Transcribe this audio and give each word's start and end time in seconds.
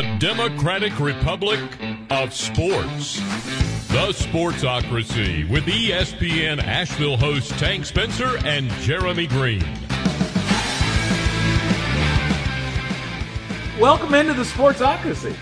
the 0.00 0.16
Democratic 0.18 0.98
Republic 0.98 1.60
of 2.08 2.32
Sports. 2.32 3.16
The 3.88 4.14
Sportsocracy 4.14 5.46
with 5.50 5.64
ESPN 5.64 6.62
Asheville 6.62 7.18
hosts 7.18 7.50
Tank 7.60 7.84
Spencer 7.84 8.38
and 8.46 8.70
Jeremy 8.80 9.26
Green. 9.26 9.62
Welcome 13.78 14.14
into 14.14 14.32
the 14.32 14.44
Sportsocracy. 14.44 15.36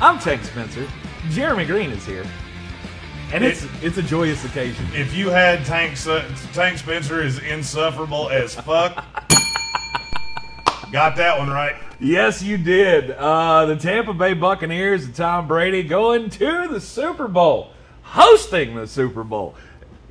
I'm 0.00 0.18
Tank 0.18 0.42
Spencer. 0.42 0.88
Jeremy 1.30 1.64
Green 1.64 1.90
is 1.90 2.04
here. 2.04 2.26
And 3.32 3.44
it's 3.44 3.64
it's 3.80 3.98
a 3.98 4.02
joyous 4.02 4.44
occasion. 4.44 4.88
If 4.92 5.14
you 5.14 5.30
had 5.30 5.64
Tank 5.64 5.96
Tank 6.52 6.78
Spencer 6.78 7.22
is 7.22 7.38
insufferable 7.38 8.28
as 8.30 8.56
fuck, 8.56 9.04
got 10.94 11.16
that 11.16 11.40
one 11.40 11.50
right. 11.50 11.74
Yes, 11.98 12.40
you 12.40 12.56
did. 12.56 13.10
Uh, 13.10 13.66
the 13.66 13.74
Tampa 13.74 14.14
Bay 14.14 14.32
Buccaneers 14.32 15.04
and 15.04 15.12
Tom 15.12 15.48
Brady 15.48 15.82
going 15.82 16.30
to 16.30 16.68
the 16.68 16.80
Super 16.80 17.26
Bowl, 17.26 17.72
hosting 18.02 18.76
the 18.76 18.86
Super 18.86 19.24
Bowl. 19.24 19.56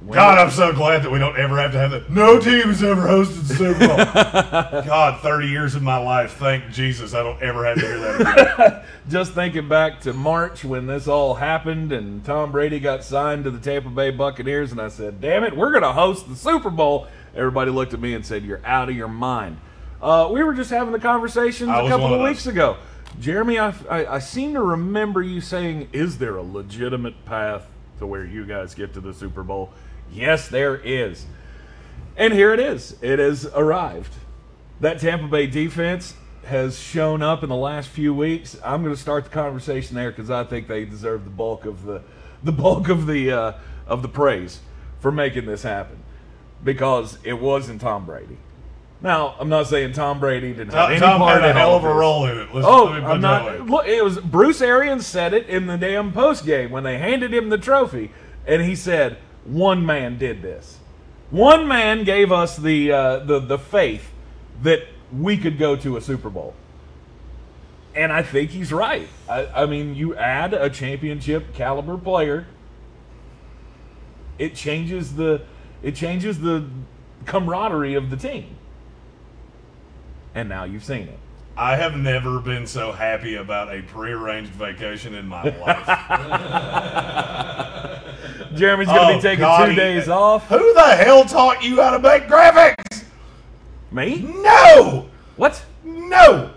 When- 0.02 0.16
God, 0.16 0.38
I'm 0.38 0.52
so 0.52 0.74
glad 0.74 1.04
that 1.04 1.10
we 1.10 1.20
don't 1.20 1.38
ever 1.38 1.58
have 1.58 1.72
to 1.72 1.80
have 1.80 1.92
that. 1.92 2.10
No 2.10 2.38
team 2.38 2.64
has 2.64 2.84
ever 2.84 3.04
hosted 3.04 3.48
the 3.48 3.56
Super 3.56 3.88
Bowl. 3.88 3.96
God, 4.84 5.22
30 5.22 5.48
years 5.48 5.74
of 5.76 5.84
my 5.84 5.96
life. 5.96 6.34
Thank 6.34 6.70
Jesus, 6.70 7.14
I 7.14 7.24
don't 7.24 7.42
ever 7.42 7.64
have 7.64 7.80
to 7.80 7.86
hear 7.86 8.00
that 8.00 8.58
again. 8.58 8.82
just 9.10 9.32
thinking 9.32 9.70
back 9.70 10.02
to 10.02 10.12
March 10.12 10.66
when 10.66 10.86
this 10.86 11.08
all 11.08 11.36
happened 11.36 11.94
and 11.94 12.26
Tom 12.26 12.52
Brady 12.52 12.82
got 12.82 13.06
signed 13.06 13.46
to 13.46 13.52
the 13.52 13.60
Tampa 13.60 13.90
Bay 13.90 14.12
Buccaneers, 14.12 14.74
and 14.74 14.82
I 14.82 14.90
said, 14.90 15.22
"Damn 15.22 15.46
it, 15.46 15.56
we're 15.56 15.72
going 15.72 15.84
to 15.84 15.94
host 15.94 16.28
the 16.28 16.36
Super 16.36 16.70
Bowl." 16.70 17.08
Everybody 17.34 17.72
looked 17.72 17.94
at 17.94 18.02
me 18.02 18.14
and 18.16 18.26
said, 18.26 18.44
"You're 18.44 18.66
out 18.66 18.90
of 18.90 18.98
your 18.98 19.08
mind." 19.08 19.60
Uh, 20.04 20.28
we 20.30 20.44
were 20.44 20.54
just 20.54 20.70
having 20.70 20.92
the 20.92 21.00
conversation 21.00 21.70
I 21.70 21.82
a 21.82 21.88
couple 21.88 22.08
of 22.08 22.20
of 22.20 22.22
weeks 22.22 22.46
ago. 22.46 22.76
Jeremy, 23.22 23.58
I, 23.58 23.74
I, 23.90 24.06
I 24.16 24.20
seem 24.20 24.54
to 24.54 24.62
remember 24.62 25.22
you 25.22 25.40
saying, 25.40 25.88
"Is 25.94 26.18
there 26.18 26.36
a 26.36 26.44
legitimate 26.44 27.24
path 27.24 27.68
to 28.00 28.06
where 28.06 28.26
you 28.26 28.46
guys 28.46 28.76
get 28.76 28.94
to 28.96 29.00
the 29.00 29.14
Super 29.14 29.44
Bowl?" 29.44 29.72
Yes, 30.12 30.50
there 30.50 30.76
is, 30.76 31.26
and 32.18 32.34
here 32.34 32.54
it 32.54 32.60
is. 32.60 32.98
It 33.02 33.20
has 33.20 33.46
arrived 33.46 34.14
that 34.82 35.00
Tampa 35.00 35.28
Bay 35.28 35.48
defense 35.48 36.16
has 36.48 36.78
shown 36.78 37.22
up 37.22 37.42
in 37.42 37.48
the 37.48 37.56
last 37.56 37.88
few 37.88 38.14
weeks. 38.14 38.58
I'm 38.62 38.84
going 38.84 38.94
to 38.94 39.02
start 39.02 39.24
the 39.24 39.30
conversation 39.30 39.96
there 39.96 40.12
because 40.12 40.30
I 40.30 40.44
think 40.44 40.68
they 40.68 40.84
deserve 40.84 41.24
the 41.24 41.30
bulk 41.30 41.64
of 41.64 41.86
the 41.86 42.02
the 42.44 42.52
bulk 42.52 42.90
of 42.90 43.08
the 43.08 43.32
uh, 43.32 43.54
of 43.88 44.02
the 44.02 44.10
praise 44.10 44.60
for 45.00 45.14
making 45.14 45.46
this 45.46 45.64
happen 45.64 46.04
because 46.62 47.18
it 47.24 47.40
wasn't 47.40 47.80
Tom 47.80 48.06
Brady. 48.06 48.38
Now, 49.04 49.36
I'm 49.38 49.50
not 49.50 49.68
saying 49.68 49.92
Tom 49.94 50.20
Brady 50.22 50.54
didn't 50.54 50.72
have 50.74 50.84
Tom, 50.88 50.92
any 50.92 51.00
Tom 51.00 51.20
part 51.20 51.42
had 51.42 51.48
a 51.48 51.50
in 51.52 51.58
hell 51.58 51.72
all 51.72 51.76
of 51.78 51.84
a 51.84 51.88
this. 51.90 51.96
role 51.96 52.26
in 52.26 52.38
it. 52.38 52.56
Let's, 52.56 52.66
Oh, 52.66 52.86
let 52.86 52.94
me 52.96 53.02
put 53.02 53.10
I'm 53.10 53.18
it 53.18 53.20
not. 53.20 53.46
that 53.46 53.60
way. 53.62 53.70
Look, 53.70 53.86
it 53.86 54.04
was 54.04 54.18
Bruce 54.20 54.62
Arians 54.62 55.06
said 55.06 55.34
it 55.34 55.48
in 55.50 55.68
the 55.68 55.78
damn 55.78 56.14
post 56.14 56.46
game 56.46 56.72
when 56.72 56.84
they 56.86 56.98
handed 56.98 57.34
him 57.34 57.50
the 57.50 57.58
trophy, 57.58 58.12
and 58.48 58.62
he 58.62 58.76
said, 58.76 59.18
"One 59.44 59.86
man 59.86 60.18
did 60.18 60.42
this. 60.42 60.78
One 61.32 61.68
man 61.68 62.06
gave 62.06 62.32
us 62.32 62.56
the 62.56 62.92
uh, 62.94 63.20
the 63.20 63.40
the 63.40 63.58
faith 63.60 64.10
that 64.62 64.84
we 65.12 65.36
could 65.38 65.58
go 65.60 65.76
to 65.76 65.98
a 65.98 66.02
Super 66.02 66.30
Bowl." 66.30 66.54
And 67.96 68.12
I 68.12 68.24
think 68.24 68.52
he's 68.52 68.72
right. 68.72 69.08
I, 69.30 69.46
I 69.48 69.66
mean, 69.66 69.96
you 69.96 70.16
add 70.16 70.54
a 70.54 70.70
championship 70.70 71.54
caliber 71.54 71.98
player, 71.98 72.48
it 74.40 74.56
changes 74.56 75.16
the 75.16 75.42
it 75.82 75.94
changes 75.96 76.40
the 76.40 76.70
camaraderie 77.26 77.96
of 77.96 78.10
the 78.10 78.18
team. 78.18 78.56
And 80.36 80.50
now 80.50 80.64
you've 80.64 80.84
seen 80.84 81.08
it. 81.08 81.20
I 81.56 81.76
have 81.76 81.96
never 81.96 82.40
been 82.40 82.66
so 82.66 82.92
happy 82.92 83.36
about 83.36 83.72
a 83.74 83.84
prearranged 83.84 84.52
vacation 84.54 85.14
in 85.14 85.28
my 85.28 85.44
life. 85.44 85.86
Jeremy's 88.56 88.88
going 88.88 89.00
to 89.00 89.14
Oh, 89.14 89.16
be 89.18 89.22
taking 89.22 89.42
God, 89.42 89.66
two 89.66 89.72
he- 89.72 89.76
days 89.76 90.10
off. 90.10 90.48
Who 90.48 90.74
the 90.74 90.96
hell 90.96 91.26
taught 91.26 91.64
you 91.64 91.82
how 91.82 91.92
to 91.92 92.00
make 92.00 92.24
graphics? 92.28 93.04
Me? 93.92 94.22
No! 94.42 95.10
What? 95.36 95.64
No! 95.84 96.52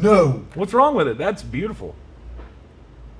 No! 0.00 0.44
What's 0.54 0.72
wrong 0.74 0.94
with 0.96 1.06
it? 1.06 1.18
That's 1.18 1.42
beautiful. 1.42 1.94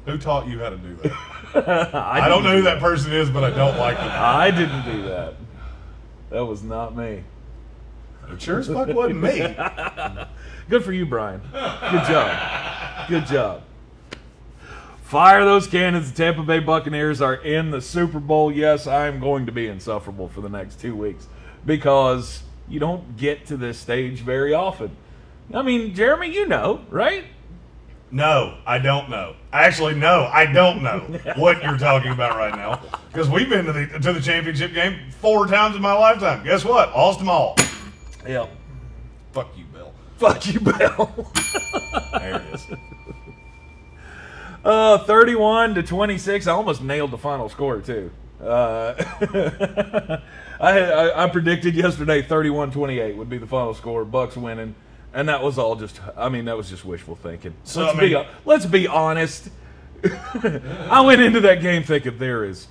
Who 0.07 0.19
taught 0.19 0.49
you 0.49 0.59
how 0.59 0.71
to 0.71 0.77
do 0.77 0.97
that? 0.97 1.13
I 1.95 2.29
don't 2.29 2.43
know 2.43 2.57
who 2.57 2.63
that 2.63 2.81
person 2.81 3.13
is, 3.13 3.31
but 3.31 3.45
I 3.45 3.51
don't 3.51 3.79
like 3.79 3.97
them. 3.99 4.09
I 4.11 4.51
didn't 4.51 4.85
do 4.85 5.03
that. 5.09 5.35
That 6.31 6.45
was 6.45 6.65
not 6.65 6.97
me. 6.97 7.23
It 8.31 8.41
sure 8.41 8.61
as 8.61 8.69
fuck 8.69 8.89
wasn't 8.89 9.23
me. 9.23 9.41
Good 10.69 10.85
for 10.85 10.93
you, 10.93 11.07
Brian. 11.07 11.41
Good 11.53 12.07
job. 12.07 13.09
Good 13.09 13.27
job. 13.27 13.63
Fire 15.03 15.45
those 15.45 15.67
cannons. 15.67 16.11
The 16.11 16.17
Tampa 16.17 16.43
Bay 16.43 16.59
Buccaneers 16.59 17.21
are 17.21 17.35
in 17.35 17.71
the 17.71 17.83
Super 17.83 18.19
Bowl. 18.19 18.51
Yes, 18.51 18.87
I'm 18.87 19.21
going 19.21 19.45
to 19.47 19.53
be 19.53 19.67
insufferable 19.67 20.29
for 20.29 20.41
the 20.41 20.49
next 20.49 20.81
two 20.81 20.97
weeks 20.97 21.27
because 21.67 22.43
you 22.69 22.81
don't 22.81 23.17
get 23.19 23.47
to 23.47 23.59
this 23.59 23.79
stage 23.79 24.21
very 24.21 24.55
often. 24.55 24.97
I 25.53 25.61
mean, 25.61 25.95
Jeremy, 25.95 26.33
you 26.33 26.49
know, 26.49 26.81
right? 26.89 27.25
No, 28.11 28.59
I 28.67 28.79
don't 28.79 29.11
know. 29.11 29.37
Actually, 29.53 29.95
no, 29.95 30.29
I 30.33 30.51
don't 30.51 30.83
know 30.83 31.01
what 31.37 31.63
you're 31.63 31.79
talking 31.79 32.13
about 32.13 32.37
right 32.37 32.55
now. 32.55 32.81
Because 33.09 33.29
we've 33.29 33.49
been 33.49 33.65
to 33.67 33.73
the 33.73 33.87
to 34.01 34.13
the 34.13 34.21
championship 34.21 34.75
game 34.75 34.99
four 35.21 35.47
times 35.47 35.77
in 35.77 35.83
my 35.83 35.95
lifetime. 35.95 36.45
Guess 36.45 36.65
what? 36.65 36.91
Lost 36.91 37.19
them 37.19 37.29
all. 37.29 37.57
Yep. 38.27 38.51
Fuck 39.33 39.57
you, 39.57 39.65
Bill. 39.73 39.93
Fuck 40.19 40.47
you, 40.47 40.61
Bill. 40.61 41.25
There 42.13 42.37
it 42.37 42.55
is. 42.55 42.67
Uh, 44.65 44.99
31 44.99 45.75
to 45.75 45.83
26. 45.83 46.47
I 46.47 46.53
almost 46.53 46.83
nailed 46.83 47.11
the 47.11 47.19
final 47.19 47.49
score, 47.49 47.81
too. 47.81 48.11
Uh, 48.41 48.95
I, 50.61 50.79
I, 50.79 51.25
I 51.25 51.29
predicted 51.29 51.75
yesterday 51.75 52.23
31 52.23 52.71
28 52.71 53.17
would 53.17 53.29
be 53.31 53.39
the 53.39 53.47
final 53.47 53.75
score, 53.75 54.05
Bucks 54.05 54.37
winning. 54.37 54.75
And 55.15 55.29
that 55.29 55.43
was 55.43 55.59
all 55.59 55.75
just, 55.75 56.01
I 56.17 56.29
mean, 56.29 56.45
that 56.45 56.57
was 56.57 56.69
just 56.71 56.85
wishful 56.85 57.17
thinking. 57.17 57.55
So, 57.65 57.81
let's, 57.85 57.97
I 57.97 58.01
mean- 58.01 58.11
be, 58.13 58.29
let's 58.45 58.67
be 58.67 58.87
honest. 58.87 59.49
I 60.05 61.01
went 61.01 61.21
into 61.23 61.41
that 61.41 61.61
game 61.63 61.83
thinking 61.83 62.19
there 62.19 62.45
is 62.45 62.67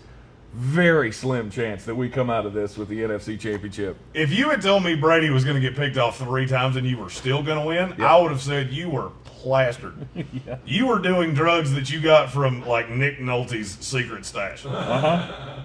very 0.53 1.11
slim 1.11 1.49
chance 1.49 1.85
that 1.85 1.95
we 1.95 2.09
come 2.09 2.29
out 2.29 2.45
of 2.45 2.53
this 2.53 2.77
with 2.77 2.89
the 2.89 2.99
NFC 2.99 3.39
Championship. 3.39 3.97
If 4.13 4.31
you 4.31 4.49
had 4.49 4.61
told 4.61 4.83
me 4.83 4.95
Brady 4.95 5.29
was 5.29 5.45
going 5.45 5.55
to 5.55 5.61
get 5.61 5.75
picked 5.77 5.97
off 5.97 6.17
three 6.17 6.45
times 6.45 6.75
and 6.75 6.85
you 6.85 6.97
were 6.97 7.09
still 7.09 7.41
going 7.41 7.59
to 7.59 7.65
win, 7.65 8.01
I 8.01 8.19
would 8.19 8.31
have 8.31 8.41
said 8.41 8.71
you 8.71 8.89
were 8.89 9.11
plastered. 9.23 10.07
You 10.65 10.87
were 10.87 10.99
doing 10.99 11.33
drugs 11.33 11.73
that 11.73 11.91
you 11.91 12.01
got 12.01 12.31
from 12.31 12.65
like 12.65 12.89
Nick 12.89 13.19
Nolte's 13.19 13.77
secret 13.85 14.25
stash. 14.25 14.65
Uh-huh. 14.65 15.63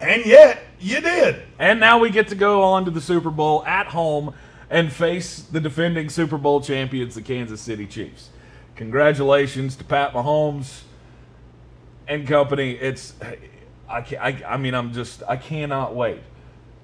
And 0.00 0.24
yet, 0.26 0.62
you 0.80 1.00
did. 1.00 1.42
And 1.58 1.80
now 1.80 1.98
we 1.98 2.10
get 2.10 2.28
to 2.28 2.34
go 2.34 2.62
on 2.62 2.84
to 2.84 2.90
the 2.90 3.00
Super 3.00 3.30
Bowl 3.30 3.64
at 3.64 3.88
home 3.88 4.34
and 4.68 4.92
face 4.92 5.40
the 5.40 5.60
defending 5.60 6.08
Super 6.08 6.38
Bowl 6.38 6.60
champions, 6.60 7.14
the 7.14 7.22
Kansas 7.22 7.60
City 7.60 7.86
Chiefs. 7.86 8.30
Congratulations 8.74 9.76
to 9.76 9.84
Pat 9.84 10.12
Mahomes 10.12 10.82
and 12.08 12.26
company. 12.26 12.72
It's, 12.72 13.14
I, 13.88 14.02
ca- 14.02 14.18
I, 14.18 14.42
I 14.54 14.56
mean, 14.56 14.74
I'm 14.74 14.92
just, 14.92 15.22
I 15.28 15.36
cannot 15.36 15.94
wait 15.94 16.20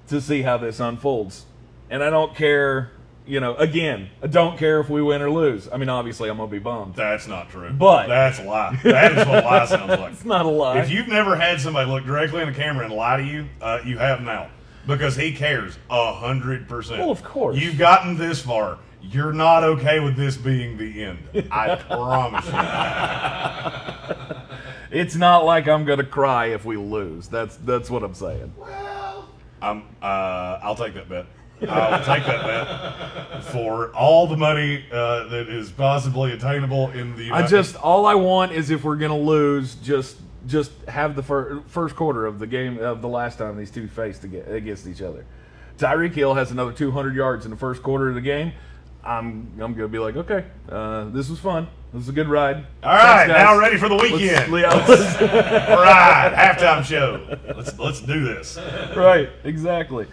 to 0.09 0.21
see 0.21 0.43
how 0.43 0.57
this 0.59 0.81
unfolds. 0.81 1.47
And 1.91 2.03
I 2.03 2.11
don't 2.11 2.35
care, 2.35 2.91
you 3.27 3.41
know, 3.41 3.55
again, 3.57 4.09
I 4.23 4.27
don't 4.29 4.57
care 4.59 4.81
if 4.81 4.89
we 4.89 5.03
win 5.03 5.21
or 5.23 5.31
lose. 5.31 5.69
I 5.73 5.77
mean, 5.77 5.89
obviously, 5.89 6.29
I'm 6.31 6.37
going 6.39 6.49
to 6.49 6.53
be 6.53 6.59
bummed. 6.59 6.95
That's 6.95 7.27
not 7.27 7.51
true. 7.51 7.71
But- 7.73 8.07
that's 8.09 8.39
a 8.39 8.45
lie. 8.45 8.79
That 8.85 9.13
is 9.13 9.27
what 9.27 9.45
a 9.45 9.47
lie 9.47 9.65
sounds 9.67 9.91
like. 10.01 10.13
It's 10.13 10.25
not 10.25 10.47
a 10.47 10.49
lie. 10.49 10.79
If 10.79 10.91
you've 10.91 11.09
never 11.09 11.37
had 11.37 11.61
somebody 11.61 11.91
look 11.91 12.05
directly 12.05 12.41
in 12.43 12.49
the 12.49 12.55
camera 12.55 12.85
and 12.85 12.95
lie 12.95 13.17
to 13.19 13.25
you, 13.25 13.47
uh, 13.61 13.81
you 13.85 13.99
have 13.99 14.21
now. 14.23 14.49
Because 14.87 15.15
he 15.15 15.33
cares 15.33 15.79
a 15.91 16.13
hundred 16.13 16.69
percent. 16.69 16.99
Well, 16.99 17.11
of 17.13 17.23
course. 17.23 17.57
You've 17.57 17.79
gotten 17.79 18.17
this 18.17 18.41
far. 18.43 18.79
You're 19.01 19.33
not 19.33 19.63
okay 19.63 20.01
with 20.01 20.17
this 20.17 20.37
being 20.37 20.77
the 20.77 21.05
end. 21.05 21.19
I 21.53 21.75
promise 21.89 22.45
you. 22.47 22.53
it's 24.93 25.17
not 25.17 25.45
like 25.45 25.67
I'm 25.69 25.85
going 25.85 25.99
to 25.99 26.05
cry 26.05 26.47
if 26.47 26.65
we 26.65 26.77
lose. 26.77 27.29
That's, 27.29 27.57
that's 27.57 27.91
what 27.91 28.03
I'm 28.03 28.15
saying. 28.15 28.55
Well, 28.57 29.29
I'm, 29.61 29.85
uh, 30.03 30.61
I'll 30.63 30.77
take 30.77 30.95
that 30.95 31.09
bet. 31.09 31.27
I'll 31.69 32.05
take 32.05 32.27
that 32.27 32.45
bet 33.33 33.45
for 33.45 33.91
all 33.95 34.27
the 34.27 34.37
money 34.37 34.85
uh, 34.91 35.25
that 35.29 35.49
is 35.49 35.71
possibly 35.71 36.33
attainable 36.33 36.91
in 36.91 37.15
the. 37.17 37.31
I 37.31 37.47
just 37.47 37.77
all 37.77 38.05
I 38.07 38.15
want 38.15 38.51
is 38.51 38.71
if 38.71 38.83
we're 38.83 38.97
gonna 38.97 39.17
lose, 39.17 39.77
just 39.77 40.17
just 40.49 40.73
have 40.89 41.15
the 41.15 41.23
fir- 41.23 41.63
first 41.69 41.95
quarter 41.95 42.27
of 42.27 42.41
the 42.41 42.49
game 42.49 42.79
of 42.81 43.01
the 43.01 43.09
last 43.09 43.39
time 43.39 43.57
these 43.57 43.71
two 43.71 43.87
faced 43.87 44.25
ag- 44.25 44.35
against 44.49 44.89
each 44.89 45.03
other. 45.03 45.25
Tyreek 45.79 46.15
Hill 46.15 46.35
has 46.35 46.51
another 46.51 46.73
200 46.73 47.15
yards 47.15 47.45
in 47.45 47.53
the 47.53 47.57
first 47.57 47.81
quarter 47.83 48.09
of 48.09 48.17
the 48.17 48.21
game. 48.21 48.53
I'm 49.05 49.53
I'm 49.61 49.75
gonna 49.75 49.87
be 49.87 50.01
like, 50.01 50.17
okay, 50.17 50.45
uh, 50.69 51.05
this 51.11 51.29
was 51.29 51.39
fun. 51.39 51.69
This 51.93 52.01
was 52.01 52.09
a 52.09 52.13
good 52.13 52.29
ride. 52.29 52.65
All 52.83 52.91
right, 52.95 53.27
Thanks, 53.27 53.39
now 53.39 53.59
ready 53.59 53.77
for 53.77 53.89
the 53.89 53.95
Let's- 53.97 54.13
weekend. 54.13 54.51
let's- 54.53 55.21
All 55.21 55.83
right, 55.83 56.33
halftime 56.35 56.85
show. 56.85 57.39
Let's 57.55 57.79
let's 57.79 58.01
do 58.01 58.25
this. 58.25 58.59
right, 58.97 59.29
exactly. 59.45 60.07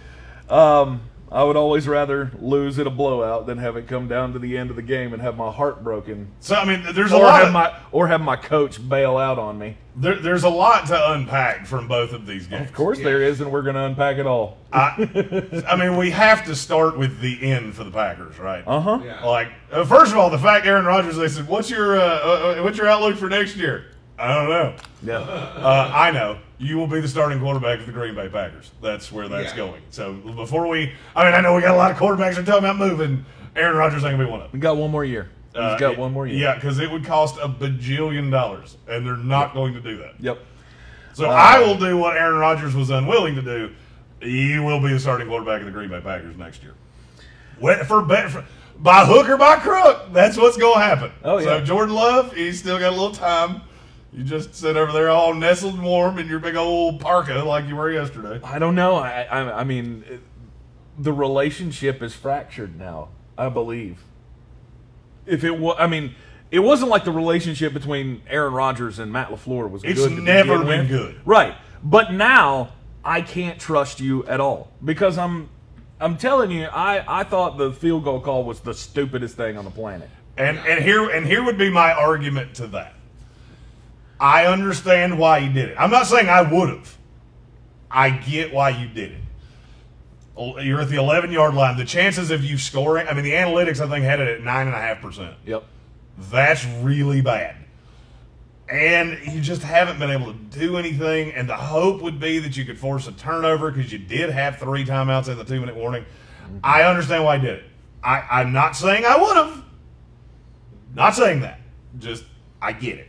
Um, 0.49 0.99
I 1.31 1.43
would 1.43 1.55
always 1.55 1.87
rather 1.87 2.31
lose 2.39 2.79
at 2.79 2.87
a 2.87 2.89
blowout 2.89 3.45
than 3.45 3.59
have 3.59 3.77
it 3.77 3.87
come 3.87 4.07
down 4.07 4.33
to 4.33 4.39
the 4.39 4.57
end 4.57 4.69
of 4.71 4.75
the 4.75 4.81
game 4.81 5.13
and 5.13 5.21
have 5.21 5.37
my 5.37 5.51
heart 5.51 5.83
broken, 5.83 6.31
So 6.39 6.55
I 6.55 6.65
mean, 6.65 6.83
there's 6.93 7.11
a 7.11 7.17
or 7.17 7.23
lot. 7.23 7.39
have 7.39 7.47
Of, 7.47 7.53
my 7.53 7.77
or 7.91 8.07
have 8.07 8.21
my 8.21 8.35
coach 8.35 8.87
bail 8.89 9.15
out 9.17 9.37
on 9.37 9.59
me. 9.59 9.77
there, 9.95 10.15
there's 10.15 10.43
a 10.43 10.49
lot 10.49 10.87
to 10.87 11.11
unpack 11.11 11.67
from 11.67 11.87
both 11.87 12.13
of 12.13 12.25
these 12.25 12.47
games. 12.47 12.67
Of 12.67 12.73
course, 12.75 12.97
there 12.97 13.21
is, 13.21 13.41
and 13.41 13.51
we're 13.51 13.61
going 13.61 13.75
to 13.75 13.83
unpack 13.83 14.17
it 14.17 14.25
all. 14.25 14.57
I, 14.73 15.63
I 15.67 15.75
mean, 15.75 15.97
we 15.97 16.09
have 16.11 16.45
to 16.45 16.55
start 16.55 16.97
with 16.97 17.19
the 17.21 17.41
end 17.51 17.75
for 17.75 17.83
the 17.83 17.91
Packers, 17.91 18.39
right? 18.39 18.63
Uh 18.65 18.79
huh. 18.79 18.99
Yeah. 19.03 19.23
Like, 19.23 19.49
uh, 19.71 19.85
first 19.85 20.11
of 20.11 20.17
all, 20.17 20.29
the 20.31 20.39
fact 20.39 20.65
Aaron 20.65 20.85
Rodgers, 20.85 21.15
they 21.15 21.27
said, 21.27 21.47
"What's 21.47 21.69
your 21.69 21.99
uh, 21.99 22.03
uh, 22.03 22.61
what's 22.63 22.77
your 22.77 22.87
outlook 22.87 23.17
for 23.17 23.29
next 23.29 23.55
year?" 23.55 23.85
I 24.19 24.35
don't 24.35 24.49
know. 24.49 24.73
Yeah. 25.03 25.17
Uh, 25.19 25.91
I 25.93 26.11
know 26.11 26.37
you 26.57 26.77
will 26.77 26.87
be 26.87 26.99
the 26.99 27.07
starting 27.07 27.39
quarterback 27.39 27.79
of 27.79 27.85
the 27.85 27.91
Green 27.93 28.15
Bay 28.15 28.27
Packers. 28.27 28.71
That's 28.81 29.11
where 29.11 29.27
that's 29.29 29.51
Yeah. 29.51 29.55
going. 29.57 29.81
So 29.91 30.13
before 30.13 30.67
we, 30.67 30.91
I 31.15 31.23
mean, 31.23 31.33
I 31.33 31.41
know 31.41 31.55
we 31.55 31.61
got 31.61 31.71
a 31.73 31.77
lot 31.77 31.91
of 31.91 31.97
quarterbacks 31.97 32.35
that 32.35 32.39
are 32.39 32.43
talking 32.43 32.65
about 32.65 32.75
moving. 32.77 33.25
Aaron 33.55 33.77
Rodgers 33.77 34.03
ain't 34.03 34.13
gonna 34.13 34.25
be 34.25 34.29
one 34.29 34.41
of 34.41 34.51
them. 34.51 34.59
We 34.59 34.59
got 34.59 34.75
one 34.77 34.91
more 34.91 35.05
year. 35.05 35.29
He's 35.53 35.61
Uh, 35.61 35.77
got 35.77 35.93
it- 35.93 35.97
one 35.99 36.11
more 36.11 36.27
year. 36.27 36.37
Yeah, 36.37 36.55
because 36.55 36.79
it 36.79 36.91
would 36.91 37.05
cost 37.05 37.37
a 37.41 37.47
bajillion 37.47 38.29
dollars, 38.29 38.77
and 38.87 39.05
they're 39.07 39.15
not 39.17 39.53
going 39.53 39.73
to 39.73 39.79
do 39.79 39.97
that. 39.97 40.13
Yep. 40.19 40.37
So 41.13 41.29
Uh, 41.29 41.33
I 41.33 41.59
will 41.59 41.75
do 41.75 41.97
what 41.97 42.15
Aaron 42.17 42.37
Rodgers 42.39 42.75
was 42.75 42.89
unwilling 42.89 43.35
to 43.35 43.41
do. 43.41 43.71
You 44.21 44.63
will 44.63 44.79
be 44.81 44.89
the 44.93 44.99
starting 44.99 45.27
quarterback 45.27 45.61
of 45.61 45.65
the 45.65 45.71
Green 45.71 45.89
Bay 45.89 46.01
Packers 46.01 46.35
next 46.37 46.61
year. 46.61 46.73
Wh- 47.61 47.83
For, 47.85 48.01
be- 48.01 48.27
for 48.29 48.43
by 48.77 49.05
hook 49.05 49.27
or 49.27 49.37
by 49.37 49.55
crook, 49.57 50.13
that's 50.13 50.37
what's 50.37 50.55
going 50.57 50.79
to 50.79 50.85
happen. 50.85 51.11
Oh, 51.23 51.37
yeah. 51.39 51.45
So. 51.45 51.61
Jordan 51.65 51.95
Love, 51.95 52.33
he's 52.33 52.59
still 52.59 52.77
got 52.79 52.89
a 52.89 52.95
little 52.95 53.11
time. 53.11 53.61
You 54.11 54.23
just 54.23 54.55
sit 54.55 54.75
over 54.75 54.91
there 54.91 55.09
all 55.09 55.33
nestled 55.35 55.75
and 55.75 55.83
warm 55.83 56.17
in 56.17 56.27
your 56.27 56.39
big 56.39 56.55
old 56.55 56.99
parka 56.99 57.35
like 57.43 57.67
you 57.67 57.75
were 57.75 57.91
yesterday. 57.91 58.39
I 58.43 58.57
don't 58.59 58.75
know. 58.75 58.95
I, 58.95 59.21
I, 59.23 59.59
I 59.61 59.63
mean, 59.63 60.03
it- 60.09 60.21
the 60.97 61.13
relationship 61.13 62.01
is 62.01 62.13
fractured 62.13 62.77
now. 62.77 63.09
I 63.37 63.47
believe. 63.49 64.03
If 65.25 65.43
it 65.43 65.57
was, 65.57 65.77
I 65.79 65.87
mean, 65.87 66.15
it 66.51 66.59
wasn't 66.59 66.89
like 66.89 67.05
the 67.05 67.11
relationship 67.11 67.71
between 67.73 68.21
Aaron 68.27 68.53
Rodgers 68.53 68.99
and 68.99 69.11
Matt 69.13 69.29
LaFleur 69.29 69.69
was 69.69 69.83
It's 69.85 70.05
never 70.09 70.59
been 70.59 70.79
with. 70.79 70.89
good. 70.89 71.21
right? 71.23 71.55
But 71.83 72.11
now 72.11 72.73
I 73.05 73.21
can't 73.21 73.59
trust 73.59 74.01
you 74.01 74.25
at 74.25 74.41
all 74.41 74.71
because 74.83 75.17
I'm, 75.17 75.49
I'm 76.01 76.17
telling 76.17 76.51
you, 76.51 76.65
I, 76.65 77.21
I 77.21 77.23
thought 77.23 77.57
the 77.57 77.71
field 77.71 78.03
goal 78.03 78.19
call 78.19 78.43
was 78.43 78.59
the 78.59 78.73
stupidest 78.73 79.37
thing 79.37 79.57
on 79.57 79.63
the 79.65 79.71
planet. 79.71 80.09
And 80.37 80.57
and 80.59 80.83
here 80.83 81.09
and 81.09 81.25
here 81.25 81.43
would 81.43 81.57
be 81.57 81.69
my 81.69 81.91
argument 81.93 82.55
to 82.55 82.67
that. 82.67 82.93
I 84.19 84.45
understand 84.45 85.17
why 85.17 85.37
you 85.39 85.51
did 85.51 85.69
it. 85.69 85.75
I'm 85.79 85.91
not 85.91 86.05
saying 86.05 86.27
I 86.27 86.41
would 86.41 86.69
have. 86.69 86.97
I 87.89 88.09
get 88.09 88.53
why 88.53 88.69
you 88.69 88.87
did 88.87 89.13
it. 89.13 89.21
You're 90.63 90.81
at 90.81 90.89
the 90.89 90.97
11 90.97 91.31
yard 91.31 91.53
line. 91.53 91.77
The 91.77 91.85
chances 91.85 92.31
of 92.31 92.43
you 92.43 92.57
scoring, 92.57 93.07
I 93.07 93.13
mean, 93.13 93.23
the 93.23 93.33
analytics, 93.33 93.79
I 93.79 93.89
think, 93.89 94.05
had 94.05 94.19
it 94.19 94.27
at 94.27 94.41
9.5%. 94.41 95.35
Yep. 95.45 95.63
That's 96.17 96.65
really 96.81 97.21
bad. 97.21 97.55
And 98.69 99.17
you 99.33 99.41
just 99.41 99.63
haven't 99.63 99.99
been 99.99 100.11
able 100.11 100.27
to 100.27 100.39
do 100.57 100.77
anything. 100.77 101.33
And 101.33 101.49
the 101.49 101.55
hope 101.55 102.01
would 102.01 102.19
be 102.19 102.39
that 102.39 102.55
you 102.55 102.65
could 102.65 102.77
force 102.77 103.07
a 103.07 103.11
turnover 103.13 103.71
because 103.71 103.91
you 103.91 103.99
did 103.99 104.29
have 104.29 104.57
three 104.57 104.85
timeouts 104.85 105.27
in 105.27 105.37
the 105.37 105.43
two 105.43 105.59
minute 105.59 105.75
warning. 105.75 106.03
Mm-hmm. 106.43 106.57
I 106.63 106.83
understand 106.83 107.25
why 107.25 107.35
I 107.35 107.37
did 107.39 107.55
it. 107.55 107.63
I, 108.03 108.21
I'm 108.31 108.53
not 108.53 108.75
saying 108.75 109.03
I 109.05 109.17
would 109.17 109.35
have. 109.35 109.63
Not 110.93 111.15
saying 111.15 111.41
that. 111.41 111.59
Just, 111.97 112.23
I 112.61 112.71
get 112.71 112.97
it. 112.97 113.08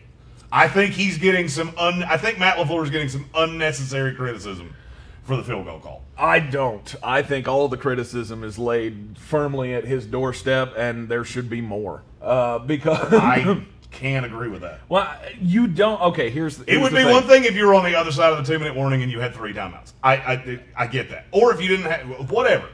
I 0.53 0.69
think 0.69 0.95
he's 0.95 1.19
getting 1.19 1.49
some, 1.49 1.73
un, 1.79 2.03
I 2.03 2.17
think 2.17 2.39
Matt 2.39 2.57
LaFleur 2.57 2.85
is 2.85 2.91
getting 2.91 3.09
some 3.09 3.27
unnecessary 3.35 4.15
criticism 4.15 4.75
for 5.23 5.37
the 5.37 5.45
field 5.45 5.65
goal 5.65 5.79
call. 5.79 6.03
I 6.19 6.41
don't. 6.41 6.93
I 7.03 7.23
think 7.23 7.47
all 7.47 7.69
the 7.69 7.77
criticism 7.77 8.43
is 8.43 8.59
laid 8.59 9.17
firmly 9.19 9.75
at 9.75 9.85
his 9.85 10.07
doorstep, 10.07 10.75
and 10.77 11.09
there 11.09 11.25
should 11.25 11.49
be 11.49 11.61
more. 11.61 12.03
Uh, 12.21 12.59
because 12.59 13.13
I 13.15 13.65
can't 13.91 14.27
agree 14.27 14.49
with 14.49 14.63
that. 14.63 14.81
well, 14.89 15.11
you 15.41 15.67
don't. 15.67 16.01
Okay, 16.03 16.31
here's 16.31 16.59
the. 16.59 16.71
It 16.71 16.79
would 16.79 16.91
be 16.91 16.99
thing. 16.99 17.11
one 17.11 17.23
thing 17.25 17.45
if 17.45 17.55
you 17.55 17.67
were 17.67 17.75
on 17.75 17.85
the 17.85 17.95
other 17.95 18.13
side 18.13 18.33
of 18.33 18.45
the 18.45 18.53
two 18.53 18.59
minute 18.59 18.75
warning 18.75 19.03
and 19.03 19.11
you 19.11 19.21
had 19.21 19.35
three 19.35 19.55
timeouts. 19.55 19.93
I, 20.03 20.17
I 20.17 20.61
I 20.77 20.87
get 20.89 21.11
that. 21.11 21.27
Or 21.31 21.55
if 21.55 21.63
you 21.63 21.69
didn't 21.69 21.91
have 21.91 22.31
whatever. 22.31 22.69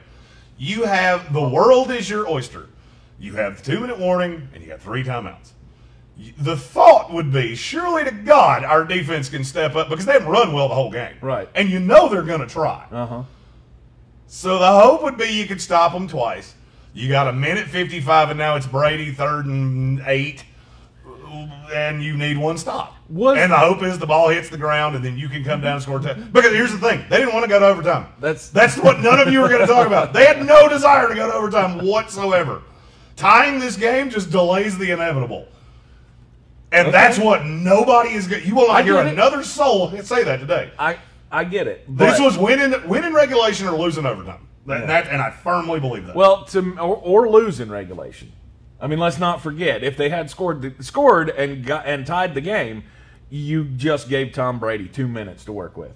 You 0.59 0.85
have 0.85 1.33
the 1.35 1.47
world 1.47 1.90
is 1.90 2.09
your 2.09 2.28
oyster. 2.28 2.68
You 3.21 3.35
have 3.35 3.59
the 3.59 3.73
two 3.73 3.80
minute 3.80 3.99
warning 3.99 4.49
and 4.54 4.64
you 4.64 4.71
have 4.71 4.80
three 4.80 5.04
timeouts. 5.04 5.50
The 6.38 6.56
thought 6.56 7.12
would 7.12 7.30
be, 7.32 7.54
surely 7.54 8.04
to 8.04 8.11
God, 8.11 8.64
our 8.64 8.85
defense 8.85 9.28
can 9.28 9.44
step 9.44 9.76
up 9.76 9.88
because 9.90 10.06
they 10.06 10.12
haven't 10.14 10.28
run 10.28 10.52
well 10.52 10.68
the 10.68 10.75
whole 10.75 10.90
game. 10.90 11.14
Right. 11.20 11.49
And 11.54 11.68
you 11.68 11.78
know 11.78 12.08
they're 12.08 12.23
going 12.23 12.40
to 12.40 12.46
try. 12.46 12.87
Uh 12.90 13.06
huh. 13.06 13.23
So 14.26 14.58
the 14.58 14.66
hope 14.80 15.02
would 15.02 15.18
be 15.18 15.26
you 15.26 15.46
could 15.46 15.61
stop 15.61 15.92
them 15.92 16.08
twice. 16.08 16.54
You 16.94 17.08
got 17.08 17.28
a 17.28 17.32
minute 17.32 17.66
55, 17.68 18.30
and 18.30 18.38
now 18.38 18.56
it's 18.56 18.66
Brady, 18.66 19.12
third 19.12 19.44
and 19.44 20.02
eight, 20.06 20.44
and 21.73 22.02
you 22.02 22.16
need 22.16 22.38
one 22.38 22.56
stop. 22.58 22.94
Was- 23.08 23.38
and 23.38 23.52
the 23.52 23.58
hope 23.58 23.82
is 23.82 23.99
the 23.99 24.06
ball 24.06 24.28
hits 24.30 24.49
the 24.49 24.56
ground, 24.58 24.96
and 24.96 25.04
then 25.04 25.16
you 25.18 25.28
can 25.28 25.44
come 25.44 25.61
down 25.61 25.75
and 25.75 25.82
score. 25.82 25.99
T- 25.99 26.12
because 26.32 26.52
here's 26.52 26.73
the 26.73 26.78
thing 26.78 27.04
they 27.11 27.18
didn't 27.18 27.35
want 27.35 27.44
to 27.44 27.49
go 27.49 27.58
to 27.58 27.66
overtime. 27.66 28.06
That's- 28.20 28.49
That's 28.49 28.78
what 28.78 29.00
none 29.00 29.20
of 29.20 29.30
you 29.32 29.40
were 29.40 29.49
going 29.49 29.61
to 29.61 29.66
talk 29.66 29.87
about. 29.87 30.12
They 30.12 30.25
had 30.25 30.44
no 30.44 30.68
desire 30.68 31.08
to 31.08 31.14
go 31.14 31.26
to 31.30 31.35
overtime 31.35 31.85
whatsoever. 31.87 32.62
Tying 33.16 33.61
this 33.61 33.76
game 33.76 34.11
just 34.11 34.30
delays 34.30 34.76
the 34.78 34.90
inevitable. 34.90 35.46
And 36.73 36.88
Okay. 36.88 36.90
that's 36.92 37.18
what 37.18 37.44
nobody 37.46 38.11
is 38.11 38.26
going 38.26 38.44
You 38.46 38.54
will 38.54 38.70
I 38.70 38.78
not 38.78 38.85
hear 38.85 38.94
get 38.94 39.06
it. 39.06 39.12
another 39.12 39.42
soul 39.42 39.90
say 40.02 40.25
that 40.25 40.40
today. 40.40 40.70
I 40.78 40.96
I 41.30 41.44
get 41.44 41.66
it. 41.66 41.85
This 41.88 42.18
was 42.20 42.37
winning 42.38 42.75
winning 42.88 43.12
regulation 43.14 43.66
or 43.68 43.76
losing 43.76 44.04
overtime. 44.06 44.46
That, 44.66 44.80
Yeah. 44.80 44.87
that 44.87 45.08
and 45.08 45.23
I 45.23 45.30
firmly 45.30 45.78
believe 45.80 46.06
that. 46.06 46.16
well 46.16 46.44
to 46.46 46.76
or, 46.78 46.96
or 46.96 47.28
lose 47.28 47.61
in 47.61 47.70
regulation. 47.70 48.32
I 48.80 48.88
mean, 48.88 48.99
let's 48.99 49.18
not 49.18 49.40
forget 49.42 49.82
if 49.82 49.96
they 49.96 50.08
had 50.11 50.28
scored 50.28 50.61
the, 50.62 50.82
scored 50.82 51.30
and 51.30 51.64
got 51.64 51.87
and 51.87 52.04
tied 52.06 52.35
the 52.35 52.40
game, 52.42 52.82
you 53.30 53.64
just 53.64 54.08
gave 54.08 54.32
Tom 54.32 54.58
Brady 54.58 54.87
two 54.88 55.08
minutes 55.08 55.44
to 55.46 55.52
work 55.52 55.76
with. 55.76 55.92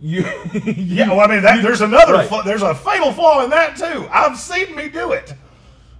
You, 0.00 0.22
yeah, 0.64 1.08
well, 1.10 1.20
I 1.20 1.28
mean, 1.28 1.42
that, 1.42 1.62
there's 1.62 1.80
another 1.80 2.14
Right. 2.14 2.44
there's 2.44 2.62
a 2.62 2.74
fatal 2.74 3.12
flaw 3.12 3.44
in 3.44 3.50
that 3.50 3.76
too. 3.76 4.08
I've 4.10 4.36
seen 4.38 4.74
me 4.74 4.88
do 4.88 5.12
it. 5.12 5.32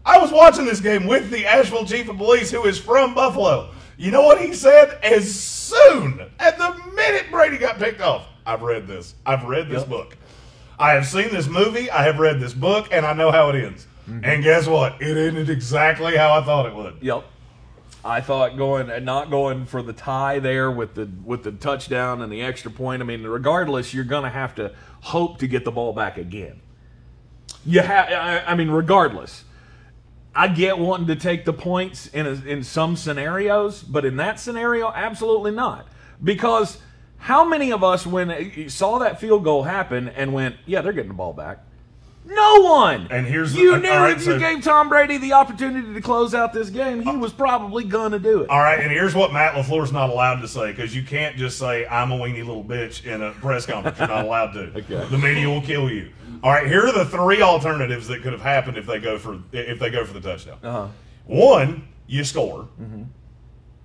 I 0.04 0.18
was 0.18 0.32
watching 0.32 0.64
this 0.64 0.80
game 0.80 1.06
with 1.06 1.30
the 1.30 1.46
Asheville 1.46 1.84
chief 1.86 2.08
of 2.08 2.16
police, 2.16 2.50
who 2.50 2.64
is 2.64 2.78
from 2.78 3.14
Buffalo. 3.14 3.70
You 3.96 4.10
know 4.10 4.22
what 4.22 4.40
he 4.40 4.52
said? 4.54 4.98
As 5.02 5.32
soon 5.32 6.20
at 6.38 6.58
the 6.58 6.74
minute 6.94 7.26
Brady 7.30 7.58
got 7.58 7.78
picked 7.78 8.00
off, 8.00 8.26
I've 8.46 8.62
read 8.62 8.86
this. 8.86 9.14
I've 9.24 9.44
read 9.44 9.68
this 9.68 9.80
Yep. 9.80 9.88
book. 9.88 10.16
I 10.78 10.92
have 10.92 11.06
seen 11.06 11.30
this 11.30 11.46
movie. 11.46 11.90
I 11.90 12.02
have 12.04 12.18
read 12.18 12.40
this 12.40 12.54
book, 12.54 12.88
and 12.90 13.06
I 13.06 13.12
know 13.12 13.30
how 13.30 13.50
it 13.50 13.64
ends. 13.64 13.86
Mm-hmm. 14.08 14.24
And 14.24 14.42
guess 14.42 14.66
what? 14.66 15.00
It 15.00 15.16
ended 15.16 15.48
exactly 15.48 16.16
how 16.16 16.34
I 16.34 16.42
thought 16.42 16.66
it 16.66 16.74
would. 16.74 16.96
Yep. 17.00 17.24
I 18.04 18.20
thought 18.20 18.56
going 18.56 18.90
and 18.90 19.06
not 19.06 19.30
going 19.30 19.64
for 19.64 19.80
the 19.80 19.92
tie 19.92 20.40
there 20.40 20.72
with 20.72 20.94
the 20.94 21.08
with 21.24 21.44
the 21.44 21.52
touchdown 21.52 22.20
and 22.20 22.32
the 22.32 22.42
extra 22.42 22.68
point. 22.70 23.00
I 23.00 23.04
mean, 23.04 23.22
regardless, 23.22 23.94
you're 23.94 24.02
going 24.02 24.24
to 24.24 24.30
have 24.30 24.56
to 24.56 24.72
hope 25.02 25.38
to 25.38 25.46
get 25.46 25.64
the 25.64 25.70
ball 25.70 25.92
back 25.92 26.18
again. 26.18 26.60
You 27.64 27.80
have. 27.80 28.08
I, 28.10 28.42
I 28.44 28.54
mean, 28.56 28.70
regardless, 28.70 29.44
I 30.34 30.48
get 30.48 30.78
wanting 30.78 31.08
to 31.08 31.16
take 31.16 31.44
the 31.44 31.52
points 31.52 32.06
in 32.08 32.26
a, 32.26 32.32
in 32.46 32.64
some 32.64 32.96
scenarios, 32.96 33.82
but 33.82 34.04
in 34.04 34.16
that 34.16 34.40
scenario, 34.40 34.90
absolutely 34.90 35.50
not. 35.50 35.86
Because 36.22 36.78
how 37.18 37.44
many 37.44 37.72
of 37.72 37.84
us, 37.84 38.06
when 38.06 38.30
uh, 38.30 38.68
saw 38.68 38.98
that 38.98 39.20
field 39.20 39.44
goal 39.44 39.62
happen 39.62 40.08
and 40.08 40.32
went, 40.32 40.56
"Yeah, 40.66 40.80
they're 40.80 40.92
getting 40.92 41.08
the 41.08 41.14
ball 41.14 41.32
back." 41.32 41.64
No 42.24 42.60
one. 42.60 43.08
And 43.10 43.26
here's 43.26 43.52
the- 43.52 43.58
you 43.60 43.72
all 43.74 43.80
knew 43.80 43.88
right, 43.90 44.12
if 44.12 44.18
you 44.20 44.32
so- 44.34 44.38
gave 44.38 44.62
Tom 44.62 44.88
Brady 44.88 45.18
the 45.18 45.32
opportunity 45.32 45.92
to 45.92 46.00
close 46.00 46.34
out 46.34 46.52
this 46.52 46.70
game, 46.70 47.02
he 47.02 47.16
was 47.16 47.32
probably 47.32 47.82
gonna 47.84 48.18
do 48.20 48.42
it. 48.42 48.48
All 48.50 48.60
right, 48.60 48.78
and 48.78 48.90
here's 48.92 49.14
what 49.14 49.32
Matt 49.32 49.54
LaFleur's 49.54 49.90
not 49.92 50.08
allowed 50.08 50.40
to 50.40 50.48
say 50.48 50.70
because 50.70 50.94
you 50.94 51.02
can't 51.02 51.36
just 51.36 51.58
say 51.58 51.84
I'm 51.86 52.12
a 52.12 52.16
weenie 52.18 52.46
little 52.46 52.62
bitch 52.64 53.04
in 53.04 53.22
a 53.22 53.32
press 53.32 53.66
conference. 53.66 53.98
You're 53.98 54.08
not 54.08 54.24
allowed 54.24 54.52
to. 54.52 54.70
Okay. 54.76 55.04
The 55.10 55.18
media 55.18 55.48
will 55.48 55.62
kill 55.62 55.90
you. 55.90 56.10
All 56.44 56.50
right, 56.50 56.66
here 56.66 56.86
are 56.86 56.92
the 56.92 57.04
three 57.06 57.42
alternatives 57.42 58.06
that 58.08 58.22
could 58.22 58.32
have 58.32 58.40
happened 58.42 58.76
if 58.76 58.86
they 58.86 58.98
go 59.00 59.18
for 59.18 59.38
if 59.52 59.78
they 59.78 59.90
go 59.90 60.04
for 60.04 60.12
the 60.14 60.20
touchdown. 60.20 60.58
Uh-huh. 60.62 60.86
One, 61.26 61.86
you 62.06 62.24
score, 62.24 62.68
Mm-hmm. 62.80 63.02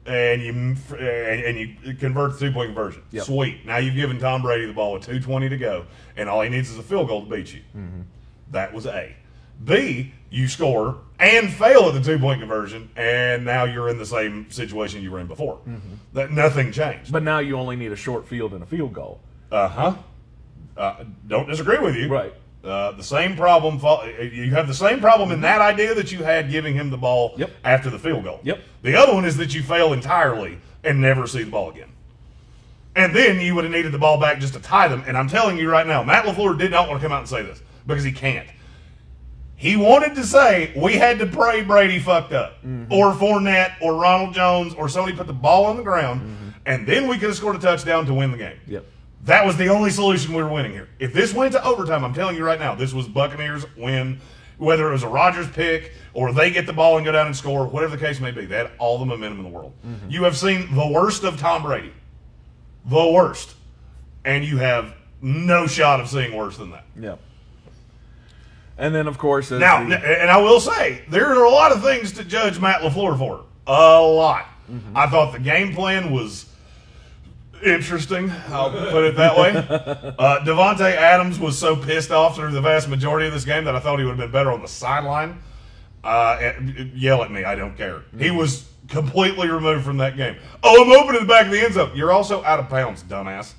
and 0.06 0.42
you 0.42 0.52
and, 0.98 1.42
and 1.44 1.58
you 1.84 1.94
convert 1.96 2.34
the 2.34 2.40
two 2.48 2.52
point 2.52 2.70
conversion. 2.70 3.02
Yep. 3.12 3.26
Sweet. 3.26 3.66
Now 3.66 3.78
you've 3.78 3.96
given 3.96 4.20
Tom 4.20 4.42
Brady 4.42 4.66
the 4.66 4.74
ball 4.74 4.94
with 4.94 5.04
two 5.04 5.20
twenty 5.20 5.50
to 5.50 5.58
go, 5.58 5.86
and 6.16 6.30
all 6.30 6.42
he 6.42 6.50
needs 6.50 6.70
is 6.72 6.78
a 6.78 6.84
field 6.84 7.08
goal 7.08 7.26
to 7.26 7.30
beat 7.36 7.54
you. 7.54 7.62
Mm-hmm. 7.76 8.02
That 8.52 8.74
was 8.74 8.86
A. 8.86 9.16
B, 9.64 10.14
you 10.30 10.48
score 10.48 10.98
and 11.20 11.52
fail 11.52 11.84
at 11.88 11.94
the 11.96 12.02
two 12.02 12.20
point 12.20 12.40
conversion, 12.40 12.90
and 12.96 13.44
now 13.44 13.64
you're 13.64 13.90
in 13.90 13.98
the 13.98 14.06
same 14.06 14.50
situation 14.52 15.02
you 15.02 15.12
were 15.12 15.20
in 15.20 15.28
before. 15.28 15.60
That 16.14 16.32
nothing 16.32 16.72
changed. 16.72 17.12
But 17.12 17.24
now 17.24 17.40
you 17.40 17.58
only 17.58 17.76
need 17.76 17.92
a 17.92 17.96
short 17.96 18.28
field 18.28 18.54
and 18.54 18.62
a 18.62 18.66
field 18.68 18.94
goal. 18.94 19.20
Uh-huh. 19.52 19.96
Uh 20.76 21.04
Don't 21.28 21.48
disagree 21.48 21.80
with 21.80 21.96
you. 21.96 22.08
Right. 22.08 22.34
Uh, 22.64 22.92
the 22.92 23.04
same 23.04 23.36
problem. 23.38 23.76
You 24.20 24.52
have 24.52 24.68
the 24.68 24.74
same 24.74 25.00
problem 25.00 25.32
in 25.32 25.42
that 25.42 25.62
idea 25.62 25.94
that 25.96 26.12
you 26.12 26.24
had 26.24 26.52
giving 26.52 26.74
him 26.76 26.90
the 26.90 26.98
ball 26.98 27.34
Yep. 27.38 27.52
after 27.64 27.90
the 27.90 27.98
field 28.00 28.26
goal. 28.26 28.42
Yep. 28.44 28.60
The 28.82 28.96
other 28.96 29.14
one 29.14 29.24
is 29.26 29.38
that 29.38 29.56
you 29.56 29.64
fail 29.64 29.94
entirely 29.94 30.60
and 30.84 31.00
never 31.02 31.28
see 31.28 31.44
the 31.44 31.52
ball 31.52 31.70
again. 31.70 31.90
And 32.96 33.16
then 33.16 33.40
you 33.40 33.56
would 33.56 33.64
have 33.64 33.72
needed 33.72 33.92
the 33.94 34.00
ball 34.00 34.20
back 34.20 34.40
just 34.40 34.54
to 34.56 34.60
tie 34.60 34.88
them. 34.88 35.04
And 35.08 35.16
I'm 35.18 35.30
telling 35.30 35.58
you 35.58 35.70
right 35.70 35.86
now, 35.88 36.04
Matt 36.04 36.26
LaFleur 36.26 36.58
did 36.60 36.72
not 36.72 36.90
want 36.90 37.00
to 37.00 37.06
come 37.06 37.14
out 37.14 37.20
and 37.20 37.30
say 37.30 37.42
this 37.44 37.62
because 37.88 38.04
he 38.04 38.12
can't. 38.12 38.48
He 39.56 39.76
wanted 39.76 40.14
to 40.16 40.24
say 40.24 40.72
we 40.76 40.94
had 40.94 41.18
to 41.20 41.26
pray 41.26 41.64
Brady 41.64 41.98
fucked 42.00 42.34
up, 42.34 42.64
Mm-hmm. 42.64 42.94
or 42.94 43.14
Fournette, 43.14 43.74
or 43.82 43.96
Ronald 43.96 44.36
Jones, 44.36 44.74
or 44.76 44.88
somebody 44.88 45.18
put 45.18 45.26
the 45.26 45.34
ball 45.34 45.66
on 45.66 45.78
the 45.78 45.84
ground, 45.84 46.22
Mm-hmm. 46.22 46.50
and 46.68 46.86
then 46.88 47.08
we 47.08 47.18
could 47.18 47.30
have 47.30 47.38
scored 47.38 47.56
a 47.56 47.60
touchdown 47.60 48.06
to 48.06 48.14
win 48.14 48.32
the 48.32 48.38
game. 48.38 48.60
Yep. 48.68 48.86
That 49.24 49.46
was 49.46 49.58
the 49.58 49.70
only 49.70 49.90
solution 49.90 50.34
we 50.36 50.44
were 50.44 50.50
winning 50.50 50.72
here. 50.74 50.88
If 51.00 51.12
this 51.12 51.34
went 51.34 51.54
to 51.54 51.66
overtime, 51.66 52.04
I'm 52.06 52.14
telling 52.14 52.36
you 52.38 52.46
right 52.46 52.60
now, 52.60 52.76
this 52.76 52.94
was 52.94 53.08
Buccaneers 53.08 53.66
win. 53.76 54.20
Whether 54.60 54.90
it 54.90 54.92
was 54.94 55.04
a 55.04 55.08
Rodgers 55.08 55.48
pick 55.52 55.92
or 56.16 56.34
they 56.34 56.50
get 56.50 56.66
the 56.66 56.74
ball 56.74 56.98
and 56.98 57.06
go 57.06 57.12
down 57.12 57.28
and 57.28 57.36
score, 57.36 57.68
whatever 57.68 57.96
the 57.96 58.04
case 58.04 58.20
may 58.20 58.32
be, 58.32 58.46
they 58.46 58.58
had 58.58 58.72
all 58.80 58.98
the 58.98 59.06
momentum 59.06 59.38
in 59.40 59.44
the 59.44 59.56
world. 59.56 59.74
Mm-hmm. 59.86 60.10
You 60.10 60.24
have 60.24 60.36
seen 60.36 60.74
the 60.74 60.88
worst 60.88 61.24
of 61.24 61.38
Tom 61.40 61.62
Brady, 61.62 61.92
the 62.86 63.08
worst, 63.12 63.54
and 64.26 64.44
you 64.44 64.58
have 64.58 64.96
no 65.22 65.68
shot 65.68 66.00
of 66.00 66.08
seeing 66.10 66.36
worse 66.36 66.58
than 66.58 66.72
that. 66.72 66.86
Yep. 67.00 67.20
And 68.78 68.94
then, 68.94 69.08
of 69.08 69.18
course, 69.18 69.52
as 69.52 69.60
Now, 69.60 69.88
the- 69.88 69.98
and 70.22 70.30
I 70.30 70.38
will 70.38 70.60
say, 70.60 71.02
there 71.10 71.26
are 71.26 71.44
a 71.44 71.50
lot 71.50 71.72
of 71.72 71.82
things 71.82 72.12
to 72.14 72.24
judge 72.24 72.60
Matt 72.60 72.82
LaFleur 72.82 73.18
for. 73.18 73.46
A 73.66 74.00
lot. 74.02 74.46
Mm-hmm. 74.72 74.96
I 74.96 75.08
thought 75.08 75.34
the 75.34 75.40
game 75.40 75.74
plan 75.74 76.12
was 76.12 76.46
interesting. 77.64 78.32
I'll 78.50 78.70
put 78.72 79.04
it 79.04 79.16
that 79.16 79.38
way. 79.38 79.52
Uh, 80.18 80.40
Davante 80.44 80.96
Adams 80.96 81.38
was 81.40 81.58
so 81.58 81.76
pissed 81.76 82.12
off 82.12 82.36
through 82.36 82.52
the 82.52 82.62
vast 82.62 82.90
majority 82.90 83.28
of 83.28 83.34
this 83.34 83.46
game 83.46 83.66
that 83.66 83.76
I 83.76 83.80
thought 83.80 84.00
he 84.00 84.06
would 84.06 84.12
have 84.12 84.20
been 84.20 84.32
better 84.32 84.52
on 84.52 84.62
the 84.62 84.68
sideline. 84.68 85.40
Uh, 86.04 86.54
yell 86.96 87.24
at 87.24 87.32
me, 87.32 87.44
I 87.44 87.54
don't 87.56 87.76
care. 87.78 88.02
He 88.18 88.32
was 88.32 88.68
completely 88.88 89.48
removed 89.50 89.84
from 89.86 89.98
that 89.98 90.18
game. 90.18 90.38
Oh, 90.64 90.84
I'm 90.84 90.92
open 90.92 91.16
in 91.16 91.22
the 91.24 91.28
back 91.28 91.46
of 91.46 91.52
the 91.52 91.60
end 91.62 91.74
zone. 91.76 91.92
You're 91.96 92.12
also 92.12 92.44
out 92.44 92.60
of 92.60 92.70
bounds, 92.70 93.04
dumbass. 93.04 93.54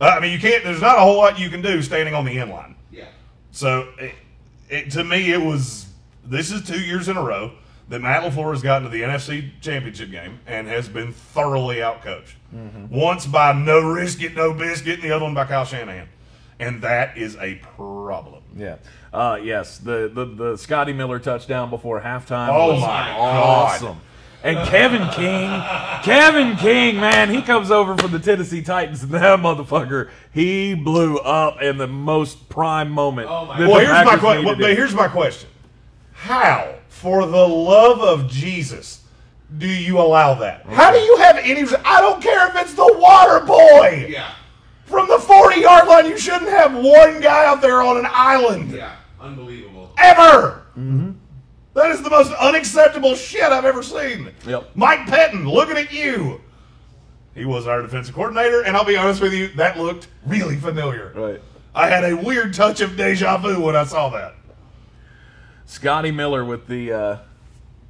Uh, 0.00 0.06
I 0.16 0.20
mean, 0.20 0.32
you 0.32 0.38
can't. 0.38 0.62
There's 0.64 0.80
not 0.82 0.96
a 0.98 1.00
whole 1.00 1.16
lot 1.16 1.38
you 1.38 1.48
can 1.48 1.62
do 1.62 1.80
standing 1.82 2.14
on 2.14 2.24
the 2.24 2.38
end 2.38 2.50
line. 2.50 2.74
Yeah. 2.92 3.04
So, 3.50 3.88
it, 4.68 4.90
to 4.92 5.04
me, 5.04 5.32
it 5.32 5.40
was. 5.40 5.86
This 6.24 6.50
is 6.52 6.66
two 6.66 6.80
years 6.80 7.08
in 7.08 7.16
a 7.16 7.22
row 7.22 7.52
that 7.88 8.00
Matt 8.00 8.22
LaFleur 8.22 8.52
has 8.52 8.60
gotten 8.60 8.82
to 8.82 8.88
the 8.90 9.00
NFC 9.02 9.50
Championship 9.62 10.10
game 10.10 10.40
and 10.46 10.68
has 10.68 10.88
been 10.88 11.12
thoroughly 11.12 11.76
outcoached. 11.76 12.34
Once 12.90 13.24
by 13.26 13.52
no 13.52 13.80
risk 13.80 14.22
it, 14.22 14.34
no 14.34 14.52
biscuit, 14.52 14.94
and 14.96 15.02
the 15.02 15.10
other 15.10 15.24
one 15.24 15.32
by 15.34 15.44
Kyle 15.46 15.64
Shanahan, 15.64 16.08
and 16.58 16.82
that 16.82 17.16
is 17.16 17.36
a 17.36 17.54
problem. 17.76 18.42
yeah, 18.56 18.76
uh, 19.12 19.38
yes, 19.42 19.78
the, 19.78 20.10
the 20.12 20.24
the 20.26 20.56
Scotty 20.58 20.92
Miller 20.92 21.18
touchdown 21.18 21.70
before 21.70 22.00
halftime. 22.00 22.48
Oh 22.50 22.78
my 22.80 23.10
awesome. 23.12 24.00
And 24.42 24.56
Kevin 24.68 25.08
King, 25.10 25.48
Kevin 26.04 26.56
King, 26.56 27.00
man, 27.00 27.28
he 27.28 27.42
comes 27.42 27.70
over 27.72 27.96
from 27.96 28.12
the 28.12 28.20
Tennessee 28.20 28.62
Titans, 28.62 29.02
and 29.02 29.10
that 29.12 29.40
motherfucker, 29.40 30.10
he 30.32 30.74
blew 30.74 31.18
up 31.18 31.60
in 31.60 31.76
the 31.76 31.88
most 31.88 32.48
prime 32.48 32.90
moment. 32.90 33.28
Oh 33.30 33.46
my. 33.46 33.58
Well, 33.60 33.78
here's 33.80 33.90
my 33.90 34.04
Packers 34.04 34.20
question. 34.20 34.58
But 34.60 34.76
here's 34.76 34.94
my 34.94 35.08
question: 35.08 35.48
How, 36.12 36.74
for 36.88 37.26
the 37.26 37.48
love 37.48 38.00
of 38.00 38.30
Jesus, 38.30 39.02
do 39.58 39.66
you 39.66 39.98
allow 39.98 40.34
that? 40.34 40.66
How 40.66 40.92
do 40.92 40.98
you 40.98 41.16
have 41.16 41.36
any? 41.38 41.62
I 41.84 42.00
don't 42.00 42.22
care 42.22 42.48
if 42.48 42.56
it's 42.56 42.74
the 42.74 42.94
water 42.96 43.44
boy. 43.44 44.06
Yeah. 44.08 44.30
From 44.86 45.06
the 45.08 45.18
40 45.18 45.60
yard 45.60 45.86
line, 45.86 46.06
you 46.06 46.16
shouldn't 46.16 46.48
have 46.50 46.74
one 46.74 47.20
guy 47.20 47.44
out 47.44 47.60
there 47.60 47.82
on 47.82 47.98
an 47.98 48.06
island 48.08 48.70
Yeah. 48.72 48.92
Unbelievable. 49.20 49.92
ever. 49.98 50.62
Mm-hmm. 50.78 51.10
That 51.78 51.92
is 51.92 52.02
the 52.02 52.10
most 52.10 52.32
unacceptable 52.32 53.14
shit 53.14 53.44
I've 53.44 53.64
ever 53.64 53.84
seen. 53.84 54.32
Yep. 54.44 54.70
Mike 54.74 55.06
Pettine, 55.06 55.48
looking 55.48 55.76
at 55.76 55.92
you. 55.92 56.40
He 57.36 57.44
was 57.44 57.68
our 57.68 57.82
defensive 57.82 58.16
coordinator, 58.16 58.62
and 58.62 58.76
I'll 58.76 58.84
be 58.84 58.96
honest 58.96 59.22
with 59.22 59.32
you, 59.32 59.46
that 59.50 59.78
looked 59.78 60.08
really 60.26 60.56
familiar. 60.56 61.12
Right. 61.14 61.40
I 61.76 61.88
had 61.88 62.02
a 62.02 62.16
weird 62.16 62.52
touch 62.52 62.80
of 62.80 62.96
deja 62.96 63.36
vu 63.36 63.60
when 63.62 63.76
I 63.76 63.84
saw 63.84 64.08
that. 64.08 64.34
Scotty 65.66 66.10
Miller 66.10 66.44
with 66.44 66.66
the 66.66 66.92
uh, 66.92 67.16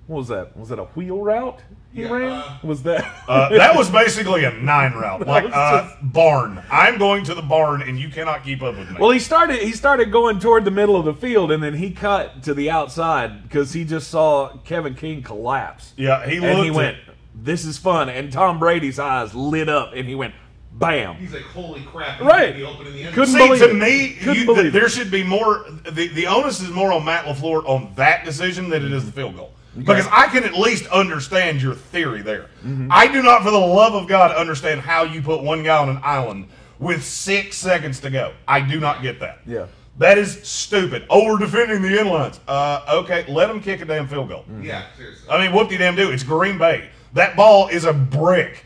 what 0.06 0.18
was 0.18 0.28
that? 0.28 0.54
Was 0.54 0.68
that 0.68 0.78
a 0.78 0.84
wheel 0.84 1.22
route 1.22 1.60
he 1.92 2.02
Yeah, 2.02 2.08
ran? 2.12 2.30
uh, 2.30 2.58
was 2.62 2.82
that? 2.84 3.04
Uh, 3.26 3.48
that 3.56 3.74
was 3.76 3.88
basically 3.90 4.44
a 4.44 4.52
nine 4.52 4.92
route, 4.92 5.26
like 5.26 5.44
uh, 5.52 5.82
just- 5.84 5.96
barn. 6.12 6.62
I'm 6.70 6.98
going 6.98 7.24
to 7.24 7.34
the 7.34 7.42
barn, 7.42 7.82
and 7.82 7.98
you 7.98 8.08
cannot 8.08 8.44
keep 8.44 8.62
up 8.62 8.76
with 8.76 8.90
me. 8.90 8.96
Well, 9.00 9.10
he 9.10 9.18
started. 9.18 9.60
He 9.60 9.72
started 9.72 10.12
going 10.12 10.38
toward 10.38 10.64
the 10.64 10.70
middle 10.70 10.96
of 10.96 11.04
the 11.04 11.14
field, 11.14 11.50
and 11.50 11.62
then 11.62 11.74
he 11.74 11.90
cut 11.90 12.42
to 12.44 12.54
the 12.54 12.70
outside 12.70 13.42
because 13.42 13.72
he 13.72 13.84
just 13.84 14.08
saw 14.10 14.56
Kevin 14.64 14.94
King 14.94 15.22
collapse. 15.22 15.92
yeah, 15.96 16.26
he 16.28 16.40
looked. 16.40 16.44
and 16.52 16.62
he 16.62 16.68
at- 16.68 16.74
went, 16.74 16.96
"This 17.34 17.64
is 17.64 17.78
fun." 17.78 18.08
And 18.08 18.32
Tom 18.32 18.58
Brady's 18.58 18.98
eyes 18.98 19.34
lit 19.34 19.68
up, 19.68 19.92
and 19.94 20.06
he 20.06 20.14
went, 20.14 20.34
"Bam!" 20.72 21.16
He's 21.16 21.32
like, 21.32 21.42
holy 21.42 21.80
crap. 21.82 22.20
Right. 22.20 22.54
He 22.54 22.62
opened 22.64 22.88
in 22.88 22.92
the 22.94 23.02
end 23.04 23.14
Couldn't. 23.14 23.32
See, 23.34 23.38
believe 23.38 23.60
to 23.60 23.70
it. 23.70 23.74
me, 23.74 24.14
Couldn't 24.20 24.34
you, 24.36 24.44
believe 24.44 24.62
th- 24.64 24.72
there 24.74 24.88
should 24.88 25.10
be 25.10 25.24
more. 25.24 25.64
The, 25.90 26.08
the 26.08 26.26
onus 26.26 26.60
is 26.60 26.70
more 26.70 26.92
on 26.92 27.04
Matt 27.04 27.24
LaFleur 27.24 27.66
on 27.66 27.92
that 27.96 28.24
decision 28.24 28.68
than 28.68 28.84
it 28.84 28.92
is 28.92 29.04
the 29.06 29.12
field 29.12 29.36
goal. 29.36 29.52
Because 29.86 30.06
I 30.10 30.26
can 30.26 30.44
at 30.44 30.54
least 30.54 30.86
understand 30.86 31.62
your 31.62 31.74
theory 31.74 32.22
there. 32.22 32.50
Mm-hmm. 32.64 32.88
I 32.90 33.06
do 33.06 33.22
not, 33.22 33.42
for 33.42 33.50
the 33.50 33.58
love 33.58 33.94
of 33.94 34.08
God, 34.08 34.34
understand 34.34 34.80
how 34.80 35.04
you 35.04 35.22
put 35.22 35.42
one 35.42 35.62
guy 35.62 35.78
on 35.78 35.88
an 35.88 36.00
island 36.02 36.48
with 36.78 37.04
six 37.04 37.56
seconds 37.56 38.00
to 38.00 38.10
go. 38.10 38.32
I 38.46 38.60
do 38.60 38.80
not 38.80 39.02
get 39.02 39.20
that. 39.20 39.40
Yeah. 39.46 39.66
That 39.98 40.16
is 40.16 40.40
stupid. 40.46 41.06
Oh, 41.10 41.26
we're 41.26 41.38
defending 41.38 41.82
the 41.82 41.98
end 41.98 42.08
lines. 42.08 42.38
Uh, 42.46 43.02
okay, 43.02 43.24
let 43.28 43.48
them 43.48 43.60
kick 43.60 43.80
a 43.80 43.84
damn 43.84 44.06
field 44.06 44.28
goal. 44.28 44.44
Yeah, 44.60 44.84
seriously. 44.96 45.28
I 45.28 45.44
mean, 45.44 45.54
whoop 45.54 45.68
de 45.68 45.76
damn 45.76 45.96
do. 45.96 46.10
It's 46.10 46.22
Green 46.22 46.56
Bay. 46.56 46.88
That 47.14 47.36
ball 47.36 47.68
is 47.68 47.84
a 47.84 47.92
brick. 47.92 48.64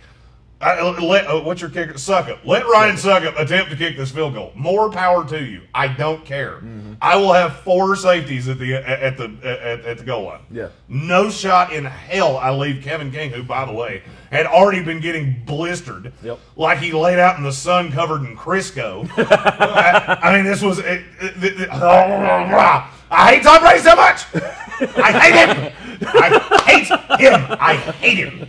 I, 0.63 0.81
let, 1.01 1.27
uh, 1.27 1.41
what's 1.41 1.61
your 1.61 1.71
kicker? 1.71 1.95
Succop. 1.95 2.39
Let 2.45 2.65
Ryan 2.67 2.97
suck 2.97 3.23
Succop 3.23 3.41
attempt 3.41 3.71
to 3.73 3.77
kick 3.77 3.97
this 3.97 4.11
field 4.13 4.35
goal. 4.35 4.53
More 4.55 4.91
power 4.91 5.27
to 5.29 5.45
you. 5.45 5.63
I 5.75 5.89
don't 5.89 6.25
care. 6.25 6.57
Mm-hmm. 6.57 6.95
I 7.03 7.17
will 7.17 7.33
have 7.33 7.57
four 7.61 7.97
safeties 7.97 8.49
at 8.49 8.59
the 8.59 8.75
at 8.77 9.17
the 9.17 9.25
at, 9.43 9.85
at 9.85 9.99
the 9.99 10.05
goal 10.05 10.25
line. 10.27 10.41
Yeah. 10.51 10.69
No 10.89 11.31
shot 11.31 11.73
in 11.73 11.85
hell 11.85 12.37
I 12.37 12.51
leave 12.53 12.83
Kevin 12.85 13.11
King, 13.11 13.31
who 13.31 13.43
by 13.43 13.65
the 13.65 13.73
way 13.73 14.03
had 14.31 14.47
already 14.47 14.83
been 14.83 15.01
getting 15.01 15.43
blistered, 15.45 16.13
Yep. 16.23 16.39
like 16.57 16.79
he 16.79 16.93
laid 16.93 17.19
out 17.19 17.37
in 17.37 17.43
the 17.43 17.53
sun 17.53 17.93
covered 17.93 18.23
in 18.25 18.35
Crisco. 18.37 19.07
I, 19.19 20.19
I 20.23 20.37
mean, 20.37 20.45
this 20.45 20.63
was. 20.63 20.79
It, 20.79 21.03
it, 21.21 21.61
it- 21.61 21.69
I 23.15 23.35
hate 23.35 23.43
Tom 23.43 23.61
Brady 23.61 23.81
so 23.81 23.95
much. 23.95 24.25
I 24.97 25.13
hate 25.13 25.57
him. 25.57 25.73
I 26.07 26.39
hate 26.67 26.87
him. 27.21 27.57
I 27.61 27.75
hate 27.75 28.19
him. 28.19 28.49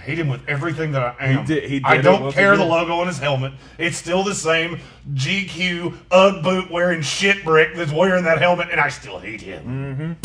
I 0.00 0.02
hate 0.02 0.18
him 0.18 0.28
with 0.28 0.48
everything 0.48 0.92
that 0.92 1.14
I 1.20 1.26
am. 1.26 1.40
He 1.40 1.54
did- 1.54 1.64
he 1.64 1.78
did 1.80 1.84
I 1.84 1.98
don't 1.98 2.32
care 2.32 2.56
the 2.56 2.64
logo 2.64 3.00
on 3.00 3.06
his 3.06 3.18
helmet. 3.18 3.52
It's 3.76 3.98
still 3.98 4.24
the 4.24 4.34
same 4.34 4.80
GQ 5.12 5.92
Ugg 6.10 6.42
boot 6.42 6.70
wearing 6.70 7.02
shit 7.02 7.44
brick 7.44 7.76
that's 7.76 7.92
wearing 7.92 8.24
that 8.24 8.38
helmet, 8.38 8.68
and 8.70 8.80
I 8.80 8.88
still 8.88 9.18
hate 9.18 9.42
him. 9.42 10.16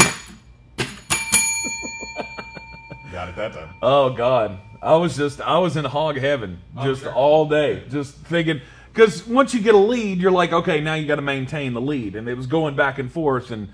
Mm-hmm. 0.77 0.77
Got 3.11 3.27
it 3.27 3.35
that 3.35 3.51
time. 3.51 3.69
Oh 3.81 4.11
God, 4.11 4.59
I 4.81 4.95
was 4.95 5.17
just 5.17 5.41
I 5.41 5.57
was 5.57 5.75
in 5.75 5.83
hog 5.83 6.15
heaven 6.15 6.61
just 6.81 7.01
sure. 7.01 7.13
all 7.13 7.49
day, 7.49 7.83
just 7.89 8.15
thinking. 8.15 8.61
Because 8.93 9.27
once 9.27 9.53
you 9.53 9.59
get 9.59 9.75
a 9.75 9.77
lead, 9.77 10.19
you're 10.19 10.31
like, 10.31 10.53
okay, 10.53 10.79
now 10.79 10.93
you 10.93 11.05
got 11.05 11.17
to 11.17 11.21
maintain 11.21 11.73
the 11.73 11.81
lead, 11.81 12.15
and 12.15 12.29
it 12.29 12.37
was 12.37 12.47
going 12.47 12.77
back 12.77 12.97
and 12.97 13.11
forth, 13.11 13.51
and 13.51 13.67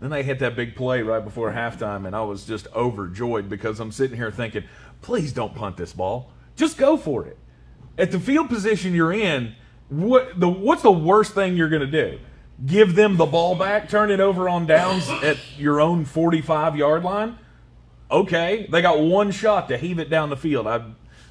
then 0.00 0.10
they 0.10 0.22
hit 0.22 0.38
that 0.38 0.54
big 0.54 0.76
play 0.76 1.02
right 1.02 1.24
before 1.24 1.50
halftime, 1.50 2.06
and 2.06 2.14
I 2.14 2.22
was 2.22 2.44
just 2.44 2.68
overjoyed 2.74 3.48
because 3.48 3.80
I'm 3.80 3.90
sitting 3.90 4.16
here 4.16 4.30
thinking, 4.30 4.62
please 5.02 5.32
don't 5.32 5.54
punt 5.54 5.76
this 5.76 5.92
ball, 5.92 6.30
just 6.56 6.76
go 6.78 6.96
for 6.96 7.26
it. 7.26 7.38
At 7.96 8.10
the 8.10 8.20
field 8.20 8.48
position 8.48 8.94
you're 8.94 9.12
in, 9.12 9.54
what 9.88 10.38
the 10.38 10.48
what's 10.48 10.82
the 10.82 10.92
worst 10.92 11.34
thing 11.34 11.56
you're 11.56 11.68
going 11.68 11.88
to 11.88 12.10
do? 12.10 12.18
Give 12.66 12.94
them 12.94 13.16
the 13.16 13.26
ball 13.26 13.54
back, 13.54 13.88
turn 13.88 14.10
it 14.10 14.20
over 14.20 14.48
on 14.48 14.66
downs 14.66 15.08
at 15.08 15.38
your 15.56 15.80
own 15.80 16.04
45 16.04 16.76
yard 16.76 17.04
line? 17.04 17.38
okay, 18.10 18.66
they 18.70 18.82
got 18.82 19.00
one 19.00 19.30
shot 19.30 19.68
to 19.68 19.76
heave 19.76 19.98
it 19.98 20.10
down 20.10 20.30
the 20.30 20.36
field. 20.36 20.66
I 20.66 20.82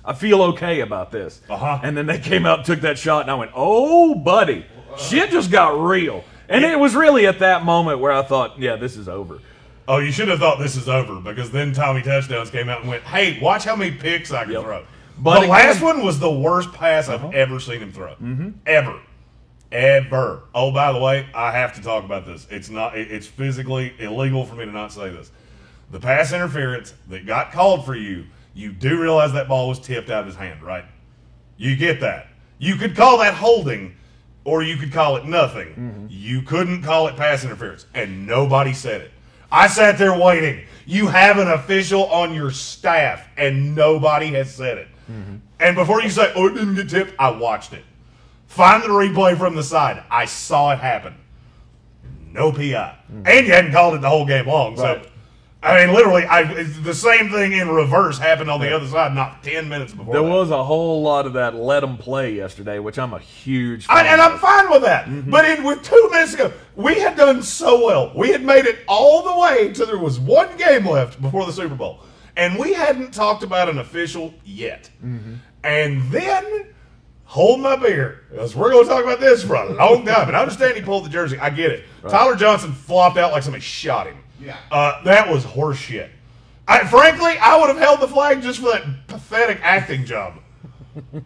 I 0.06 0.14
feel 0.14 0.42
okay 0.42 0.80
about 0.80 1.12
this. 1.12 1.42
Uh-huh. 1.50 1.80
And 1.84 1.98
then 1.98 2.06
they 2.06 2.20
came 2.20 2.46
out 2.46 2.66
took 2.66 2.82
that 2.82 2.98
shot, 2.98 3.24
and 3.24 3.32
I 3.32 3.36
went, 3.36 3.52
oh, 3.54 4.16
buddy, 4.16 4.66
shit 4.98 5.32
just 5.32 5.52
got 5.52 5.78
real. 5.78 6.24
And 6.48 6.64
it 6.64 6.80
was 6.80 6.96
really 6.96 7.28
at 7.28 7.40
that 7.40 7.66
moment 7.66 8.00
where 8.00 8.14
I 8.14 8.22
thought, 8.22 8.58
yeah, 8.58 8.78
this 8.78 8.96
is 8.96 9.10
over. 9.10 9.40
Oh, 9.88 10.00
you 10.00 10.12
should 10.12 10.28
have 10.28 10.40
thought 10.40 10.60
this 10.60 10.76
is 10.76 10.90
over 10.90 11.16
because 11.22 11.50
then 11.50 11.72
Tommy 11.72 12.02
Touchdowns 12.02 12.50
came 12.50 12.68
out 12.68 12.82
and 12.82 12.90
went, 12.90 13.04
"Hey, 13.04 13.40
watch 13.40 13.64
how 13.64 13.76
many 13.76 13.92
picks 13.92 14.32
I 14.32 14.44
can 14.44 14.54
Yep. 14.54 14.64
throw." 14.64 14.84
But 15.20 15.42
the 15.42 15.48
last 15.48 15.82
one 15.82 16.04
was 16.04 16.20
the 16.20 16.32
worst 16.32 16.74
pass 16.74 17.10
I've 17.10 17.34
ever 17.34 17.60
seen 17.60 17.80
him 17.80 17.92
throw, 17.92 18.12
mm-hmm. 18.16 18.50
ever, 18.66 19.00
ever. 19.72 20.42
Oh, 20.54 20.72
by 20.72 20.92
the 20.92 21.00
way, 21.00 21.28
I 21.34 21.52
have 21.52 21.74
to 21.76 21.82
talk 21.82 22.04
about 22.04 22.26
this. 22.26 22.46
It's 22.50 22.70
not. 22.70 22.98
It's 22.98 23.26
physically 23.28 23.94
illegal 23.98 24.46
for 24.46 24.56
me 24.56 24.66
to 24.66 24.72
not 24.72 24.92
say 24.92 25.10
this. 25.10 25.32
The 25.90 26.00
pass 26.00 26.34
interference 26.34 26.94
that 27.08 27.26
got 27.26 27.52
called 27.52 27.86
for 27.86 27.96
you, 27.96 28.26
you 28.54 28.74
do 28.74 29.02
realize 29.02 29.32
that 29.34 29.48
ball 29.48 29.70
was 29.70 29.80
tipped 29.80 30.10
out 30.10 30.22
of 30.22 30.26
his 30.28 30.36
hand, 30.36 30.62
right? 30.62 30.84
You 31.56 31.76
get 31.78 32.02
that. 32.02 32.28
You 32.60 32.76
could 32.76 32.96
call 32.96 33.20
that 33.20 33.34
holding, 33.36 33.96
or 34.44 34.62
you 34.62 34.76
could 34.76 34.92
call 34.92 35.16
it 35.16 35.26
nothing. 35.26 36.08
You 36.12 36.42
couldn't 36.42 36.84
call 36.84 37.08
it 37.08 37.16
pass 37.16 37.44
interference, 37.46 37.86
and 37.94 38.28
nobody 38.28 38.74
said 38.74 39.02
it. 39.02 39.12
I 39.52 39.68
sat 39.68 39.98
there 39.98 40.18
waiting. 40.18 40.66
You 40.86 41.08
have 41.08 41.38
an 41.38 41.50
official 41.50 42.06
on 42.06 42.34
your 42.34 42.52
staff, 42.52 43.28
and 43.38 43.76
nobody 43.76 44.28
has 44.28 44.54
said 44.54 44.78
it. 44.78 44.88
Mm-hmm. 45.12 45.36
And 45.60 45.76
before 45.76 46.02
you 46.02 46.10
say, 46.10 46.32
"Oh, 46.36 46.48
it 46.48 46.54
didn't 46.54 46.76
get 46.76 46.90
tipped," 46.90 47.14
I 47.20 47.30
watched 47.32 47.74
it. 47.74 47.84
Find 48.48 48.82
the 48.84 48.88
replay 48.88 49.38
from 49.38 49.56
the 49.56 49.64
side. 49.64 50.04
I 50.10 50.26
saw 50.26 50.72
it 50.72 50.80
happen. 50.80 51.16
no 52.32 52.52
PI, 52.52 52.98
mm. 53.12 53.28
and 53.28 53.48
you 53.48 53.54
hadn't 53.54 53.72
called 53.72 53.96
it 53.96 54.02
the 54.02 54.10
whole 54.10 54.26
game 54.26 54.48
long. 54.48 54.78
So, 54.78 54.84
Right. 54.84 55.10
I 55.64 55.86
mean, 55.86 55.96
literally, 55.96 56.24
I 56.24 56.44
the 56.64 56.94
same 56.94 57.30
thing 57.30 57.54
in 57.54 57.68
reverse 57.68 58.20
happened 58.20 58.50
on 58.50 58.62
the 58.62 58.74
other 58.76 58.88
side, 58.88 59.16
not 59.16 59.44
ten 59.44 59.68
minutes 59.68 59.92
before. 59.92 60.14
There 60.14 60.22
that. 60.22 60.30
was 60.30 60.52
a 60.52 60.64
whole 60.64 61.02
lot 61.02 61.26
of 61.26 61.34
that 61.34 61.56
let 61.56 61.80
them 61.80 61.98
play 61.98 62.36
yesterday, 62.36 62.78
which 62.78 63.00
I'm 63.00 63.12
a 63.14 63.20
huge 63.20 63.88
fan 63.88 63.98
I, 63.98 64.08
and 64.08 64.22
I'm 64.22 64.38
fine 64.38 64.70
with 64.70 64.84
that. 64.84 65.06
Mm-hmm. 65.06 65.32
But 65.32 65.46
in, 65.46 65.64
with 65.64 65.82
two 65.82 66.10
minutes 66.12 66.36
ago, 66.36 66.54
we 66.76 67.00
had 67.00 67.18
done 67.18 67.42
so 67.42 67.86
well. 67.86 68.12
We 68.16 68.30
had 68.30 68.44
made 68.44 68.66
it 68.66 68.80
all 68.88 69.24
the 69.24 69.36
way 69.42 69.74
till 69.74 69.88
there 69.88 69.98
was 69.98 70.20
one 70.20 70.56
game 70.58 70.86
left 70.86 71.20
before 71.20 71.46
the 71.46 71.52
Super 71.52 71.76
Bowl, 71.76 72.02
and 72.36 72.60
we 72.60 72.74
hadn't 72.74 73.12
talked 73.12 73.42
about 73.42 73.68
an 73.68 73.80
official 73.80 74.36
yet. 74.46 74.92
Mm-hmm. 75.04 75.34
And 75.64 76.04
then, 76.12 76.68
hold 77.26 77.62
my 77.62 77.76
beer, 77.76 78.26
because 78.30 78.56
we're 78.56 78.72
going 78.72 78.86
to 78.86 78.90
talk 78.90 79.04
about 79.04 79.20
this 79.20 79.44
for 79.44 79.56
a 79.56 79.74
long 79.74 80.06
time. 80.06 80.28
And 80.28 80.38
I 80.38 80.42
understand 80.42 80.78
he 80.78 80.84
pulled 80.84 81.04
the 81.04 81.10
jersey. 81.10 81.40
I 81.40 81.50
get 81.50 81.72
it. 81.72 81.84
Tyler 82.08 82.36
Johnson 82.36 82.72
flopped 82.72 83.18
out 83.18 83.32
like 83.32 83.42
somebody 83.42 83.64
shot 83.64 84.06
him. 84.06 84.18
Yeah. 84.40 84.58
Uh, 84.72 85.04
that 85.04 85.30
was 85.30 85.44
horseshit. 85.46 86.10
I, 86.68 86.86
frankly, 86.86 87.38
I 87.40 87.58
would 87.60 87.70
have 87.70 87.78
held 87.78 88.02
the 88.02 88.08
flag 88.08 88.42
just 88.42 88.60
for 88.60 88.72
that 88.72 89.08
pathetic 89.08 89.60
acting 89.62 90.06
job. 90.06 90.40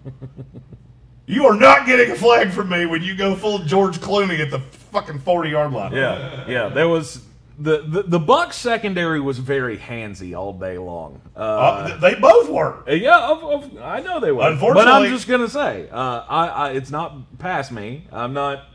You 1.28 1.46
are 1.46 1.56
not 1.56 1.86
getting 1.86 2.12
a 2.12 2.16
flag 2.16 2.52
from 2.52 2.68
me 2.70 2.86
when 2.86 3.02
you 3.04 3.16
go 3.16 3.36
full 3.36 3.60
George 3.60 4.00
Clooney 4.00 4.40
at 4.40 4.52
the 4.52 4.60
fucking 4.60 5.20
40 5.20 5.50
yard 5.50 5.72
line. 5.72 5.94
Yeah, 5.94 6.44
yeah. 6.46 6.68
There 6.68 6.90
was 6.90 7.24
the 7.58 7.84
the, 7.84 8.04
the 8.04 8.20
Bucks 8.20 8.58
secondary 8.58 9.22
was 9.22 9.38
very 9.40 9.78
handsy 9.78 10.38
all 10.38 10.52
day 10.52 10.78
long. 10.78 11.22
Uh, 11.34 11.40
Uh, 11.40 11.98
they 12.00 12.16
both 12.16 12.50
were. 12.50 12.84
yeah, 12.90 13.30
of, 13.30 13.44
of, 13.44 13.78
I 13.82 14.02
know 14.02 14.20
they 14.20 14.34
were. 14.34 14.46
Unfortunately, 14.50 14.84
but 14.84 14.92
I'm 14.92 15.10
just 15.10 15.26
gonna 15.26 15.48
say, 15.48 15.88
uh, 15.90 16.26
I, 16.28 16.48
I 16.48 16.72
it's 16.72 16.92
not 16.92 17.38
past 17.40 17.72
me. 17.72 18.08
I'm 18.12 18.34
not. 18.34 18.66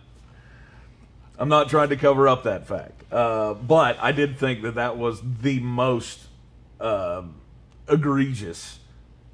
I'm 1.39 1.51
not 1.51 1.69
trying 1.69 1.91
to 1.91 1.97
cover 1.97 2.27
up 2.27 2.45
that 2.45 2.67
fact, 2.67 3.03
uh, 3.13 3.55
but 3.55 3.99
I 4.01 4.13
did 4.13 4.39
think 4.39 4.63
that 4.63 4.75
that 4.77 4.97
was 4.97 5.21
the 5.43 5.61
most 5.61 6.21
um 6.81 7.35
egregious 7.89 8.81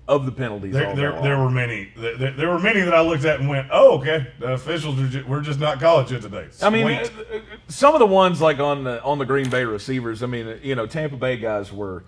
of 0.08 0.26
the 0.26 0.32
penalties. 0.32 0.72
There, 0.72 0.94
there, 0.96 1.22
there 1.22 1.38
were 1.38 1.50
many. 1.50 1.90
There, 1.96 2.32
there- 2.32 2.48
were 2.50 2.58
many 2.58 2.80
that 2.80 2.92
I 2.92 3.00
looked 3.02 3.24
at 3.24 3.40
and 3.40 3.48
went, 3.48 3.68
"Oh, 3.72 3.98
okay. 3.98 4.26
The 4.40 4.52
officials 4.52 5.00
are 5.00 5.06
ju- 5.08 5.24
we're 5.28 5.40
just 5.40 5.60
not 5.60 5.80
calling 5.80 6.06
shit 6.06 6.22
today." 6.22 6.48
I 6.60 6.70
mean, 6.70 6.86
Sweet. 7.04 7.12
uh, 7.32 7.36
uh, 7.36 7.40
some 7.68 7.94
of 7.94 8.00
the 8.00 8.06
ones 8.06 8.40
like 8.40 8.58
on 8.58 8.84
the 8.84 9.02
on 9.02 9.18
the 9.18 9.24
Green 9.24 9.48
Bay 9.48 9.64
receivers. 9.64 10.22
I 10.22 10.26
mean, 10.26 10.48
uh, 10.48 10.56
you 10.62 10.74
know, 10.74 10.86
Tampa 10.86 11.16
Bay 11.16 11.36
guys 11.36 11.72
were 11.72 12.04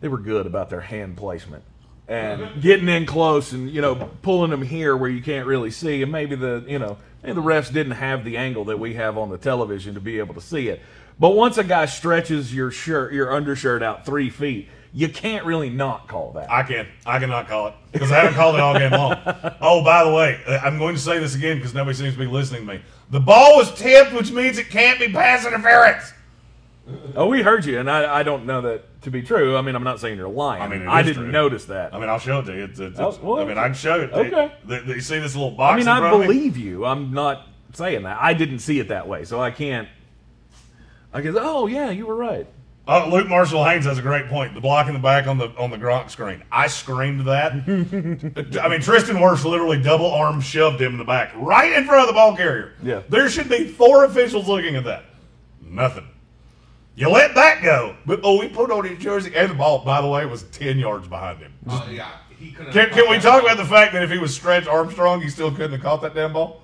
they 0.00 0.08
were 0.08 0.18
good 0.18 0.46
about 0.46 0.70
their 0.70 0.80
hand 0.82 1.16
placement 1.16 1.64
and 2.08 2.60
getting 2.62 2.88
in 2.88 3.06
close 3.06 3.52
and 3.52 3.70
you 3.70 3.80
know 3.80 4.10
pulling 4.22 4.50
them 4.50 4.62
here 4.62 4.96
where 4.96 5.10
you 5.10 5.22
can't 5.22 5.46
really 5.46 5.70
see, 5.70 6.02
and 6.02 6.12
maybe 6.12 6.36
the 6.36 6.62
you 6.68 6.78
know 6.78 6.98
maybe 7.22 7.34
the 7.34 7.42
refs 7.42 7.72
didn't 7.72 7.92
have 7.92 8.24
the 8.24 8.36
angle 8.36 8.64
that 8.66 8.78
we 8.78 8.94
have 8.94 9.18
on 9.18 9.30
the 9.30 9.38
television 9.38 9.94
to 9.94 10.00
be 10.00 10.18
able 10.18 10.34
to 10.34 10.40
see 10.40 10.68
it. 10.68 10.80
But 11.18 11.30
once 11.30 11.58
a 11.58 11.64
guy 11.64 11.86
stretches 11.86 12.54
your 12.54 12.70
shirt, 12.70 13.12
your 13.12 13.32
undershirt 13.32 13.82
out 13.82 14.06
three 14.06 14.30
feet, 14.30 14.68
you 14.92 15.08
can't 15.08 15.44
really 15.44 15.70
not 15.70 16.08
call 16.08 16.32
that. 16.32 16.50
I 16.50 16.62
can. 16.62 16.88
I 17.06 17.18
cannot 17.18 17.46
call 17.46 17.68
it 17.68 17.74
because 17.92 18.10
I 18.10 18.16
haven't 18.20 18.34
called 18.34 18.54
it 18.56 18.60
all 18.60 18.74
game 18.74 18.90
long. 18.90 19.16
Oh, 19.60 19.84
by 19.84 20.02
the 20.04 20.10
way, 20.10 20.40
uh, 20.46 20.58
I'm 20.58 20.78
going 20.78 20.94
to 20.94 21.00
say 21.00 21.18
this 21.18 21.34
again 21.34 21.58
because 21.58 21.74
nobody 21.74 21.96
seems 21.96 22.14
to 22.14 22.18
be 22.18 22.26
listening 22.26 22.66
to 22.66 22.74
me. 22.74 22.80
The 23.10 23.20
ball 23.20 23.56
was 23.56 23.72
tipped, 23.74 24.12
which 24.12 24.32
means 24.32 24.58
it 24.58 24.70
can't 24.70 24.98
be 24.98 25.08
pass 25.12 25.46
interference. 25.46 26.12
Oh, 27.16 27.26
we 27.28 27.42
heard 27.42 27.64
you, 27.64 27.78
and 27.78 27.90
I, 27.90 28.20
I 28.20 28.22
don't 28.22 28.46
know 28.46 28.60
that 28.62 29.02
to 29.02 29.10
be 29.10 29.22
true. 29.22 29.56
I 29.56 29.62
mean, 29.62 29.74
I'm 29.74 29.84
not 29.84 30.00
saying 30.00 30.16
you're 30.18 30.28
lying. 30.28 30.62
I 30.62 30.68
mean, 30.68 30.86
I 30.88 31.02
didn't 31.02 31.22
true. 31.24 31.32
notice 31.32 31.66
that. 31.66 31.94
I 31.94 31.98
mean, 32.00 32.08
I'll 32.08 32.18
show 32.18 32.40
it 32.40 32.44
to 32.44 32.54
you. 32.54 32.64
It's, 32.64 32.80
it's, 32.80 32.98
Oh, 32.98 33.08
it's- 33.08 33.22
well, 33.22 33.38
I 33.40 33.44
mean, 33.44 33.58
I 33.58 33.64
can 33.64 33.74
show 33.74 34.00
it. 34.00 34.08
To 34.08 34.16
okay. 34.16 34.52
You. 34.66 34.68
The- 34.76 34.82
the- 34.82 34.94
you 34.94 35.00
see 35.00 35.18
this 35.18 35.34
little 35.34 35.52
box? 35.52 35.74
I 35.74 35.76
mean, 35.76 35.88
I 35.88 36.10
of 36.12 36.20
me? 36.20 36.26
believe 36.26 36.56
you. 36.56 36.84
I'm 36.84 37.12
not 37.12 37.46
saying 37.74 38.02
that. 38.02 38.18
I 38.20 38.34
didn't 38.34 38.58
see 38.60 38.78
it 38.80 38.88
that 38.88 39.06
way, 39.08 39.24
so 39.24 39.40
I 39.40 39.50
can't. 39.50 39.88
I 41.12 41.20
guess. 41.22 41.34
Oh 41.38 41.66
yeah, 41.66 41.90
you 41.90 42.06
were 42.06 42.14
right. 42.16 42.46
Oh, 42.88 43.08
Luke 43.08 43.28
Marshall 43.28 43.64
Haynes 43.64 43.84
has 43.84 43.98
a 43.98 44.02
great 44.02 44.26
point. 44.28 44.54
The 44.54 44.60
block 44.60 44.88
in 44.88 44.94
the 44.94 44.98
back 45.00 45.26
on 45.28 45.38
the 45.38 45.48
on 45.58 45.70
the 45.70 45.76
Gronk 45.76 46.10
screen. 46.10 46.42
I 46.50 46.66
screamed 46.66 47.20
that. 47.26 47.52
I 48.62 48.68
mean, 48.68 48.80
Tristan 48.80 49.16
Wirfs 49.16 49.44
literally 49.44 49.80
double 49.80 50.10
arm 50.12 50.40
shoved 50.40 50.80
him 50.80 50.92
in 50.92 50.98
the 50.98 51.04
back, 51.04 51.32
right 51.36 51.72
in 51.72 51.84
front 51.84 52.00
of 52.02 52.06
the 52.08 52.12
ball 52.14 52.36
carrier. 52.36 52.72
Yeah. 52.82 53.02
There 53.08 53.28
should 53.28 53.48
be 53.48 53.66
four 53.68 54.04
officials 54.04 54.48
looking 54.48 54.74
at 54.76 54.84
that. 54.84 55.04
Nothing. 55.62 56.06
You 57.00 57.08
let 57.08 57.34
that 57.34 57.62
go, 57.62 57.96
but 58.04 58.20
oh, 58.22 58.38
we 58.38 58.48
put 58.48 58.70
on 58.70 58.84
his 58.84 58.98
jersey 58.98 59.32
and 59.34 59.50
the 59.50 59.54
ball. 59.54 59.82
By 59.82 60.02
the 60.02 60.08
way, 60.08 60.26
was 60.26 60.42
ten 60.44 60.78
yards 60.78 61.08
behind 61.08 61.38
him. 61.38 61.50
Uh, 61.66 61.88
yeah, 61.90 62.10
he 62.38 62.50
couldn't. 62.50 62.72
Can, 62.72 62.90
can 62.90 63.08
we 63.08 63.18
talk 63.18 63.42
about 63.42 63.56
the 63.56 63.64
fact 63.64 63.94
that 63.94 64.02
if 64.02 64.10
he 64.10 64.18
was 64.18 64.34
Stretch 64.34 64.66
Armstrong, 64.66 65.22
he 65.22 65.30
still 65.30 65.50
couldn't 65.50 65.72
have 65.72 65.80
caught 65.80 66.02
that 66.02 66.14
damn 66.14 66.34
ball? 66.34 66.60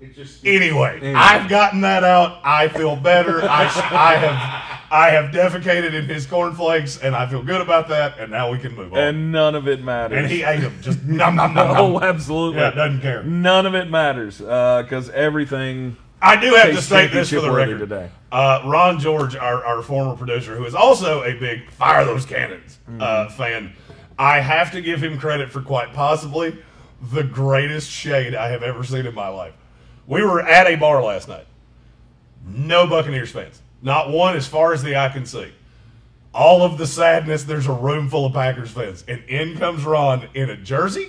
It 0.00 0.14
just 0.14 0.46
Anyway, 0.46 0.98
Anyway. 0.98 1.14
I've 1.14 1.48
gotten 1.48 1.80
that 1.80 2.04
out. 2.04 2.40
I 2.44 2.68
feel 2.68 2.94
better. 2.94 3.42
I, 3.42 3.64
I 3.90 4.14
have 4.14 4.82
I 4.92 5.10
have 5.10 5.32
defecated 5.32 5.92
in 5.92 6.04
his 6.04 6.24
cornflakes, 6.24 6.98
and 6.98 7.16
I 7.16 7.26
feel 7.26 7.42
good 7.42 7.60
about 7.60 7.88
that. 7.88 8.20
And 8.20 8.30
now 8.30 8.52
we 8.52 8.58
can 8.58 8.76
move 8.76 8.92
on. 8.92 9.00
And, 9.00 9.08
And 9.08 9.32
none 9.32 9.56
of 9.56 9.66
it 9.66 9.82
matters. 9.82 10.18
And 10.18 10.30
he 10.30 10.44
ate 10.44 10.60
them. 10.60 10.78
Just 10.80 11.02
nom 11.04 11.34
nom 11.34 11.52
nom. 11.52 11.74
nom. 11.74 11.76
oh, 11.96 12.00
absolutely. 12.00 12.60
Yeah, 12.60 12.70
doesn't 12.70 13.00
care. 13.00 13.24
None 13.24 13.66
of 13.66 13.74
it 13.74 13.90
matters 13.90 14.38
because 14.38 15.10
everything. 15.10 15.96
I 16.20 16.36
do 16.36 16.54
have 16.54 16.70
to 16.74 16.82
state 16.82 17.12
this 17.12 17.30
for 17.30 17.40
the 17.40 17.50
record. 17.50 17.78
today. 17.78 18.10
Uh, 18.30 18.62
Ron 18.66 18.98
George, 18.98 19.36
our, 19.36 19.64
our 19.64 19.82
former 19.82 20.16
producer, 20.16 20.56
who 20.56 20.64
is 20.64 20.74
also 20.74 21.22
a 21.22 21.34
big 21.34 21.70
fire 21.70 22.04
those 22.04 22.26
cannons 22.26 22.78
Mm-hmm. 22.88 23.02
uh, 23.02 23.28
fan, 23.30 23.72
I 24.18 24.40
have 24.40 24.72
to 24.72 24.80
give 24.80 25.02
him 25.02 25.18
credit 25.18 25.50
for 25.50 25.60
quite 25.60 25.92
possibly 25.92 26.56
the 27.12 27.22
greatest 27.22 27.90
shade 27.90 28.34
I 28.34 28.48
have 28.48 28.62
ever 28.62 28.82
seen 28.82 29.04
in 29.06 29.14
my 29.14 29.28
life. 29.28 29.52
We 30.06 30.22
were 30.22 30.40
at 30.40 30.66
a 30.66 30.74
bar 30.76 31.02
last 31.02 31.28
night. 31.28 31.46
No 32.46 32.86
Buccaneers 32.86 33.30
fans. 33.30 33.60
Not 33.82 34.10
one 34.10 34.36
as 34.36 34.46
far 34.46 34.72
as 34.72 34.82
the 34.82 34.96
eye 34.96 35.10
can 35.10 35.26
see. 35.26 35.52
All 36.32 36.62
of 36.62 36.78
the 36.78 36.86
sadness, 36.86 37.44
there's 37.44 37.66
a 37.66 37.72
room 37.72 38.08
full 38.08 38.24
of 38.26 38.32
Packers 38.32 38.70
fans. 38.70 39.04
And 39.06 39.22
in 39.28 39.58
comes 39.58 39.84
Ron 39.84 40.28
in 40.34 40.48
a 40.50 40.56
jersey 40.56 41.08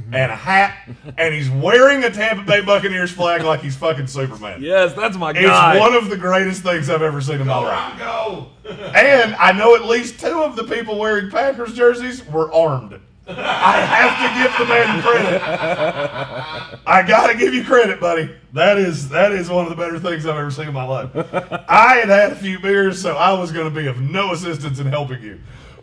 Mm-hmm. 0.00 0.14
and 0.14 0.32
a 0.32 0.36
hat, 0.36 0.88
and 1.18 1.34
he's 1.34 1.50
wearing 1.50 2.02
a 2.04 2.10
Tampa 2.10 2.42
Bay 2.42 2.60
Buccaneers 2.62 3.10
flag 3.10 3.42
like 3.42 3.60
he's 3.60 3.76
fucking 3.76 4.06
Superman. 4.06 4.62
Yes, 4.62 4.94
that's 4.94 5.16
my 5.16 5.30
It's 5.30 5.40
guy. 5.40 5.74
It's 5.74 5.80
one 5.80 5.94
of 5.94 6.08
the 6.10 6.16
greatest 6.16 6.62
things 6.62 6.88
I've 6.90 7.02
ever 7.02 7.20
seen 7.20 7.40
in 7.40 7.46
my 7.46 7.58
life. 7.58 7.98
Go. 7.98 8.48
And 8.70 9.34
I 9.34 9.50
know 9.50 9.74
at 9.74 9.84
least 9.84 10.20
two 10.20 10.42
of 10.42 10.54
the 10.54 10.62
people 10.62 10.96
wearing 10.98 11.28
Packers 11.30 11.74
jerseys 11.74 12.24
were 12.26 12.52
armed. 12.52 13.00
I 13.26 13.80
have 13.80 14.16
to 14.22 14.42
give 14.42 14.58
the 14.58 14.72
man 14.72 15.02
credit. 15.02 15.42
I 16.86 17.02
gotta 17.06 17.36
give 17.36 17.52
you 17.54 17.64
credit, 17.64 18.00
buddy. 18.00 18.34
That 18.52 18.78
is 18.78 19.08
that 19.10 19.32
is 19.32 19.48
one 19.48 19.64
of 19.64 19.70
the 19.70 19.76
better 19.76 19.98
things 19.98 20.26
I've 20.26 20.36
ever 20.36 20.50
seen 20.50 20.68
in 20.68 20.74
my 20.74 20.84
life. 20.84 21.10
I 21.68 21.96
had 21.96 22.08
had 22.08 22.32
a 22.32 22.36
few 22.36 22.58
beers, 22.58 23.00
so 23.00 23.16
I 23.16 23.32
was 23.32 23.52
going 23.52 23.72
to 23.72 23.74
be 23.80 23.86
of 23.86 24.00
no 24.00 24.32
assistance 24.32 24.78
in 24.78 24.86
helping 24.86 25.22
you. 25.22 25.40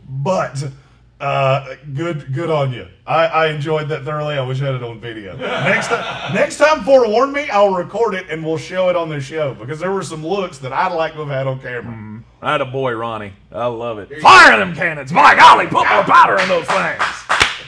But 0.09 0.63
uh, 1.19 1.75
good 1.93 2.33
good 2.33 2.49
on 2.49 2.71
you. 2.71 2.87
I, 3.05 3.25
I 3.25 3.47
enjoyed 3.47 3.89
that 3.89 4.03
thoroughly. 4.03 4.35
I 4.35 4.41
wish 4.45 4.61
I 4.61 4.65
had 4.65 4.75
it 4.75 4.83
on 4.83 4.99
video. 4.99 5.35
Next 5.37 5.87
time, 5.87 6.33
next 6.35 6.57
time, 6.57 6.83
forewarn 6.83 7.31
me. 7.31 7.49
I'll 7.49 7.73
record 7.73 8.13
it 8.13 8.27
and 8.29 8.45
we'll 8.45 8.57
show 8.57 8.89
it 8.89 8.95
on 8.95 9.09
the 9.09 9.19
show 9.19 9.53
because 9.53 9.79
there 9.79 9.91
were 9.91 10.03
some 10.03 10.25
looks 10.25 10.57
that 10.59 10.73
I'd 10.73 10.93
like 10.93 11.13
to 11.13 11.19
have 11.19 11.29
had 11.29 11.47
on 11.47 11.59
camera. 11.59 12.23
I 12.41 12.51
had 12.51 12.61
a 12.61 12.65
boy, 12.65 12.93
Ronnie. 12.93 13.33
I 13.51 13.65
love 13.65 13.97
it. 13.97 14.21
Fire 14.21 14.57
them 14.57 14.75
cannons! 14.75 15.11
My 15.11 15.35
golly, 15.35 15.65
put 15.65 15.89
more 15.89 16.03
powder 16.03 16.39
in 16.39 16.47
those 16.47 16.67
things. 16.67 17.01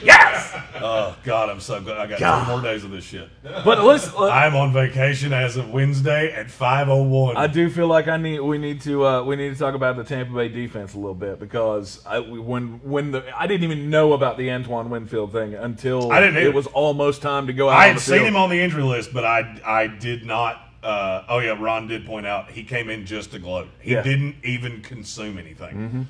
Yes. 0.03 0.53
Oh 0.81 1.15
God, 1.23 1.49
I'm 1.49 1.59
so 1.59 1.81
glad 1.81 1.97
I 1.97 2.07
got 2.07 2.19
God. 2.19 2.45
two 2.45 2.51
more 2.51 2.61
days 2.61 2.83
of 2.83 2.91
this 2.91 3.03
shit. 3.03 3.27
But 3.43 3.83
listen, 3.83 4.13
uh, 4.17 4.27
I'm 4.29 4.55
on 4.55 4.71
vacation 4.71 5.33
as 5.33 5.57
of 5.57 5.69
Wednesday 5.71 6.31
at 6.31 6.47
5:01. 6.47 7.35
I 7.35 7.47
do 7.47 7.69
feel 7.69 7.87
like 7.87 8.07
I 8.07 8.17
need 8.17 8.39
we 8.39 8.57
need 8.57 8.81
to 8.81 9.05
uh, 9.05 9.23
we 9.23 9.35
need 9.35 9.49
to 9.53 9.59
talk 9.59 9.75
about 9.75 9.97
the 9.97 10.03
Tampa 10.03 10.33
Bay 10.33 10.47
defense 10.47 10.93
a 10.93 10.97
little 10.97 11.13
bit 11.15 11.39
because 11.39 12.01
I, 12.05 12.19
when 12.19 12.79
when 12.83 13.11
the 13.11 13.23
I 13.37 13.45
didn't 13.47 13.63
even 13.63 13.89
know 13.89 14.13
about 14.13 14.37
the 14.37 14.49
Antoine 14.51 14.89
Winfield 14.89 15.31
thing 15.33 15.53
until 15.53 16.11
I 16.11 16.19
didn't 16.21 16.37
either. 16.37 16.47
it 16.47 16.53
was 16.53 16.67
almost 16.67 17.21
time 17.21 17.47
to 17.47 17.53
go 17.53 17.69
out. 17.69 17.77
I 17.77 17.83
on 17.83 17.87
had 17.89 17.95
the 17.97 18.01
seen 18.01 18.15
field. 18.17 18.27
him 18.29 18.35
on 18.37 18.49
the 18.49 18.61
injury 18.61 18.83
list, 18.83 19.13
but 19.13 19.25
I 19.25 19.59
I 19.65 19.87
did 19.87 20.25
not. 20.25 20.65
Uh, 20.81 21.23
oh 21.27 21.39
yeah, 21.39 21.57
Ron 21.59 21.87
did 21.87 22.05
point 22.05 22.25
out 22.25 22.51
he 22.51 22.63
came 22.63 22.89
in 22.89 23.05
just 23.05 23.31
to 23.31 23.39
gloat. 23.39 23.67
He 23.81 23.91
Yeah. 23.91 24.01
didn't 24.01 24.35
even 24.43 24.81
consume 24.81 25.37
anything. 25.37 26.07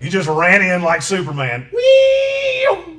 He 0.00 0.08
just 0.08 0.28
ran 0.28 0.62
in 0.62 0.82
like 0.82 1.02
Superman, 1.02 1.68
whee, 1.72 1.80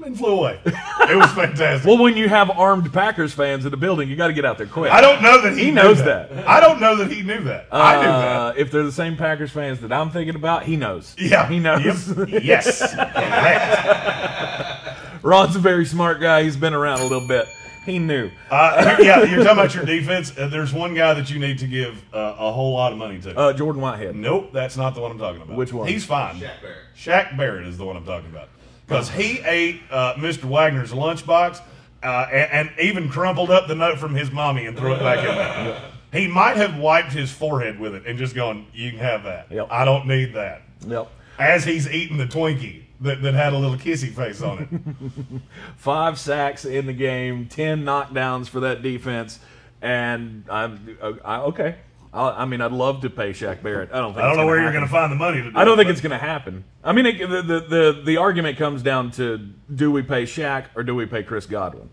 and 0.04 0.18
flew 0.18 0.40
away. 0.40 0.60
It 0.66 1.16
was 1.18 1.32
fantastic. 1.32 1.88
Well, 1.88 1.98
when 1.98 2.16
you 2.18 2.30
have 2.30 2.50
armed 2.52 2.92
Packers 2.94 3.34
fans 3.34 3.66
in 3.66 3.72
the 3.72 3.78
building, 3.78 4.10
you 4.10 4.16
got 4.16 4.28
to 4.28 4.34
get 4.34 4.46
out 4.46 4.58
there 4.58 4.68
quick. 4.68 4.92
I 4.92 5.02
don't 5.02 5.22
know 5.22 5.42
that 5.42 5.54
he, 5.54 5.66
He 5.66 5.72
knew 5.72 5.76
knows 5.84 6.04
that. 6.04 6.30
that. 6.34 6.48
I 6.48 6.60
don't 6.60 6.80
know 6.80 6.96
that 6.98 7.12
he 7.12 7.22
knew 7.24 7.44
that. 7.46 7.68
I 7.72 7.96
knew 7.98 8.08
that. 8.08 8.38
Uh, 8.38 8.54
if 8.58 8.72
they're 8.72 8.84
the 8.84 8.92
same 8.92 9.18
Packers 9.18 9.52
fans 9.52 9.80
that 9.82 9.92
I'm 9.92 10.10
thinking 10.12 10.36
about, 10.36 10.64
he 10.64 10.76
knows. 10.76 11.16
Yeah, 11.18 11.48
he 11.48 11.60
knows. 11.60 11.82
Yep. 12.18 12.44
yes. 12.44 12.82
Ron's 15.24 15.56
a 15.56 15.60
very 15.60 15.86
smart 15.86 16.20
guy. 16.20 16.44
He's 16.44 16.58
been 16.58 16.74
around 16.74 17.00
a 17.02 17.04
little 17.04 17.28
bit. 17.28 17.48
He 17.86 17.98
knew. 18.00 18.30
Uh, 18.50 18.98
yeah, 19.00 19.24
you're 19.24 19.44
talking 19.44 19.52
about 19.60 19.74
your 19.74 19.86
defense. 19.86 20.38
Uh, 20.38 20.48
there's 20.48 20.72
one 20.74 20.94
guy 20.94 21.14
that 21.16 21.32
you 21.32 21.40
need 21.40 21.58
to 21.60 21.68
give 21.68 22.04
uh, 22.14 22.36
a 22.38 22.52
whole 22.52 22.74
lot 22.74 22.92
of 22.92 22.98
money 23.00 23.20
to. 23.22 23.36
Uh, 23.38 23.54
Jordan 23.54 23.82
Whitehead. 23.82 24.16
nope, 24.16 24.52
that's 24.54 24.78
not 24.78 24.94
the 24.94 25.02
one 25.02 25.12
I'm 25.12 25.18
talking 25.18 25.42
about. 25.42 25.58
Which 25.58 25.74
one? 25.74 25.88
He's 25.88 26.06
fine. 26.06 26.36
Shaq 26.36 26.62
Barrett. 26.62 26.78
Shaq 26.96 27.38
Barrett 27.38 27.66
is 27.68 27.78
the 27.80 27.86
one 27.86 27.98
I'm 27.98 28.06
talking 28.06 28.30
about 28.30 28.50
because 28.88 29.10
he 29.10 29.39
ate 29.39 29.82
uh, 29.89 30.15
Mr. 30.15 30.46
Wagner's 30.46 30.91
lunchbox 30.91 31.62
uh, 32.04 32.28
and, 32.32 32.70
and 32.70 32.80
even 32.80 33.10
crumpled 33.10 33.52
up 33.52 33.67
the 33.67 33.76
note 33.76 34.00
from 34.00 34.15
his 34.15 34.32
mommy 34.32 34.65
and 34.65 34.78
threw 34.78 34.94
it 34.94 35.00
back 35.00 35.20
in 35.20 35.36
there. 35.36 35.82
He 36.12 36.28
might 36.28 36.58
have 36.58 36.78
wiped 36.78 37.13
his 37.13 37.32
forehead 37.32 37.80
with 37.80 37.96
it 37.96 38.06
and 38.06 38.17
just 38.17 38.36
gone, 38.36 38.67
"You 38.74 38.91
can 38.91 39.00
have 39.00 39.24
that. 39.24 39.48
Yep. 39.50 39.67
I 39.72 39.86
don't 39.86 40.08
need 40.08 40.34
that." 40.34 40.63
Yep. 40.86 41.10
As 41.39 41.63
he's 41.63 41.89
eating 41.89 42.17
the 42.17 42.26
Twinkie 42.26 42.84
that, 43.02 43.22
that 43.22 43.34
had 43.34 43.54
a 43.54 43.58
little 43.58 43.78
kissy 43.78 44.13
face 44.13 44.41
on 44.41 44.60
it. 44.60 45.41
Five 45.78 46.20
sacks 46.20 46.65
in 46.65 46.86
the 46.86 46.94
game, 46.94 47.48
ten 47.48 47.84
knockdowns 47.84 48.48
for 48.48 48.60
that 48.62 48.82
defense, 48.82 49.39
and 49.82 50.44
I'm 50.50 50.98
uh, 51.02 51.13
I, 51.24 51.38
okay. 51.44 51.76
I, 52.13 52.41
I 52.41 52.45
mean, 52.45 52.60
I'd 52.62 52.71
love 52.74 53.02
to 53.02 53.10
pay 53.10 53.32
Shaq 53.32 53.63
Barrett. 53.63 53.89
I 53.93 54.00
don't 54.00 54.13
think 54.13 54.19
I 54.19 54.21
don't 54.24 54.32
it's 54.32 54.38
know 54.39 54.45
where 54.45 54.56
gonna 54.58 54.63
you're 54.65 54.74
going 54.74 54.86
to 54.86 54.91
find 54.91 55.12
the 55.12 55.15
money 55.15 55.41
to 55.41 55.52
do 55.52 55.58
I 55.58 55.63
don't 55.63 55.74
it, 55.74 55.78
think 55.78 55.88
but- 55.88 55.91
it's 55.91 56.02
going 56.02 56.12
to 56.12 56.17
happen. 56.26 56.63
I 56.84 56.91
mean, 56.93 57.06
it, 57.06 57.19
the, 57.30 57.41
the 57.41 57.60
the 57.62 58.02
the 58.06 58.17
argument 58.17 58.58
comes 58.58 58.82
down 58.84 59.12
to 59.12 59.38
do 59.74 59.91
we 59.91 60.02
pay 60.02 60.24
Shaq 60.24 60.65
or 60.76 60.84
do 60.84 60.93
we 60.95 61.06
pay 61.06 61.24
Chris 61.24 61.45
Godwin? 61.45 61.89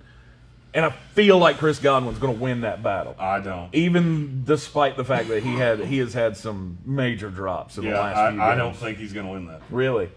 And 0.75 0.85
I 0.85 0.91
feel 0.91 1.39
like 1.39 1.57
Chris 1.59 1.79
Godwin's 1.79 2.19
going 2.19 2.37
to 2.37 2.41
win 2.43 2.61
that 2.61 2.83
battle, 2.83 3.17
I 3.19 3.41
don't. 3.41 3.75
even 3.75 4.45
despite 4.45 4.97
the 4.97 5.05
fact 5.05 5.29
that 5.29 5.43
he 5.43 5.55
had 5.57 5.81
he 5.81 5.99
has 5.99 6.13
had 6.15 6.37
some 6.37 6.79
major 6.85 7.31
drops 7.31 7.79
in 7.79 7.85
the 7.85 7.91
Yeah, 7.91 8.01
last 8.01 8.33
few 8.33 8.41
I, 8.41 8.47
I 8.47 8.51
games. 8.51 8.59
don't 8.59 8.77
think 8.77 8.99
he's 8.99 9.13
going 9.15 9.27
to 9.27 9.33
win 9.33 9.47
that. 9.47 9.63
really. 9.71 10.11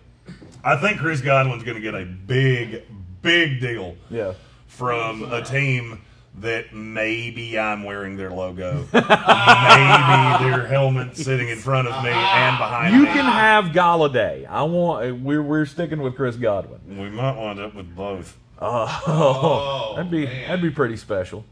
I 0.63 0.75
think 0.77 0.99
Chris 0.99 1.21
Godwin's 1.21 1.63
going 1.63 1.75
to 1.75 1.81
get 1.81 1.95
a 1.95 2.05
big, 2.05 2.83
big 3.21 3.59
deal 3.61 3.95
Yeah. 4.09 4.33
from 4.67 5.31
a 5.31 5.41
team 5.43 6.01
that 6.39 6.73
maybe 6.73 7.59
I'm 7.59 7.83
wearing 7.83 8.15
their 8.17 8.31
logo, 8.31 8.85
maybe 8.93 9.03
their 9.03 10.65
helmet 10.67 11.15
sitting 11.17 11.49
in 11.49 11.57
front 11.59 11.87
of 11.87 12.03
me 12.03 12.09
and 12.09 12.57
behind 12.57 12.95
You 12.95 13.01
me. 13.01 13.07
can 13.07 13.25
have 13.25 13.65
Golladay. 13.65 14.47
I 14.47 14.63
want. 14.63 15.21
We're 15.21 15.41
we're 15.43 15.65
sticking 15.65 16.01
with 16.01 16.15
Chris 16.15 16.35
Godwin. 16.37 16.79
We 16.87 17.09
might 17.09 17.37
wind 17.37 17.59
up 17.59 17.75
with 17.75 17.95
both. 17.95 18.37
Oh, 18.63 19.01
oh, 19.07 19.95
that'd 19.95 20.11
be 20.11 20.25
man. 20.25 20.47
that'd 20.47 20.61
be 20.61 20.69
pretty 20.69 20.95
special. 20.95 21.43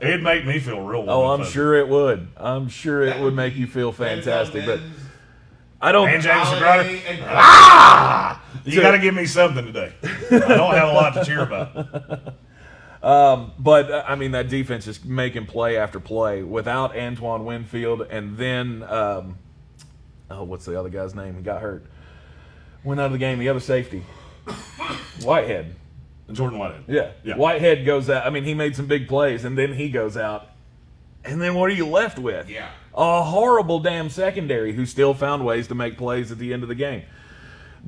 It'd 0.00 0.24
make 0.24 0.44
me 0.44 0.58
feel 0.58 0.80
real. 0.80 1.04
Oh, 1.08 1.26
I'm 1.26 1.44
sure 1.44 1.74
it 1.76 1.86
would. 1.88 2.26
I'm 2.36 2.68
sure 2.68 3.04
it 3.04 3.20
would 3.20 3.32
make 3.34 3.54
you 3.54 3.68
feel 3.68 3.92
fantastic. 3.92 4.66
But 4.66 4.80
I 5.80 5.92
don't. 5.92 6.08
And 6.08 6.20
James 6.20 6.48
Holiday 6.48 6.60
Crowder, 6.60 6.88
and 7.08 7.24
ah! 7.28 8.42
you 8.64 8.80
got 8.80 8.90
to 8.90 8.98
give 8.98 9.14
me 9.14 9.24
something 9.26 9.66
today. 9.66 9.92
I 10.02 10.38
don't 10.38 10.74
have 10.74 10.88
a 10.88 10.92
lot 10.92 11.14
to 11.14 11.24
cheer 11.24 11.42
about. 11.42 12.34
But 13.08 13.90
uh, 13.90 14.04
I 14.06 14.14
mean, 14.16 14.32
that 14.32 14.48
defense 14.48 14.86
is 14.86 15.04
making 15.04 15.46
play 15.46 15.76
after 15.76 15.98
play 16.00 16.42
without 16.42 16.96
Antoine 16.96 17.44
Winfield, 17.44 18.02
and 18.02 18.36
then 18.36 18.82
um, 18.82 19.38
oh, 20.30 20.44
what's 20.44 20.64
the 20.64 20.78
other 20.78 20.90
guy's 20.90 21.14
name? 21.14 21.36
He 21.36 21.42
got 21.42 21.62
hurt. 21.62 21.84
Went 22.84 23.00
out 23.00 23.06
of 23.06 23.12
the 23.12 23.18
game. 23.18 23.38
The 23.38 23.48
other 23.48 23.60
safety, 23.60 24.04
Whitehead. 25.22 25.74
Jordan 26.30 26.58
Whitehead. 26.58 26.84
Yeah. 26.86 27.12
Yeah. 27.24 27.36
Whitehead 27.36 27.86
goes 27.86 28.10
out. 28.10 28.26
I 28.26 28.30
mean, 28.30 28.44
he 28.44 28.52
made 28.52 28.76
some 28.76 28.86
big 28.86 29.08
plays, 29.08 29.44
and 29.44 29.56
then 29.56 29.72
he 29.72 29.88
goes 29.88 30.16
out. 30.16 30.50
And 31.24 31.40
then 31.40 31.54
what 31.54 31.70
are 31.70 31.74
you 31.74 31.86
left 31.86 32.18
with? 32.18 32.48
Yeah. 32.48 32.70
A 32.94 33.22
horrible 33.22 33.80
damn 33.80 34.10
secondary 34.10 34.72
who 34.72 34.84
still 34.84 35.14
found 35.14 35.44
ways 35.44 35.68
to 35.68 35.74
make 35.74 35.96
plays 35.96 36.30
at 36.30 36.38
the 36.38 36.52
end 36.52 36.62
of 36.62 36.68
the 36.68 36.74
game. 36.74 37.02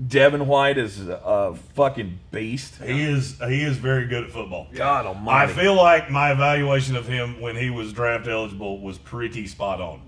Devin 0.07 0.47
White 0.47 0.79
is 0.79 1.07
a 1.09 1.55
fucking 1.75 2.21
beast. 2.31 2.77
He 2.83 3.03
is 3.03 3.39
he 3.41 3.63
is 3.63 3.77
very 3.77 4.07
good 4.07 4.25
at 4.25 4.31
football. 4.31 4.69
God 4.73 5.05
almighty. 5.07 5.53
I 5.53 5.55
feel 5.55 5.75
like 5.75 6.11
my 6.11 6.33
evaluation 6.33 6.97
of 6.97 7.07
him 7.07 7.41
when 7.41 7.55
he 7.57 7.69
was 7.71 7.93
draft 7.93 8.27
eligible 8.27 8.81
was 8.81 8.97
pretty 8.99 9.47
spot 9.47 9.81
on. 9.81 10.01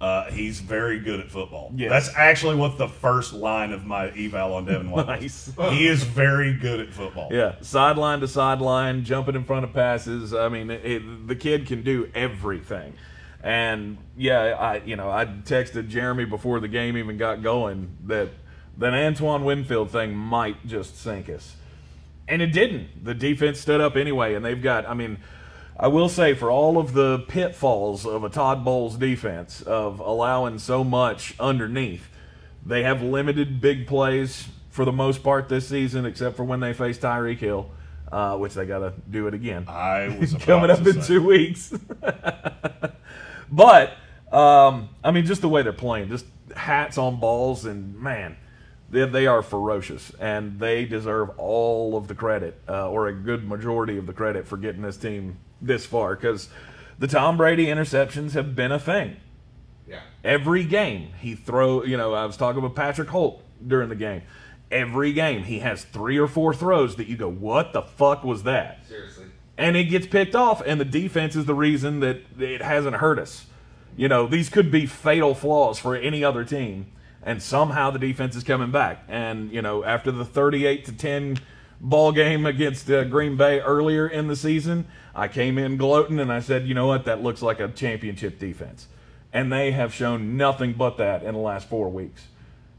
Uh, 0.00 0.30
he's 0.30 0.60
very 0.60 0.98
good 0.98 1.20
at 1.20 1.30
football. 1.30 1.70
Yes. 1.76 1.90
That's 1.90 2.16
actually 2.16 2.56
what 2.56 2.78
the 2.78 2.88
first 2.88 3.34
line 3.34 3.70
of 3.70 3.84
my 3.84 4.08
eval 4.16 4.54
on 4.54 4.64
Devin 4.64 4.90
White 4.90 5.06
Nice. 5.06 5.52
was. 5.56 5.72
He 5.74 5.86
is 5.86 6.02
very 6.04 6.54
good 6.54 6.80
at 6.80 6.88
football. 6.90 7.28
Yeah, 7.30 7.56
sideline 7.60 8.20
to 8.20 8.28
sideline, 8.28 9.04
jumping 9.04 9.34
in 9.34 9.44
front 9.44 9.64
of 9.64 9.74
passes. 9.74 10.32
I 10.32 10.48
mean, 10.48 10.70
it, 10.70 10.84
it- 10.84 11.28
the 11.28 11.36
kid 11.36 11.66
can 11.66 11.82
do 11.82 12.10
everything. 12.14 12.94
And 13.42 13.96
yeah, 14.16 14.56
I 14.58 14.76
you 14.84 14.96
know 14.96 15.10
I 15.10 15.24
texted 15.26 15.88
Jeremy 15.88 16.24
before 16.24 16.60
the 16.60 16.68
game 16.68 16.96
even 16.96 17.16
got 17.16 17.42
going 17.42 17.94
that 18.06 18.28
that 18.80 18.92
Antoine 18.92 19.44
Winfield 19.44 19.90
thing 19.90 20.14
might 20.14 20.66
just 20.66 20.98
sink 20.98 21.28
us, 21.28 21.54
and 22.26 22.42
it 22.42 22.48
didn't. 22.48 23.04
The 23.04 23.14
defense 23.14 23.60
stood 23.60 23.80
up 23.80 23.94
anyway, 23.96 24.34
and 24.34 24.44
they've 24.44 24.60
got. 24.60 24.88
I 24.88 24.94
mean, 24.94 25.18
I 25.78 25.86
will 25.88 26.08
say 26.08 26.34
for 26.34 26.50
all 26.50 26.78
of 26.78 26.94
the 26.94 27.20
pitfalls 27.20 28.04
of 28.04 28.24
a 28.24 28.28
Todd 28.28 28.64
Bowles 28.64 28.96
defense 28.96 29.62
of 29.62 30.00
allowing 30.00 30.58
so 30.58 30.82
much 30.82 31.34
underneath, 31.38 32.08
they 32.64 32.82
have 32.82 33.02
limited 33.02 33.60
big 33.60 33.86
plays 33.86 34.48
for 34.70 34.84
the 34.84 34.92
most 34.92 35.22
part 35.22 35.48
this 35.48 35.68
season, 35.68 36.06
except 36.06 36.36
for 36.36 36.44
when 36.44 36.60
they 36.60 36.72
face 36.72 36.98
Tyreek 36.98 37.38
Hill, 37.38 37.70
uh, 38.10 38.36
which 38.36 38.54
they 38.54 38.64
got 38.64 38.78
to 38.78 38.92
do 39.10 39.26
it 39.26 39.34
again 39.34 39.66
I 39.68 40.16
was 40.20 40.32
about 40.34 40.46
coming 40.46 40.70
up 40.70 40.86
in 40.86 41.00
say. 41.02 41.06
two 41.14 41.26
weeks. 41.26 41.72
but 43.50 43.92
um, 44.32 44.88
I 45.04 45.10
mean, 45.10 45.26
just 45.26 45.42
the 45.42 45.48
way 45.48 45.62
they're 45.62 45.72
playing, 45.72 46.08
just 46.08 46.26
hats 46.54 46.98
on 46.98 47.20
balls, 47.20 47.64
and 47.64 47.98
man, 47.98 48.36
they, 48.90 49.04
they 49.06 49.26
are 49.26 49.42
ferocious, 49.42 50.12
and 50.18 50.58
they 50.58 50.84
deserve 50.84 51.30
all 51.38 51.96
of 51.96 52.08
the 52.08 52.14
credit, 52.14 52.60
uh, 52.68 52.88
or 52.88 53.06
a 53.06 53.12
good 53.12 53.46
majority 53.46 53.96
of 53.96 54.06
the 54.06 54.12
credit, 54.12 54.46
for 54.46 54.56
getting 54.56 54.82
this 54.82 54.96
team 54.96 55.38
this 55.60 55.86
far. 55.86 56.16
Because 56.16 56.48
the 56.98 57.06
Tom 57.06 57.36
Brady 57.36 57.66
interceptions 57.66 58.32
have 58.32 58.54
been 58.54 58.72
a 58.72 58.78
thing 58.78 59.16
yeah. 59.90 60.00
every 60.24 60.64
game 60.64 61.10
he 61.20 61.34
throw 61.34 61.82
you 61.84 61.96
know 61.96 62.14
i 62.14 62.24
was 62.24 62.36
talking 62.36 62.62
with 62.62 62.74
patrick 62.74 63.08
holt 63.08 63.42
during 63.66 63.88
the 63.88 63.94
game 63.96 64.22
every 64.70 65.12
game 65.12 65.42
he 65.42 65.58
has 65.58 65.84
three 65.84 66.18
or 66.18 66.28
four 66.28 66.54
throws 66.54 66.96
that 66.96 67.08
you 67.08 67.16
go 67.16 67.28
what 67.28 67.72
the 67.72 67.82
fuck 67.82 68.22
was 68.22 68.44
that 68.44 68.86
Seriously. 68.86 69.26
and 69.58 69.76
it 69.76 69.84
gets 69.84 70.06
picked 70.06 70.34
off 70.34 70.62
and 70.64 70.80
the 70.80 70.84
defense 70.84 71.34
is 71.34 71.44
the 71.44 71.54
reason 71.54 72.00
that 72.00 72.22
it 72.38 72.62
hasn't 72.62 72.96
hurt 72.96 73.18
us 73.18 73.46
you 73.96 74.08
know 74.08 74.26
these 74.26 74.48
could 74.48 74.70
be 74.70 74.86
fatal 74.86 75.34
flaws 75.34 75.78
for 75.78 75.96
any 75.96 76.22
other 76.22 76.44
team 76.44 76.86
and 77.22 77.42
somehow 77.42 77.90
the 77.90 77.98
defense 77.98 78.36
is 78.36 78.44
coming 78.44 78.70
back. 78.70 79.04
And 79.08 79.52
you 79.52 79.62
know 79.62 79.84
after 79.84 80.10
the 80.10 80.24
38 80.24 80.84
to 80.86 80.92
10 80.92 81.38
ball 81.80 82.12
game 82.12 82.46
against 82.46 82.90
uh, 82.90 83.04
green 83.04 83.36
bay 83.36 83.60
earlier 83.60 84.06
in 84.06 84.28
the 84.28 84.36
season 84.36 84.86
i 85.14 85.26
came 85.26 85.56
in 85.56 85.78
gloating 85.78 86.20
and 86.20 86.30
i 86.30 86.38
said 86.38 86.66
you 86.66 86.74
know 86.74 86.86
what? 86.86 87.06
That 87.06 87.22
looks 87.22 87.40
like 87.40 87.58
a 87.58 87.68
championship 87.68 88.38
defense. 88.38 88.86
And 89.32 89.52
they 89.52 89.70
have 89.70 89.94
shown 89.94 90.36
nothing 90.36 90.72
but 90.72 90.98
that 90.98 91.22
in 91.22 91.34
the 91.34 91.40
last 91.40 91.68
four 91.68 91.88
weeks. 91.88 92.26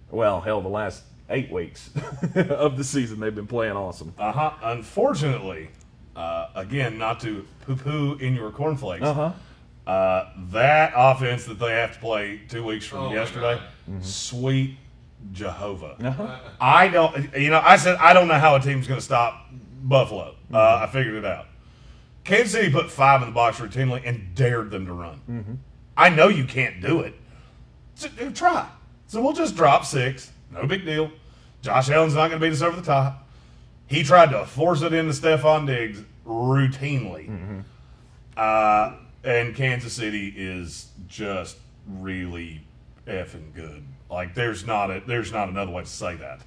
Well 0.09 0.41
hell 0.41 0.61
the 0.61 0.69
last 0.69 1.03
eight 1.29 1.51
weeks 1.51 1.89
of 2.35 2.77
the 2.77 2.83
season 2.83 3.19
they've 3.19 3.33
been 3.33 3.47
playing 3.47 3.73
awesome. 3.77 4.13
Uh-huh. 4.17 4.51
Unfortunately, 4.61 5.69
uh, 6.15 6.49
again, 6.55 6.97
not 6.97 7.21
to 7.21 7.47
poo-poo 7.61 8.15
in 8.15 8.35
your 8.35 8.51
cornflakes, 8.51 9.03
uh-huh 9.03 9.31
uh, 9.87 10.25
that 10.51 10.93
offense 10.95 11.45
that 11.45 11.59
they 11.59 11.71
have 11.71 11.93
to 11.93 11.99
play 11.99 12.41
two 12.47 12.63
weeks 12.63 12.85
from 12.85 12.99
Oh, 12.99 13.09
my 13.09 13.15
yesterday, 13.15 13.59
God. 13.87 14.03
sweet 14.05 14.77
Jehovah. 15.31 15.95
uh-huh 16.03 16.39
I 16.59 16.87
don't, 16.87 17.35
you 17.35 17.49
know, 17.49 17.61
I 17.63 17.75
said 17.77 17.95
I 17.97 18.13
don't 18.13 18.27
know 18.27 18.39
how 18.39 18.55
a 18.55 18.59
team's 18.59 18.87
going 18.87 18.99
to 18.99 19.03
stop 19.05 19.47
Buffalo. 19.83 20.35
Uh, 20.53 20.79
I 20.87 20.91
figured 20.91 21.15
it 21.15 21.25
out. 21.25 21.45
Kansas 22.23 22.51
City 22.51 22.71
put 22.71 22.91
five 22.91 23.21
in 23.21 23.27
the 23.29 23.33
box 23.33 23.59
routinely 23.59 24.01
and 24.05 24.35
dared 24.35 24.69
them 24.71 24.85
to 24.85 24.93
run. 24.93 25.59
I 25.97 26.09
know 26.09 26.27
you 26.27 26.45
can't 26.45 26.79
do 26.81 26.99
it. 27.01 27.13
So, 27.95 28.07
uh, 28.19 28.29
try. 28.31 28.67
So 29.07 29.21
we'll 29.21 29.33
just 29.33 29.55
drop 29.55 29.85
six. 29.85 30.31
No 30.51 30.65
big 30.65 30.85
deal. 30.85 31.11
Josh 31.61 31.89
Allen's 31.89 32.13
not 32.15 32.29
going 32.29 32.39
to 32.39 32.45
beat 32.45 32.53
us 32.53 32.61
over 32.61 32.75
the 32.75 32.85
top. 32.85 33.27
He 33.87 34.03
tried 34.03 34.29
to 34.31 34.45
force 34.45 34.81
it 34.83 34.93
into 34.93 35.11
Stefon 35.13 35.67
Diggs 35.67 36.01
routinely. 36.25 37.63
Uh, 38.37 38.93
and 39.23 39.55
Kansas 39.55 39.93
City 39.93 40.33
is 40.35 40.87
just 41.07 41.57
really 41.87 42.61
effing 43.07 43.53
good. 43.53 43.83
Like 44.09 44.33
there's 44.33 44.65
not 44.65 44.91
a 44.91 45.01
there's 45.05 45.31
not 45.31 45.49
another 45.49 45.71
way 45.71 45.83
to 45.83 45.89
say 45.89 46.15
that. 46.15 46.41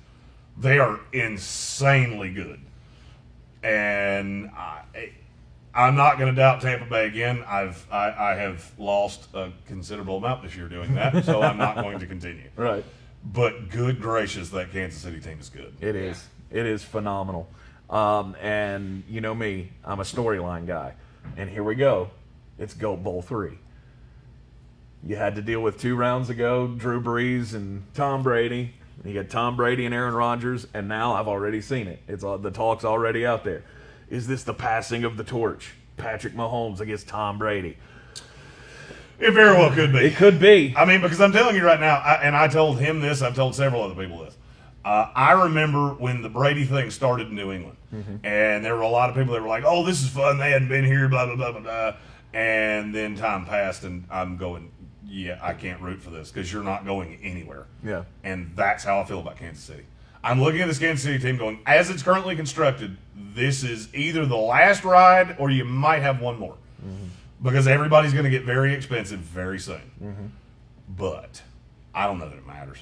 They 0.57 0.79
are 0.79 1.01
insanely 1.13 2.33
good, 2.33 2.61
and 3.63 4.51
I, 4.51 5.11
I'm 5.75 5.97
not 5.97 6.19
going 6.19 6.33
to 6.33 6.41
doubt 6.41 6.61
Tampa 6.61 6.85
Bay 6.85 7.07
again. 7.07 7.43
I've 7.47 7.87
I, 7.91 8.33
I 8.33 8.35
have 8.35 8.71
lost 8.79 9.29
a 9.35 9.51
considerable 9.67 10.19
amount 10.19 10.43
this 10.43 10.55
year 10.55 10.69
doing 10.69 10.95
that, 10.95 11.25
so 11.25 11.43
I'm 11.43 11.57
not 11.57 11.77
going 11.77 11.99
to 11.99 12.07
continue. 12.07 12.49
right 12.57 12.85
But 13.25 13.71
good 13.71 14.01
gracious, 14.01 14.51
that 14.51 14.71
Kansas 14.71 15.01
City 15.01 15.21
team 15.21 15.41
is 15.41 15.49
good. 15.49 15.75
It 15.81 15.97
is. 15.97 16.23
It 16.51 16.67
is 16.67 16.85
phenomenal. 16.85 17.49
Um, 17.91 18.37
and 18.41 19.03
you 19.09 19.21
know 19.21 19.35
me, 19.35 19.73
I'm 19.85 20.01
a 20.01 20.05
storyline 20.05 20.67
guy. 20.67 20.95
And 21.37 21.51
here 21.51 21.65
we 21.65 21.75
go. 21.75 22.11
It's 22.59 22.75
Goat 22.75 23.03
Bowl 23.03 23.23
three. 23.23 23.59
You 25.07 25.17
had 25.17 25.35
to 25.37 25.43
deal 25.43 25.61
with 25.61 25.79
two 25.79 25.97
rounds 25.97 26.31
ago, 26.31 26.67
Drew 26.67 27.01
Brees 27.03 27.55
and 27.55 27.85
Tom 27.95 28.23
Brady. 28.23 28.75
You 29.05 29.13
got 29.13 29.29
Tom 29.29 29.57
Brady 29.57 29.85
and 29.85 29.95
Aaron 29.95 30.15
Rodgers, 30.15 30.67
and 30.73 30.89
now 30.89 31.15
I've 31.15 31.29
already 31.29 31.61
seen 31.61 31.89
it. 31.89 32.01
It's 32.09 32.25
all, 32.25 32.39
the 32.39 32.51
talk's 32.51 32.85
already 32.85 33.27
out 33.27 33.45
there. 33.45 33.65
Is 34.09 34.27
this 34.27 34.45
the 34.45 34.55
passing 34.55 35.05
of 35.05 35.17
the 35.17 35.25
torch? 35.25 35.75
Patrick 35.97 36.35
Mahomes 36.35 36.81
against 36.81 37.09
Tom 37.09 37.39
Brady. 37.39 37.77
It 39.19 39.31
very 39.33 39.57
well 39.57 39.71
could 39.71 39.93
be. 39.93 39.99
It 39.99 40.17
could 40.17 40.41
be. 40.41 40.75
I 40.77 40.85
mean, 40.85 41.01
because 41.01 41.21
I'm 41.21 41.33
telling 41.33 41.55
you 41.55 41.65
right 41.65 41.79
now, 41.79 41.97
I, 41.97 42.15
and 42.23 42.35
I 42.35 42.49
told 42.49 42.79
him 42.79 43.01
this, 43.01 43.23
I've 43.23 43.35
told 43.35 43.55
several 43.55 43.83
other 43.83 43.95
people 43.95 44.25
this. 44.25 44.37
Uh, 44.85 45.11
I 45.15 45.33
remember 45.33 45.91
when 45.95 46.21
the 46.23 46.29
Brady 46.29 46.65
thing 46.65 46.91
started 46.91 47.29
in 47.29 47.35
New 47.35 47.53
England, 47.53 47.77
and 48.25 48.65
there 48.65 48.75
were 48.75 48.83
a 48.83 48.89
lot 48.89 49.09
of 49.09 49.17
people 49.17 49.33
that 49.35 49.41
were 49.41 49.49
like, 49.49 49.65
"Oh, 49.67 49.85
this 49.85 50.03
is 50.03 50.09
fun. 50.11 50.37
They 50.37 50.51
hadn't 50.51 50.69
been 50.69 50.85
here." 50.85 51.09
Blah 51.09 51.27
blah 51.27 51.37
blah 51.37 51.53
blah 51.53 51.61
blah. 51.61 51.95
And 52.35 52.95
then 52.95 53.15
time 53.15 53.47
passed, 53.47 53.85
and 53.85 54.05
I'm 54.11 54.37
going, 54.37 54.73
yeah, 55.07 55.39
I 55.41 55.55
can't 55.55 55.81
root 55.81 56.03
for 56.03 56.11
this 56.11 56.31
because 56.31 56.53
you're 56.53 56.65
not 56.65 56.85
going 56.85 57.19
anywhere. 57.23 57.67
Yeah. 57.85 58.05
And 58.25 58.53
that's 58.57 58.83
how 58.83 59.01
I 59.01 59.05
feel 59.05 59.21
about 59.21 59.37
Kansas 59.37 59.63
City. 59.63 59.85
I'm 60.25 60.41
looking 60.41 60.61
at 60.61 60.67
this 60.67 60.79
Kansas 60.79 61.05
City 61.05 61.19
team 61.19 61.37
going, 61.37 61.61
as 61.65 61.91
it's 61.91 62.03
currently 62.03 62.35
constructed, 62.35 62.97
this 63.15 63.63
is 63.63 63.95
either 63.95 64.27
the 64.27 64.37
last 64.37 64.83
ride 64.85 65.37
or 65.39 65.51
you 65.51 65.65
might 65.65 66.03
have 66.03 66.21
one 66.21 66.39
more. 66.39 66.57
Mm-hmm. 66.85 67.07
Because 67.43 67.69
everybody's 67.69 68.13
going 68.13 68.25
to 68.25 68.31
get 68.31 68.45
very 68.45 68.75
expensive 68.75 69.19
very 69.19 69.59
soon. 69.59 69.91
Mm-hmm. 70.03 70.27
But 70.89 71.43
I 71.95 72.07
don't 72.07 72.19
know 72.19 72.29
that 72.29 72.39
it 72.39 72.47
matters. 72.47 72.79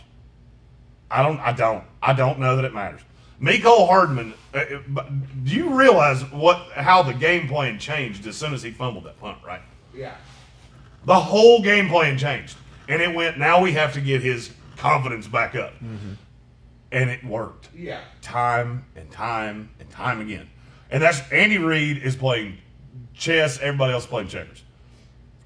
I 1.10 1.22
don't. 1.22 1.40
I 1.40 1.52
don't. 1.52 1.84
I 2.00 2.12
don't 2.12 2.38
know 2.38 2.56
that 2.56 2.64
it 2.64 2.72
matters. 2.72 3.00
Mecole 3.42 3.88
Hardman. 3.88 4.34
Uh, 4.54 4.58
uh, 4.58 4.78
but 4.88 5.08
do 5.44 5.54
you 5.54 5.74
realize 5.74 6.22
what 6.30 6.58
how 6.74 7.02
the 7.02 7.12
game 7.12 7.48
plan 7.48 7.78
changed 7.78 8.26
as 8.26 8.36
soon 8.36 8.54
as 8.54 8.62
he 8.62 8.70
fumbled 8.70 9.04
that 9.04 9.18
punt? 9.20 9.38
Right. 9.44 9.62
Yeah. 9.94 10.14
The 11.04 11.18
whole 11.18 11.60
game 11.62 11.88
plan 11.88 12.16
changed, 12.16 12.56
and 12.88 13.02
it 13.02 13.12
went. 13.14 13.38
Now 13.38 13.60
we 13.60 13.72
have 13.72 13.92
to 13.94 14.00
get 14.00 14.22
his 14.22 14.50
confidence 14.76 15.26
back 15.26 15.54
up, 15.56 15.72
and 15.80 17.10
it 17.10 17.24
worked 17.24 17.68
Yeah. 17.74 18.00
time 18.20 18.84
and 18.94 19.10
time 19.10 19.70
and 19.80 19.90
time 19.90 20.20
again. 20.20 20.48
And 20.90 21.02
that's 21.02 21.20
Andy 21.32 21.58
Reid 21.58 21.98
is 22.02 22.14
playing 22.14 22.58
chess. 23.14 23.58
Everybody 23.58 23.92
else 23.94 24.06
playing 24.06 24.28
checkers. 24.28 24.62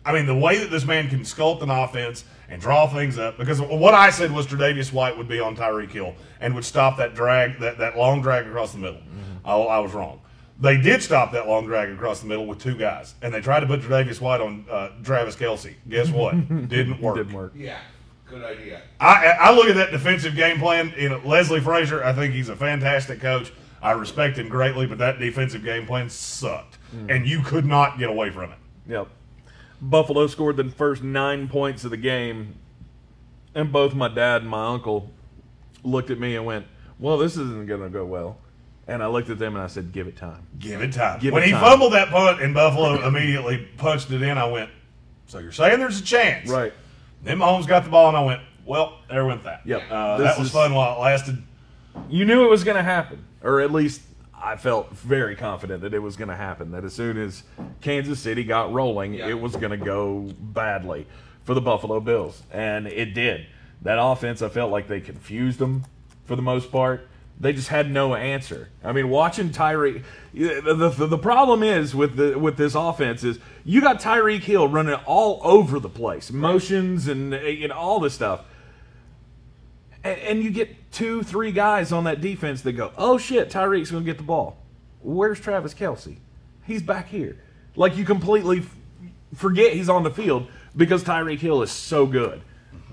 I 0.05 0.13
mean, 0.13 0.27
the 0.27 0.37
way 0.37 0.59
that 0.59 0.71
this 0.71 0.85
man 0.85 1.09
can 1.09 1.21
sculpt 1.21 1.63
an 1.63 1.71
offense 1.71 2.25
and 2.49 2.61
draw 2.61 2.87
things 2.87 3.19
up, 3.19 3.39
because 3.39 3.61
what 3.61 3.95
I 3.95 4.11
said 4.11 4.31
was 4.31 4.47
Tre'Davious 4.47 4.93
White 4.93 5.17
would 5.19 5.27
be 5.29 5.41
on 5.41 5.57
Tyreek 5.57 5.91
Hill 5.91 6.15
and 6.41 6.55
would 6.55 6.65
stop 6.65 6.97
that 6.99 7.15
drag, 7.15 7.61
that, 7.61 7.79
that 7.79 7.97
long 7.97 8.23
drag 8.23 8.47
across 8.47 8.73
the 8.73 8.79
middle. 8.79 9.01
I, 9.45 9.55
I 9.57 9.79
was 9.79 9.93
wrong. 9.93 10.21
They 10.59 10.79
did 10.79 11.03
stop 11.03 11.33
that 11.33 11.47
long 11.47 11.67
drag 11.67 11.91
across 11.91 12.21
the 12.21 12.27
middle 12.27 12.47
with 12.47 12.59
two 12.59 12.77
guys, 12.77 13.15
and 13.21 13.33
they 13.33 13.41
tried 13.41 13.61
to 13.61 13.67
put 13.67 13.83
Tre'Davious 13.83 14.21
White 14.21 14.41
on 14.41 14.65
uh, 14.71 14.89
Travis 15.03 15.37
Kelce. 15.37 15.75
Guess 15.89 16.09
what? 16.11 16.33
Didn't 16.69 17.01
work. 17.01 17.17
Didn't 17.17 17.35
work. 17.35 17.53
Yeah. 17.55 17.79
Good 18.29 18.43
idea. 18.43 18.83
I, 18.99 19.37
I 19.39 19.55
look 19.55 19.67
at 19.67 19.77
that 19.77 19.93
defensive 19.93 20.35
game 20.35 20.59
plan. 20.59 20.93
You 20.99 21.11
know, 21.11 21.21
Leslie 21.25 21.61
Frazier, 21.61 22.03
I 22.03 22.13
think 22.13 22.35
he's 22.35 22.49
a 22.49 22.57
fantastic 22.57 23.21
coach. 23.21 23.53
I 23.81 23.93
respect 23.93 24.39
him 24.39 24.49
greatly, 24.49 24.87
but 24.87 24.99
that 24.99 25.21
defensive 25.21 25.63
game 25.63 25.87
plan 25.87 26.11
sucked, 26.11 26.79
and 27.09 27.27
you 27.27 27.41
could 27.43 27.65
not 27.65 27.99
get 27.99 28.09
away 28.09 28.31
from 28.31 28.51
it. 28.51 28.59
Yep. 28.89 29.09
Buffalo 29.81 30.27
scored 30.27 30.57
the 30.57 30.65
first 30.65 31.03
nine 31.05 31.47
points 31.49 31.85
of 31.85 31.91
the 31.91 31.97
game, 31.97 32.57
and 33.55 33.71
both 33.71 33.95
my 33.95 34.09
dad 34.09 34.43
and 34.43 34.51
my 34.51 34.67
uncle 34.67 35.13
looked 35.85 36.11
at 36.11 36.19
me 36.19 36.37
and 36.37 36.45
went, 36.47 36.67
"Well, 36.99 37.19
this 37.19 37.33
isn't 37.37 37.67
going 37.67 37.83
to 37.83 37.89
go 37.89 38.05
well." 38.05 38.39
And 38.89 39.03
I 39.03 39.07
looked 39.09 39.31
at 39.31 39.39
them 39.39 39.55
and 39.57 39.63
I 39.65 39.67
said, 39.67 39.93
"Give 39.93 40.07
it 40.07 40.17
time." 40.17 40.47
Give 40.59 40.81
it 40.81 40.93
time. 40.93 41.19
Give 41.21 41.33
when 41.35 41.43
it 41.43 41.47
he 41.47 41.53
time. 41.53 41.61
fumbled 41.63 41.93
that 41.93 42.09
punt 42.11 42.41
and 42.43 42.55
Buffalo 42.55 43.03
immediately 43.07 43.69
punched 43.77 44.11
it 44.13 44.23
in, 44.23 44.39
I 44.39 44.47
went, 44.51 44.71
"So 45.27 45.39
you're 45.39 45.53
saying 45.53 45.79
there's 45.79 46.01
a 46.01 46.05
chance?" 46.05 46.49
Right. 46.51 46.73
Then 47.23 47.39
Mahomes 47.39 47.67
got 47.67 47.85
the 47.85 47.91
ball, 47.91 48.09
and 48.09 48.17
I 48.17 48.25
went, 48.25 48.41
"Well, 48.65 48.99
there 49.09 49.25
went 49.25 49.45
that." 49.45 49.63
Yep. 49.65 49.83
Uh, 49.91 50.17
that 50.19 50.39
was 50.39 50.49
is- 50.49 50.53
fun 50.53 50.75
while 50.75 50.97
it 50.97 51.01
lasted. 51.01 51.43
You 52.09 52.25
knew 52.27 52.45
it 52.45 52.51
was 52.51 52.63
going 52.63 52.77
to 52.77 52.83
happen, 52.83 53.25
or 53.43 53.61
at 53.61 53.73
least 53.73 54.03
I 54.39 54.57
felt 54.57 54.91
very 54.93 55.35
confident 55.35 55.81
that 55.81 55.95
it 55.95 55.99
was 55.99 56.15
going 56.17 56.29
to 56.29 56.37
happen. 56.37 56.71
That 56.73 56.85
as 56.85 56.93
soon 56.93 57.17
as 57.17 57.43
Kansas 57.81 58.21
City 58.21 58.45
got 58.45 58.71
rolling, 58.73 59.15
Yeah. 59.15 59.29
it 59.29 59.41
was 59.41 59.57
going 59.57 59.71
to 59.71 59.83
go 59.83 60.31
badly 60.39 61.07
for 61.45 61.55
the 61.55 61.61
Buffalo 61.63 62.01
Bills, 62.01 62.43
and 62.53 62.87
it 62.87 63.15
did. 63.15 63.47
That 63.83 63.99
offense, 64.01 64.43
I 64.43 64.49
felt 64.49 64.71
like 64.71 64.89
they 64.89 65.01
confused 65.01 65.59
them 65.59 65.85
for 66.25 66.37
the 66.37 66.43
most 66.43 66.73
part. 66.73 67.09
They 67.39 67.53
just 67.53 67.69
had 67.69 67.91
no 67.91 68.15
answer. 68.15 68.71
I 68.83 68.93
mean, 68.93 69.11
watching 69.11 69.51
Tyreek, 69.51 70.03
the, 70.33 70.89
the, 70.89 71.07
the 71.07 71.19
problem 71.19 71.63
is 71.63 71.95
with 71.95 72.17
the 72.17 72.39
with 72.39 72.57
this 72.57 72.75
offense 72.75 73.23
is 73.25 73.39
you 73.65 73.83
got 73.83 74.01
Tyreek 74.01 74.43
Hill 74.43 74.69
running 74.69 74.95
all 75.05 75.41
over 75.45 75.79
the 75.79 75.91
place, 75.91 76.33
motions 76.33 77.09
and 77.09 77.35
know 77.69 77.75
all 77.75 78.01
this 78.01 78.15
stuff 78.15 78.45
and, 80.07 80.21
and 80.21 80.45
you 80.45 80.51
get 80.51 80.93
two, 80.93 81.23
three 81.23 81.53
guys 81.53 81.93
on 81.93 82.05
that 82.05 82.21
defense 82.21 82.63
that 82.63 82.73
go, 82.73 82.93
"Oh 82.97 83.19
shit, 83.19 83.51
Tyreek's 83.51 83.91
going 83.91 84.05
to 84.05 84.11
get 84.11 84.19
the 84.19 84.25
ball." 84.25 84.57
Where's 85.03 85.41
Travis 85.41 85.75
Kelce? 85.75 86.17
He's 86.65 86.83
back 86.83 87.09
here. 87.09 87.37
Like 87.75 87.97
you 87.97 88.05
completely 88.05 88.63
forget 89.35 89.73
he's 89.75 89.89
on 89.89 90.03
the 90.03 90.11
field 90.11 90.49
because 90.77 91.05
Tyreek 91.05 91.39
Hill 91.39 91.63
is 91.63 91.71
so 91.71 92.07
good, 92.07 92.41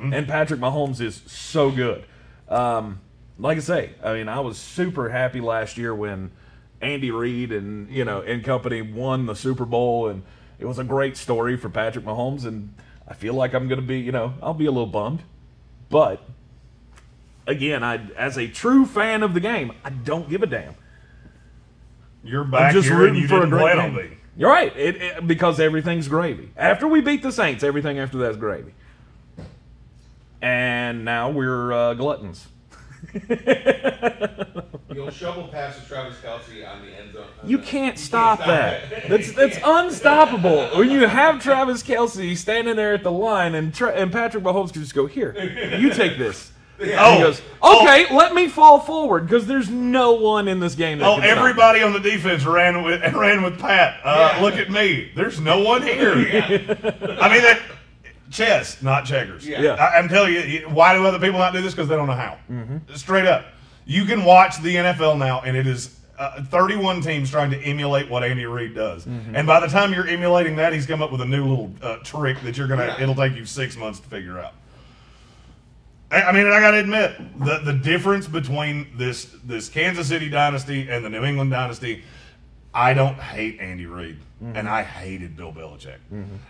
and 0.01 0.27
Patrick 0.27 0.60
Mahomes 0.60 0.99
is 1.01 1.21
so 1.27 1.71
good. 1.71 2.03
Um, 2.49 2.99
like 3.39 3.58
I 3.58 3.62
say, 3.62 3.91
I 4.03 4.13
mean, 4.13 4.27
I 4.27 4.39
was 4.41 4.58
super 4.58 5.10
happy 5.10 5.39
last 5.41 5.77
year 5.77 5.93
when 5.95 6.32
Andy 6.82 7.12
Reid 7.12 7.51
and 7.51 7.89
you 7.89 8.03
know 8.06 8.21
and 8.21 8.43
company 8.43 8.82
won 8.82 9.25
the 9.25 9.36
Super 9.36 9.65
Bowl, 9.65 10.08
and 10.08 10.23
it 10.60 10.65
was 10.65 10.79
a 10.79 10.84
great 10.84 11.15
story 11.17 11.58
for 11.58 11.69
Patrick 11.69 12.06
Mahomes. 12.06 12.45
And 12.45 12.73
I 13.08 13.13
feel 13.13 13.34
like 13.34 13.53
I'm 13.53 13.67
going 13.67 13.79
to 13.82 13.86
be, 13.86 13.99
you 13.99 14.12
know, 14.12 14.34
I'll 14.41 14.53
be 14.53 14.65
a 14.65 14.71
little 14.71 14.88
bummed, 14.88 15.23
but 15.89 16.21
again, 17.47 17.84
I 17.84 17.99
as 18.17 18.38
a 18.38 18.47
true 18.47 18.86
fan 18.86 19.23
of 19.23 19.34
the 19.34 19.39
game, 19.39 19.71
I 19.84 19.89
don't 19.89 20.29
give 20.29 20.43
a 20.43 20.47
damn. 20.47 20.75
You're 22.23 22.43
back 22.45 22.69
I'm 22.69 22.73
just 22.73 22.88
here 22.88 22.93
and 22.93 23.01
rooting 23.03 23.21
you 23.23 23.27
for 23.27 23.36
a 23.38 23.39
didn't 23.41 23.49
great 23.51 23.73
plan 23.73 23.95
game. 23.95 24.12
me. 24.12 24.17
You're 24.38 24.49
right, 24.49 24.75
it, 24.75 24.95
it- 25.01 25.27
because 25.27 25.60
everything's 25.60 26.08
gravy. 26.08 26.51
After 26.58 26.88
we 26.88 27.01
beat 27.01 27.21
the 27.21 27.32
Saints, 27.32 27.63
everything 27.63 27.99
after 27.99 28.17
that's 28.17 28.38
gravy. 28.38 28.73
And 30.43 31.06
now 31.06 31.29
we're 31.32 31.71
uh, 31.71 31.93
gluttons. 31.93 32.47
You'll 34.93 35.10
shovel 35.10 35.47
past 35.47 35.82
to 35.82 35.88
Travis 35.88 36.17
Kelce 36.23 36.67
on 36.69 36.82
the 36.86 36.91
end 36.99 37.13
zone. 37.13 37.25
You 37.45 37.58
can't 37.60 37.97
stop 37.97 38.39
that. 38.39 39.08
That's 39.10 39.32
that's 39.34 39.58
unstoppable. 39.63 40.67
When 40.77 40.89
you 40.91 41.08
have 41.08 41.41
Travis 41.41 41.82
Kelce 41.82 42.36
standing 42.38 42.75
there 42.75 42.93
at 42.93 43.03
the 43.03 43.12
line, 43.12 43.56
and 43.56 43.73
Tra- 43.73 43.93
and 43.93 44.12
Patrick 44.12 44.43
Mahomes 44.43 44.71
can 44.73 44.82
just 44.82 44.93
go 44.93 45.06
here. 45.06 45.34
You 45.79 45.91
take 45.91 46.17
this. 46.17 46.51
And 46.79 46.89
he 46.89 46.95
Oh, 46.97 47.19
goes, 47.19 47.41
okay, 47.63 48.13
let 48.13 48.34
me 48.34 48.47
fall 48.49 48.79
forward 48.79 49.27
because 49.27 49.45
there's 49.45 49.69
no 49.69 50.13
one 50.13 50.47
in 50.47 50.60
this 50.60 50.73
game. 50.73 50.97
That 50.97 51.06
Oh, 51.08 51.15
can 51.17 51.23
stop 51.25 51.38
everybody 51.38 51.84
on 51.84 51.93
the 51.93 51.99
defense 51.99 52.45
ran 52.45 52.82
with 52.84 53.03
and 53.03 53.15
ran 53.15 53.43
with 53.43 53.60
Pat. 53.60 53.99
Uh, 54.03 54.34
Yeah. 54.36 54.41
Look 54.41 54.56
at 54.56 54.71
me. 54.71 55.12
There's 55.15 55.39
no 55.39 55.60
one 55.62 55.84
here. 55.84 56.13
I 56.13 57.29
mean 57.32 57.43
that 57.43 57.62
chess, 58.34 58.82
not 58.82 59.06
checkers. 59.06 59.48
Yeah. 59.48 59.62
Yeah. 59.62 59.74
I, 59.76 59.98
I'm 59.98 60.10
telling 60.10 60.34
you, 60.34 60.39
you- 60.41 60.69
why 60.69 60.93
do 60.93 61.06
other 61.06 61.19
people 61.19 61.39
not 61.39 61.54
do 61.54 61.62
this? 61.62 61.74
Because 61.74 61.88
they 61.88 61.96
don't 61.96 62.08
know 62.08 62.13
how. 62.13 62.38
Mm-hmm. 62.52 62.93
Straight 62.96 63.26
up, 63.26 63.46
you 63.86 64.06
can 64.06 64.26
watch 64.26 64.62
the 64.62 64.76
NFL 64.76 65.17
now, 65.17 65.41
and 65.41 65.56
it 65.56 65.67
is. 65.67 66.00
Uh, 66.15 66.43
31 66.43 67.02
teams 67.02 67.32
trying 67.32 67.50
to 67.50 67.58
emulate 67.63 68.08
what 68.08 68.24
Andy 68.24 68.46
Reid 68.46 68.76
does, 68.76 69.04
Mm-hmm. 69.04 69.36
and 69.36 69.48
by 69.48 69.60
the 69.60 69.65
time 69.65 69.91
you're 69.91 70.08
emulating 70.08 70.56
that, 70.58 70.72
he's 70.72 70.86
come 70.86 71.02
up 71.02 71.12
with 71.12 71.22
a 71.22 71.26
new 71.26 71.43
little 71.43 71.74
uh, 71.82 71.98
trick 72.04 72.39
that 72.43 72.56
you're 72.56 72.67
gonna. 72.67 72.86
Yeah. 72.86 73.02
It'll 73.02 73.15
take 73.15 73.36
you 73.36 73.46
six 73.48 73.76
months 73.76 74.00
to 74.00 74.08
figure 74.08 74.38
out. 74.39 74.54
I 76.12 76.22
I 76.22 76.32
mean, 76.32 76.46
and 76.46 76.54
I 76.54 76.60
got 76.60 76.72
to 76.72 76.78
admit 76.80 77.15
the 77.43 77.60
the 77.65 77.74
difference 77.74 78.28
between 78.28 78.96
this 78.96 79.36
this 79.43 79.69
Kansas 79.69 80.08
City 80.08 80.30
dynasty 80.30 80.88
and 80.88 81.04
the 81.04 81.10
New 81.10 81.24
England 81.24 81.50
dynasty. 81.50 82.04
I 82.73 82.93
don't 82.93 83.15
hate 83.15 83.59
Andy 83.59 83.86
Reid, 83.86 84.17
and 84.41 84.67
I 84.67 84.83
hated 84.83 85.38
Bill 85.38 85.51
Belichick, 85.53 85.97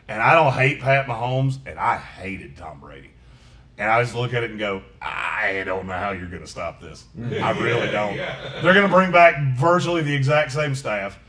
and 0.08 0.22
I 0.22 0.34
don't 0.34 0.54
hate 0.54 0.80
Pat 0.80 1.06
Mahomes, 1.08 1.58
and 1.66 1.78
I 1.78 1.98
hated 1.98 2.56
Tom 2.58 2.80
Brady. 2.80 3.10
And 3.78 3.90
I 3.90 4.02
just 4.04 4.16
look 4.16 4.34
at 4.34 4.44
it 4.44 4.52
and 4.52 4.60
go, 4.60 4.84
I 5.02 5.64
don't 5.66 5.88
know 5.88 5.94
how 5.98 6.12
you're 6.12 6.30
going 6.30 6.44
to 6.44 6.48
stop 6.48 6.80
this. 6.80 7.06
I 7.20 7.52
really 7.60 7.90
don't. 7.92 8.16
They're 8.16 8.74
going 8.74 8.88
to 8.88 8.94
bring 8.94 9.12
back 9.12 9.36
virtually 9.58 10.02
the 10.04 10.14
exact 10.16 10.52
same 10.52 10.76
staff, 10.76 11.20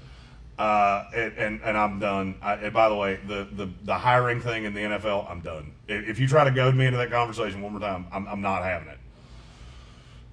uh, 0.59 1.05
and, 1.15 1.33
and 1.39 1.61
and 1.63 1.77
I'm 1.77 1.99
done. 1.99 2.37
I, 2.43 2.55
and 2.55 2.73
by 2.73 2.89
the 2.89 2.95
way, 2.95 3.19
the, 3.27 3.49
the 3.51 3.69
the 3.85 3.95
hiring 3.95 4.41
thing 4.41 4.65
in 4.65 4.75
the 4.75 4.81
NFL, 4.81 5.29
I'm 5.31 5.41
done. 5.41 5.73
If, 5.89 6.11
if 6.11 6.21
you 6.21 6.29
try 6.29 6.45
to 6.45 6.51
goad 6.51 6.75
me 6.77 6.85
into 6.87 6.99
that 6.99 7.11
conversation 7.11 7.63
one 7.63 7.73
more 7.73 7.81
time, 7.81 8.07
I'm, 8.13 8.29
I'm 8.29 8.41
not 8.43 8.63
having 8.63 8.89
it. 8.89 8.99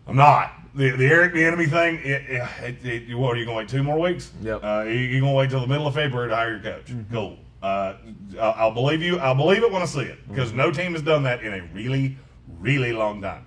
I'm 0.06 0.16
not. 0.18 0.54
The 0.74 0.92
the 0.92 1.06
Eric 1.06 1.34
Bieniemy 1.34 1.70
thing. 1.70 1.96
It, 2.04 2.46
it, 2.64 3.10
it, 3.10 3.16
what 3.16 3.36
are 3.36 3.40
you 3.40 3.46
going 3.46 3.56
to 3.56 3.60
wait 3.64 3.70
two 3.70 3.84
more 3.84 4.00
weeks? 4.00 4.32
Yep. 4.42 4.64
Uh, 4.64 4.84
you, 4.86 4.92
you're 4.94 5.22
going 5.22 5.34
to 5.34 5.38
wait 5.38 5.50
till 5.50 5.60
the 5.60 5.68
middle 5.68 5.88
of 5.88 5.96
February 5.96 6.30
to 6.30 6.36
hire 6.36 6.52
your 6.52 6.60
coach. 6.62 6.94
Cool. 7.12 7.38
Uh, 7.62 7.96
I'll, 8.40 8.72
believe 8.72 9.02
you. 9.02 9.20
I'll 9.20 9.36
believe 9.36 9.64
it 9.64 9.72
when 9.72 9.82
I 9.82 9.86
see 9.86 10.02
it 10.02 10.28
because 10.28 10.52
no 10.54 10.72
team 10.72 10.94
has 10.94 11.02
done 11.02 11.24
that 11.24 11.44
in 11.44 11.54
a 11.54 11.62
really, 11.74 12.18
really 12.60 12.94
long 12.94 13.22
time. 13.22 13.46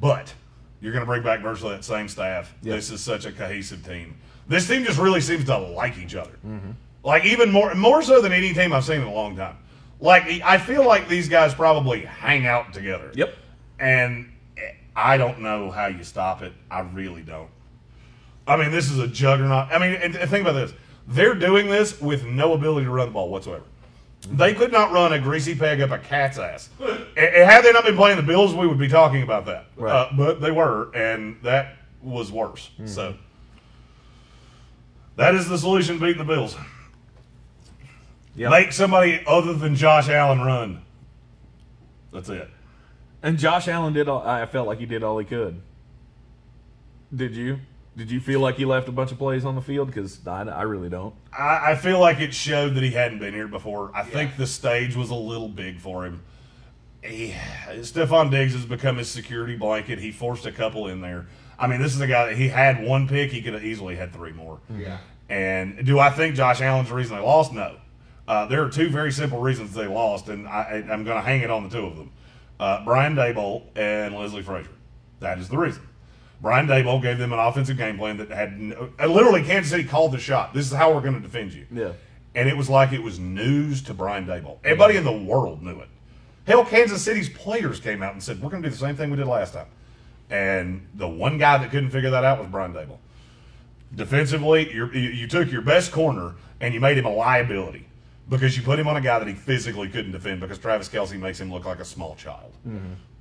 But 0.00 0.32
you're 0.80 0.92
going 0.92 1.02
to 1.02 1.06
bring 1.06 1.22
back 1.22 1.40
virtually 1.40 1.74
that 1.74 1.84
same 1.84 2.08
staff. 2.08 2.54
Yep. 2.62 2.76
This 2.76 2.90
is 2.90 3.00
such 3.00 3.24
a 3.24 3.32
cohesive 3.32 3.84
team. 3.84 4.16
This 4.48 4.68
team 4.68 4.84
just 4.84 4.98
really 4.98 5.20
seems 5.20 5.44
to 5.46 5.56
like 5.56 5.98
each 5.98 6.14
other. 6.14 6.38
Like 7.04 7.24
even 7.24 7.50
more, 7.50 7.74
more 7.74 8.02
so 8.02 8.20
than 8.20 8.32
any 8.32 8.52
team 8.52 8.72
I've 8.72 8.84
seen 8.84 9.00
in 9.00 9.06
a 9.06 9.12
long 9.12 9.36
time. 9.36 9.56
Like 10.00 10.24
I 10.44 10.58
feel 10.58 10.84
like 10.84 11.08
these 11.08 11.28
guys 11.28 11.54
probably 11.54 12.04
hang 12.04 12.46
out 12.46 12.72
together. 12.72 13.10
Yep. 13.14 13.34
And 13.78 14.31
I 14.94 15.16
don't 15.16 15.40
know 15.40 15.70
how 15.70 15.86
you 15.86 16.04
stop 16.04 16.42
it. 16.42 16.52
I 16.70 16.80
really 16.80 17.22
don't. 17.22 17.48
I 18.46 18.56
mean, 18.56 18.70
this 18.70 18.90
is 18.90 18.98
a 18.98 19.08
juggernaut. 19.08 19.68
I 19.72 19.78
mean, 19.78 19.94
and, 19.94 20.14
and 20.16 20.30
think 20.30 20.42
about 20.46 20.54
this. 20.54 20.72
They're 21.06 21.34
doing 21.34 21.68
this 21.68 22.00
with 22.00 22.24
no 22.24 22.52
ability 22.52 22.86
to 22.86 22.90
run 22.90 23.08
the 23.08 23.12
ball 23.12 23.28
whatsoever. 23.30 23.64
They 24.30 24.54
could 24.54 24.70
not 24.70 24.92
run 24.92 25.12
a 25.12 25.18
greasy 25.18 25.54
peg 25.54 25.80
up 25.80 25.90
a 25.90 25.98
cat's 25.98 26.38
ass. 26.38 26.68
and, 26.80 27.16
had 27.16 27.62
they 27.62 27.72
not 27.72 27.84
been 27.84 27.96
playing 27.96 28.16
the 28.16 28.22
Bills, 28.22 28.54
we 28.54 28.66
would 28.66 28.78
be 28.78 28.88
talking 28.88 29.22
about 29.22 29.46
that. 29.46 29.66
Right. 29.76 29.92
Uh, 29.92 30.08
but 30.16 30.40
they 30.40 30.50
were, 30.50 30.94
and 30.94 31.36
that 31.42 31.76
was 32.02 32.30
worse. 32.30 32.70
So 32.84 33.14
that 35.16 35.34
is 35.34 35.48
the 35.48 35.58
solution 35.58 35.96
to 35.96 36.00
beating 36.00 36.18
the 36.18 36.32
Bills. 36.32 36.56
Yep. 38.36 38.50
Make 38.50 38.72
somebody 38.72 39.22
other 39.26 39.54
than 39.54 39.74
Josh 39.74 40.08
Allen 40.08 40.40
run. 40.40 40.82
That's 42.12 42.28
it. 42.28 42.48
And 43.22 43.38
Josh 43.38 43.68
Allen 43.68 43.92
did. 43.92 44.08
All, 44.08 44.26
I 44.26 44.46
felt 44.46 44.66
like 44.66 44.78
he 44.78 44.86
did 44.86 45.02
all 45.02 45.18
he 45.18 45.24
could. 45.24 45.60
Did 47.14 47.36
you? 47.36 47.60
Did 47.96 48.10
you 48.10 48.20
feel 48.20 48.40
like 48.40 48.56
he 48.56 48.64
left 48.64 48.88
a 48.88 48.92
bunch 48.92 49.12
of 49.12 49.18
plays 49.18 49.44
on 49.44 49.54
the 49.54 49.60
field? 49.60 49.88
Because 49.88 50.26
I, 50.26 50.42
I 50.42 50.62
really 50.62 50.88
don't. 50.88 51.14
I, 51.38 51.72
I 51.72 51.76
feel 51.76 52.00
like 52.00 52.20
it 52.20 52.32
showed 52.32 52.74
that 52.74 52.82
he 52.82 52.90
hadn't 52.90 53.18
been 53.18 53.34
here 53.34 53.48
before. 53.48 53.90
I 53.94 54.02
think 54.02 54.36
the 54.36 54.46
stage 54.46 54.96
was 54.96 55.10
a 55.10 55.14
little 55.14 55.48
big 55.48 55.78
for 55.78 56.06
him. 56.06 56.22
He, 57.02 57.34
Stefon 57.80 58.30
Diggs 58.30 58.54
has 58.54 58.64
become 58.64 58.96
his 58.96 59.08
security 59.08 59.56
blanket. 59.56 59.98
He 59.98 60.10
forced 60.10 60.46
a 60.46 60.52
couple 60.52 60.88
in 60.88 61.00
there. 61.00 61.26
I 61.58 61.66
mean, 61.66 61.82
this 61.82 61.94
is 61.94 62.00
a 62.00 62.06
guy 62.06 62.26
that 62.26 62.36
he 62.36 62.48
had 62.48 62.82
one 62.82 63.06
pick. 63.08 63.30
He 63.30 63.42
could 63.42 63.52
have 63.52 63.64
easily 63.64 63.94
had 63.94 64.12
three 64.12 64.32
more. 64.32 64.60
Yeah. 64.74 64.98
And 65.28 65.84
do 65.84 65.98
I 65.98 66.10
think 66.10 66.34
Josh 66.34 66.60
Allen's 66.60 66.88
the 66.88 66.94
reason 66.94 67.16
they 67.16 67.22
lost? 67.22 67.52
No. 67.52 67.76
Uh, 68.26 68.46
there 68.46 68.64
are 68.64 68.70
two 68.70 68.88
very 68.88 69.12
simple 69.12 69.40
reasons 69.40 69.74
they 69.74 69.86
lost, 69.86 70.28
and 70.28 70.48
I, 70.48 70.84
I'm 70.90 71.04
going 71.04 71.16
to 71.16 71.20
hang 71.20 71.42
it 71.42 71.50
on 71.50 71.64
the 71.64 71.68
two 71.68 71.84
of 71.84 71.96
them 71.96 72.10
uh, 72.60 72.84
Brian 72.84 73.14
Daboll 73.14 73.64
and 73.76 74.14
Leslie 74.14 74.42
Frazier. 74.42 74.70
That 75.20 75.38
is 75.38 75.48
the 75.48 75.58
reason. 75.58 75.86
Brian 76.40 76.66
Daboll 76.66 77.00
gave 77.00 77.18
them 77.18 77.32
an 77.32 77.38
offensive 77.38 77.76
game 77.76 77.96
plan 77.96 78.16
that 78.16 78.30
had 78.30 78.58
no, 78.58 78.90
uh, 78.98 79.06
literally 79.06 79.44
Kansas 79.44 79.70
City 79.70 79.84
called 79.84 80.12
the 80.12 80.18
shot. 80.18 80.52
This 80.52 80.66
is 80.66 80.72
how 80.72 80.92
we're 80.92 81.00
going 81.00 81.14
to 81.14 81.20
defend 81.20 81.52
you. 81.52 81.66
Yeah. 81.70 81.92
And 82.34 82.48
it 82.48 82.56
was 82.56 82.68
like 82.68 82.92
it 82.92 83.02
was 83.02 83.18
news 83.20 83.82
to 83.82 83.94
Brian 83.94 84.26
Daboll. 84.26 84.58
Everybody 84.64 84.96
in 84.96 85.04
the 85.04 85.12
world 85.12 85.62
knew 85.62 85.78
it. 85.78 85.88
Hell, 86.44 86.64
Kansas 86.64 87.00
City's 87.02 87.28
players 87.28 87.78
came 87.78 88.02
out 88.02 88.14
and 88.14 88.22
said, 88.22 88.42
We're 88.42 88.50
going 88.50 88.62
to 88.62 88.68
do 88.68 88.72
the 88.72 88.80
same 88.80 88.96
thing 88.96 89.10
we 89.10 89.16
did 89.16 89.26
last 89.26 89.54
time. 89.54 89.68
And 90.30 90.88
the 90.94 91.08
one 91.08 91.38
guy 91.38 91.58
that 91.58 91.70
couldn't 91.70 91.90
figure 91.90 92.10
that 92.10 92.24
out 92.24 92.40
was 92.40 92.48
Brian 92.48 92.72
Daboll. 92.72 92.98
Defensively, 93.94 94.72
you're, 94.74 94.92
you, 94.92 95.10
you 95.10 95.28
took 95.28 95.52
your 95.52 95.62
best 95.62 95.92
corner 95.92 96.34
and 96.60 96.74
you 96.74 96.80
made 96.80 96.98
him 96.98 97.04
a 97.04 97.12
liability 97.12 97.86
because 98.28 98.56
you 98.56 98.62
put 98.62 98.78
him 98.78 98.88
on 98.88 98.96
a 98.96 99.00
guy 99.00 99.18
that 99.18 99.28
he 99.28 99.34
physically 99.34 99.88
couldn't 99.88 100.12
defend 100.12 100.40
because 100.40 100.58
Travis 100.58 100.88
Kelce 100.88 101.18
makes 101.18 101.40
him 101.40 101.52
look 101.52 101.64
like 101.64 101.80
a 101.80 101.84
small 101.84 102.14
child. 102.14 102.52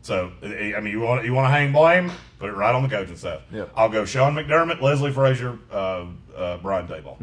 So, 0.04 0.32
I 0.44 0.80
mean, 0.80 0.88
you 0.94 1.00
want 1.02 1.26
you 1.26 1.34
want 1.34 1.46
to 1.46 1.52
hang 1.52 1.72
blame, 1.72 2.12
put 2.40 2.50
it 2.50 2.54
right 2.54 2.74
on 2.74 2.82
the 2.82 2.90
coaching 2.90 3.16
staff. 3.18 3.42
Yep. 3.52 3.72
I'll 3.76 3.90
go 3.90 4.04
Sean 4.04 4.34
McDermott, 4.34 4.82
Leslie 4.82 5.12
Frazier, 5.12 5.60
uh, 5.72 6.06
uh, 6.36 6.58
Brian 6.58 6.88
Daboll. 6.88 7.18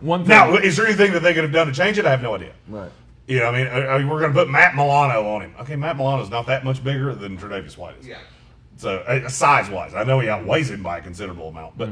One 0.00 0.20
thing. 0.20 0.28
Now, 0.30 0.56
is 0.56 0.76
there 0.76 0.86
anything 0.86 1.12
that 1.12 1.20
they 1.20 1.32
could 1.32 1.44
have 1.44 1.52
done 1.52 1.68
to 1.68 1.72
change 1.72 1.96
it? 1.98 2.06
I 2.06 2.10
have 2.10 2.22
no 2.22 2.34
idea. 2.34 2.52
right. 2.68 2.90
You 3.26 3.38
know, 3.38 3.46
I 3.46 3.52
mean, 3.52 3.66
uh, 3.68 3.70
uh, 3.70 4.06
we're 4.06 4.20
going 4.20 4.34
to 4.34 4.38
put 4.38 4.50
Matt 4.50 4.74
Milano 4.74 5.26
on 5.28 5.40
him. 5.40 5.54
Okay, 5.60 5.76
Matt 5.76 5.96
Milano's 5.96 6.28
not 6.28 6.46
that 6.46 6.62
much 6.62 6.84
bigger 6.84 7.14
than 7.14 7.38
Tre'Davious 7.38 7.78
White 7.78 7.96
is. 7.98 8.06
Yeah. 8.06 8.18
So 8.76 8.96
uh, 8.98 9.28
size 9.28 9.70
wise, 9.70 9.94
I 9.94 10.04
know 10.04 10.20
he 10.20 10.28
outweighs 10.28 10.70
him 10.70 10.82
by 10.82 10.98
a 10.98 11.00
considerable 11.00 11.48
amount, 11.48 11.78
but 11.78 11.88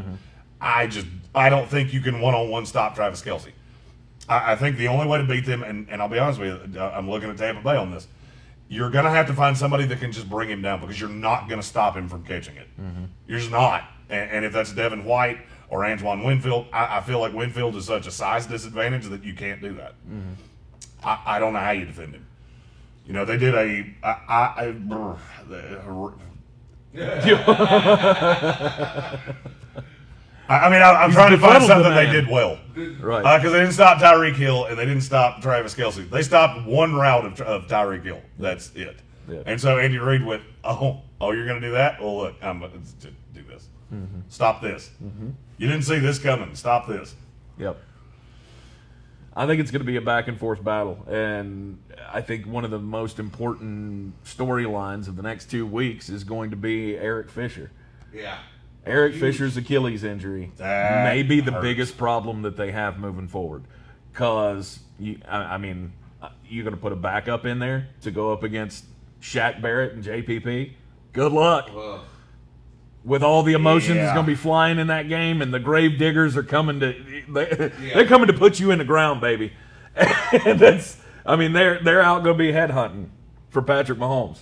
I 0.61 0.89
just 0.89 1.07
I 1.35 1.49
don't 1.49 1.69
think 1.69 1.93
you 1.95 2.01
can 2.01 2.21
one 2.21 2.35
on 2.35 2.51
one 2.51 2.67
stop 2.67 2.95
Travis 2.95 3.23
Kelce. 3.23 3.53
I, 4.29 4.53
I 4.53 4.57
think 4.57 4.77
the 4.77 4.89
only 4.89 5.07
way 5.07 5.19
to 5.19 5.25
beat 5.25 5.47
them, 5.47 5.63
and, 5.63 5.89
and 5.91 6.01
I'll 6.03 6.09
be 6.09 6.19
honest 6.19 6.41
with 6.41 6.75
you, 6.75 6.81
uh, 6.81 6.93
I'm 6.95 7.09
looking 7.11 7.31
at 7.31 7.37
Tampa 7.39 7.63
Bay 7.63 7.77
on 7.77 7.91
this. 7.91 8.07
You're 8.69 8.91
going 8.91 9.05
to 9.05 9.11
have 9.11 9.27
to 9.27 9.35
find 9.35 9.57
somebody 9.57 9.85
that 9.87 10.01
can 10.01 10.13
just 10.13 10.29
bring 10.31 10.49
him 10.49 10.63
down 10.63 10.81
because 10.81 10.99
you're 10.99 11.09
not 11.11 11.49
going 11.49 11.61
to 11.61 11.67
stop 11.67 11.97
him 11.97 12.09
from 12.09 12.25
catching 12.25 12.57
it. 12.57 12.69
You're 13.27 13.39
just 13.39 13.51
not. 13.51 13.85
And, 14.09 14.31
and 14.31 14.45
if 14.45 14.53
that's 14.53 14.73
Devin 14.73 15.05
White 15.05 15.39
or 15.69 15.85
Antoine 15.85 16.23
Winfield, 16.25 16.67
I, 16.73 16.99
I 16.99 17.01
feel 17.03 17.19
like 17.21 17.35
Winfield 17.35 17.77
is 17.77 17.85
such 17.87 18.07
a 18.07 18.11
size 18.11 18.47
disadvantage 18.47 19.07
that 19.09 19.25
you 19.25 19.35
can't 19.35 19.61
do 19.61 19.75
that. 19.75 19.95
I, 21.05 21.19
I 21.27 21.39
don't 21.39 21.53
know 21.53 21.59
how 21.59 21.73
you 21.73 21.85
defend 21.85 22.15
him. 22.15 22.27
You 23.07 23.13
know, 23.15 23.25
they 23.25 23.37
did 23.37 23.55
a. 23.55 23.85
I, 24.03 24.09
I, 24.29 24.55
I, 24.67 24.71
brr, 24.73 25.17
the- 25.49 26.13
I, 26.95 26.95
I 30.59 30.71
mean, 30.71 30.83
I, 30.83 30.93
I'm 30.93 31.13
trying 31.13 31.31
to 31.31 31.39
find 31.39 31.61
befuddled 31.61 31.63
the 31.63 31.67
something 31.67 31.95
they 31.95 32.11
did 32.11 32.29
well. 32.29 32.59
Right. 33.01 33.25
Uh, 33.25 33.39
because 33.39 33.53
they 33.53 33.61
didn't 33.61 33.75
stop 33.75 33.99
Tyreek 33.99 34.35
Hill 34.35 34.67
and 34.67 34.79
they 34.79 34.85
didn't 34.85 35.03
stop 35.03 35.41
Travis 35.41 35.75
Kelce. 35.75 36.09
They 36.09 36.23
stopped 36.23 36.67
one 36.67 36.95
route 36.95 37.25
of, 37.25 37.41
of 37.43 37.67
Tyreek 37.67 38.05
Hill. 38.05 38.21
That's 38.39 38.75
it. 38.75 38.99
Yeah. 39.29 39.43
And 39.47 39.61
so 39.61 39.79
Andy 39.79 39.99
Reid 39.99 40.25
went, 40.25 40.43
oh, 40.65 41.03
oh, 41.21 41.33
you're 41.33 41.47
going 41.47 41.61
to 41.61 41.67
do 41.67 41.73
that? 41.73 42.01
Well, 42.01 42.17
look, 42.17 42.35
I'm 42.43 42.63
uh, 42.63 42.69
going 42.69 42.83
to 43.01 43.11
do 43.35 43.43
this. 43.49 43.69
Mm-hmm. 43.93 44.21
Stop 44.29 44.61
this. 44.61 44.91
Mm-hmm. 45.03 45.31
You 45.59 45.69
didn't 45.69 45.85
see 45.85 45.99
this 45.99 46.19
coming. 46.19 46.55
Stop 46.55 46.89
this. 46.89 47.15
Yep. 47.59 47.79
I 49.35 49.47
think 49.47 49.61
it's 49.61 49.71
going 49.71 49.81
to 49.81 49.87
be 49.87 49.97
a 49.97 50.03
back 50.03 50.29
and 50.29 50.39
forth 50.39 50.63
battle, 50.63 51.07
and 51.09 51.79
I 52.13 52.21
think 52.21 52.47
one 52.47 52.67
of 52.67 52.71
the 52.71 52.79
most 52.79 53.19
important 53.19 54.23
storylines 54.25 55.09
of 55.09 55.17
the 55.17 55.23
next 55.23 55.51
two 55.51 55.65
weeks 55.65 56.11
is 56.11 56.23
going 56.23 56.51
to 56.51 56.57
be 56.57 56.99
Eric 56.99 57.31
Fisher. 57.31 57.71
Yeah. 58.13 58.37
Eric 58.87 59.13
Huge. 59.13 59.21
Fisher's 59.21 59.57
Achilles 59.57 60.03
injury 60.05 60.51
That 60.57 61.05
may 61.05 61.23
be 61.23 61.41
the 61.41 61.53
hurts. 61.53 61.63
biggest 61.63 61.97
problem 61.99 62.43
that 62.43 62.57
they 62.57 62.73
have 62.73 62.99
moving 62.99 63.29
forward. 63.29 63.65
Because, 64.13 64.81
I, 65.29 65.37
I 65.55 65.59
mean, 65.59 65.93
uh, 66.21 66.31
you're 66.49 66.65
going 66.65 66.75
to 66.75 66.81
put 66.81 66.93
a 66.93 66.97
backup 66.97 67.47
in 67.47 67.59
there 67.59 67.89
to 68.03 68.11
go 68.11 68.33
up 68.33 68.43
against 68.43 68.85
Shaq 69.21 69.63
Barrett 69.63 69.93
and 69.95 70.05
JPP. 70.05 70.73
Good 71.13 71.33
luck. 71.33 71.71
With 73.05 73.23
all 73.23 73.43
the 73.43 73.55
emotions 73.55 73.97
that's 73.97 74.13
going 74.15 74.27
to 74.27 74.31
be 74.33 74.37
flying 74.37 74.79
in 74.79 74.87
that 74.89 75.09
game, 75.09 75.43
and 75.43 75.53
the 75.53 75.59
grave 75.59 75.99
diggers 75.99 76.37
are 76.37 76.43
coming 76.45 76.79
to 76.81 77.23
they, 77.29 77.45
they're 77.95 78.07
coming 78.07 78.29
to 78.29 78.33
put 78.33 78.61
you 78.61 78.71
in 78.71 78.79
the 78.79 78.85
ground, 78.85 79.21
baby. 79.21 79.53
and 79.97 80.59
that's 80.61 80.99
I 81.27 81.35
mean 81.37 81.53
they're 81.53 81.83
they're 81.83 82.01
out 82.01 82.23
going 82.23 82.39
to 82.39 82.45
be 82.45 82.53
headhunting 82.53 83.09
for 83.51 83.61
Patrick 83.61 83.99
Mahomes 83.99 84.39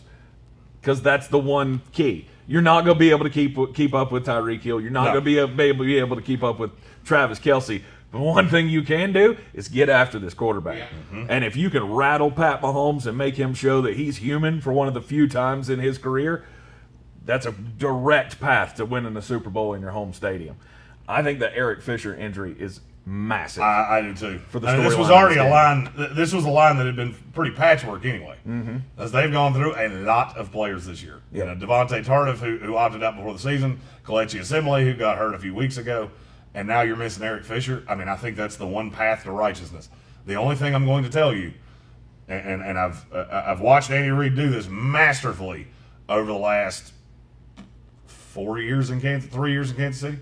because 0.81 1.01
that's 1.01 1.27
the 1.29 1.39
one 1.39 1.81
key. 1.93 2.27
You're 2.51 2.63
not 2.63 2.85
going 2.85 2.97
to 2.97 2.99
be 2.99 3.11
able 3.11 3.23
to 3.25 3.31
keep 3.31 3.57
keep 3.75 3.95
up 3.95 4.11
with 4.11 4.27
Tyreek 4.27 4.61
Hill. 4.61 4.81
You're 4.81 4.91
not 4.91 5.05
No. 5.05 5.13
going 5.13 5.25
to 5.25 5.25
be 5.25 5.39
able, 5.39 5.85
be 5.85 5.99
able 5.99 6.17
to 6.17 6.23
keep 6.23 6.43
up 6.43 6.59
with 6.59 6.73
Travis 7.05 7.39
Kelce. 7.39 7.81
But 8.11 8.19
one 8.23 8.49
thing 8.49 8.69
you 8.69 8.83
can 8.83 9.13
do 9.13 9.37
is 9.55 9.69
get 9.69 9.89
after 9.89 10.19
this 10.19 10.35
quarterback. 10.35 10.79
Yeah. 10.79 10.87
Mm-hmm. 11.13 11.27
And 11.31 11.45
if 11.45 11.55
you 11.55 11.71
can 11.71 11.85
rattle 11.93 12.33
Pat 12.33 12.61
Mahomes 12.61 13.07
and 13.07 13.17
make 13.17 13.37
him 13.37 13.55
show 13.55 13.81
that 13.83 13.95
he's 13.97 14.17
human 14.17 14.61
for 14.61 14.73
one 14.73 14.89
of 14.89 14.95
the 14.95 15.01
few 15.01 15.29
times 15.29 15.71
in 15.71 15.79
his 15.79 15.97
career, 15.97 16.45
that's 17.25 17.47
a 17.47 17.53
direct 17.53 18.41
path 18.41 18.75
to 18.75 18.85
winning 18.85 19.15
the 19.15 19.23
Super 19.23 19.49
Bowl 19.49 19.73
in 19.75 19.81
your 19.81 19.93
home 19.93 20.13
stadium. 20.13 20.57
I 21.09 21.23
think 21.23 21.39
the 21.39 21.57
Eric 21.57 21.83
Fisher 21.83 22.13
injury 22.17 22.57
is 22.59 22.81
massive. 23.07 23.63
I, 23.63 23.99
I 23.99 24.03
do 24.03 24.15
too. 24.15 24.39
For 24.51 24.61
the 24.61 24.69
I 24.69 24.77
mean, 24.77 24.85
this 24.85 24.97
was 24.97 25.11
already 25.11 25.39
a 25.39 25.49
line. 25.49 25.91
This 26.15 26.33
was 26.33 26.45
a 26.45 26.51
line 26.51 26.77
that 26.77 26.87
had 26.87 26.97
been 26.97 27.15
pretty 27.33 27.55
patchwork 27.55 28.05
anyway, 28.05 28.37
mm-hmm. 28.47 28.79
as 28.99 29.13
they've 29.13 29.31
gone 29.33 29.55
through 29.55 29.75
a 29.77 29.89
lot 30.05 30.37
of 30.37 30.53
players 30.53 30.87
this 30.87 31.03
year. 31.03 31.21
You 31.33 31.45
know, 31.45 31.55
Duvernay-Tardif, 31.55 32.39
who, 32.39 32.59
who 32.59 32.77
opted 32.77 33.03
out 33.03 33.17
before 33.17 33.33
the 33.33 33.39
season, 33.39 33.81
Kelechi 34.05 34.41
Osemele, 34.41 34.85
who 34.85 34.95
got 34.95 35.19
hurt 35.19 35.35
a 35.35 35.39
few 35.39 35.55
weeks 35.55 35.77
ago, 35.77 36.11
and 36.55 36.69
now 36.69 36.83
you're 36.83 36.97
missing 36.97 37.25
Eric 37.25 37.45
Fisher. 37.45 37.85
I 37.89 37.95
mean, 37.95 38.09
I 38.09 38.17
think 38.17 38.37
that's 38.37 38.57
the 38.57 38.67
one 38.67 38.91
path 38.91 39.25
to 39.25 39.33
righteousness. 39.33 39.89
The 40.27 40.35
only 40.35 40.57
thing 40.57 40.75
I'm 40.75 40.87
going 40.87 41.05
to 41.05 41.11
tell 41.11 41.35
you, 41.35 41.53
and 42.29 42.47
and, 42.47 42.63
and 42.63 42.79
I've 42.79 43.13
uh, 43.13 43.45
I've 43.47 43.61
watched 43.61 43.91
Andy 43.91 44.11
Reid 44.11 44.37
do 44.37 44.51
this 44.51 44.69
masterfully 44.69 45.67
over 46.09 46.27
the 46.27 46.39
last 46.39 46.93
four 48.07 48.61
years 48.61 48.91
in 48.91 49.01
Kansas, 49.01 49.31
three 49.31 49.53
years 49.53 49.71
in 49.71 49.77
Kansas 49.77 50.01
City 50.01 50.19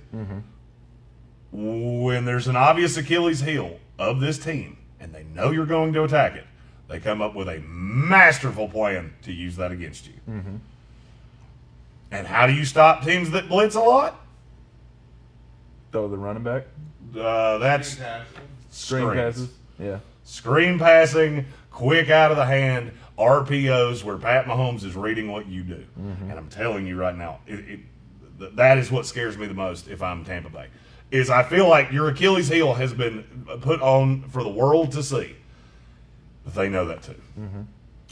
when 1.53 2.24
there's 2.24 2.49
an 2.49 2.57
obvious 2.57 2.96
Achilles 2.96 3.40
heel 3.40 3.78
of 3.99 4.20
this 4.20 4.38
team 4.38 4.76
and 5.01 5.14
they 5.14 5.24
know 5.24 5.51
you're 5.51 5.66
going 5.66 5.92
to 5.94 6.05
attack 6.05 6.34
it, 6.34 6.44
they 6.88 6.99
come 7.01 7.20
up 7.22 7.34
with 7.34 7.49
a 7.49 7.61
masterful 7.66 8.68
plan 8.68 9.12
to 9.22 9.32
use 9.32 9.57
that 9.57 9.72
against 9.72 10.07
you. 10.07 10.14
And 12.11 12.26
how 12.26 12.46
do 12.46 12.53
you 12.55 12.64
stop 12.64 13.05
teams 13.05 13.30
that 13.32 13.49
blitz 13.49 13.74
a 13.74 13.80
lot? 13.80 14.18
Throw 15.92 16.09
the 16.09 16.16
running 16.18 16.42
back, 16.42 16.64
Uh, 17.18 17.59
that's 17.59 17.94
Fantastic. 17.94 18.42
screen 18.70 19.11
passes. 19.12 19.49
Yeah. 19.78 19.99
Screen 20.24 20.78
passing, 20.78 21.46
quick 21.70 22.11
out 22.11 22.30
of 22.30 22.36
the 22.36 22.44
hand, 22.44 22.92
RPOs 23.18 24.05
where 24.05 24.16
Pat 24.16 24.44
Mahomes 24.46 24.84
is 24.84 24.94
reading 24.96 25.30
what 25.30 25.46
you 25.46 25.62
do. 25.62 25.84
And 25.96 26.32
I'm 26.32 26.49
telling 26.49 26.86
you 26.86 26.96
right 26.96 27.16
now, 27.16 27.40
it, 27.46 27.80
it, 28.38 28.57
that 28.57 28.78
is 28.78 28.90
what 28.90 29.07
scares 29.07 29.36
me 29.38 29.46
the 29.46 29.55
most 29.55 29.88
if 29.88 30.03
I'm 30.03 30.24
Tampa 30.24 30.51
Bay. 30.51 30.66
Is 31.11 31.31
I 31.31 31.43
feel 31.43 31.69
like 31.69 31.91
your 31.91 32.09
Achilles 32.09 32.49
heel 32.49 32.75
has 32.75 32.93
been 32.93 33.25
put 33.63 33.81
on 33.81 34.23
for 34.29 34.43
the 34.43 34.51
world 34.51 34.93
to 34.93 35.03
see. 35.03 35.37
But 36.45 36.55
they 36.55 36.69
know 36.69 36.85
that 36.87 37.03
too. 37.03 37.21
Mm-hmm. 37.39 37.63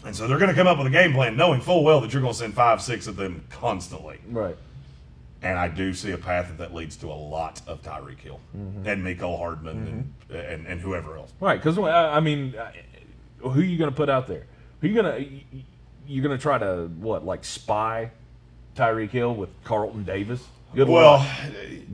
And 0.07 0.15
so 0.15 0.29
they're 0.29 0.39
going 0.39 0.51
to 0.51 0.55
come 0.55 0.67
up 0.67 0.79
with 0.79 0.87
a 0.87 0.91
game 0.91 1.13
plan 1.13 1.37
knowing 1.37 1.61
full 1.61 1.83
well 1.83 2.01
that 2.01 2.13
you're 2.13 2.23
going 2.23 2.33
to 2.33 2.39
send 2.39 2.55
five, 2.55 2.81
six 2.81 3.07
of 3.07 3.17
them 3.17 3.45
constantly. 3.51 4.19
Right. 4.29 4.57
And 5.43 5.59
I 5.59 5.69
do 5.69 5.93
see 5.93 6.13
a 6.13 6.19
path 6.19 6.49
that, 6.49 6.59
that 6.59 6.75
leads 6.75 6.97
to 6.99 7.09
a 7.09 7.15
lot 7.15 7.61
of 7.67 7.83
Tyreek 7.83 8.21
Hill 8.21 8.41
mm-hmm. 8.57 8.87
and 8.87 9.05
Mecole 9.05 9.39
Hardman 9.39 10.15
mm-hmm. 10.29 10.35
and, 10.35 10.47
and, 10.47 10.67
and 10.67 10.81
whoever 10.81 11.17
else. 11.17 11.33
Right. 11.41 11.57
Because 11.63 11.79
I 11.79 12.17
I 12.17 12.21
mean, 12.21 12.55
uh, 12.55 12.73
who 13.41 13.61
are 13.61 13.65
you 13.65 13.79
going 13.79 13.91
to 13.91 13.97
put 13.97 14.09
out 14.09 14.27
there? 14.27 14.47
Who 14.81 14.89
you 14.89 15.03
going 15.03 15.13
to 15.13 15.57
You're 16.07 16.25
going 16.25 16.37
to 16.37 16.43
try 16.43 16.59
to 16.59 16.89
what 16.99 17.25
like 17.25 17.45
spy 17.45 18.11
Tyreek 18.75 19.11
Hill 19.11 19.35
with 19.35 19.51
Carlton 19.65 20.05
Davis? 20.05 20.43
Good 20.75 20.89
Well, 20.89 21.19
luck. 21.19 21.27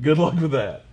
Good 0.01 0.19
luck 0.19 0.35
with 0.35 0.53
that. 0.53 0.85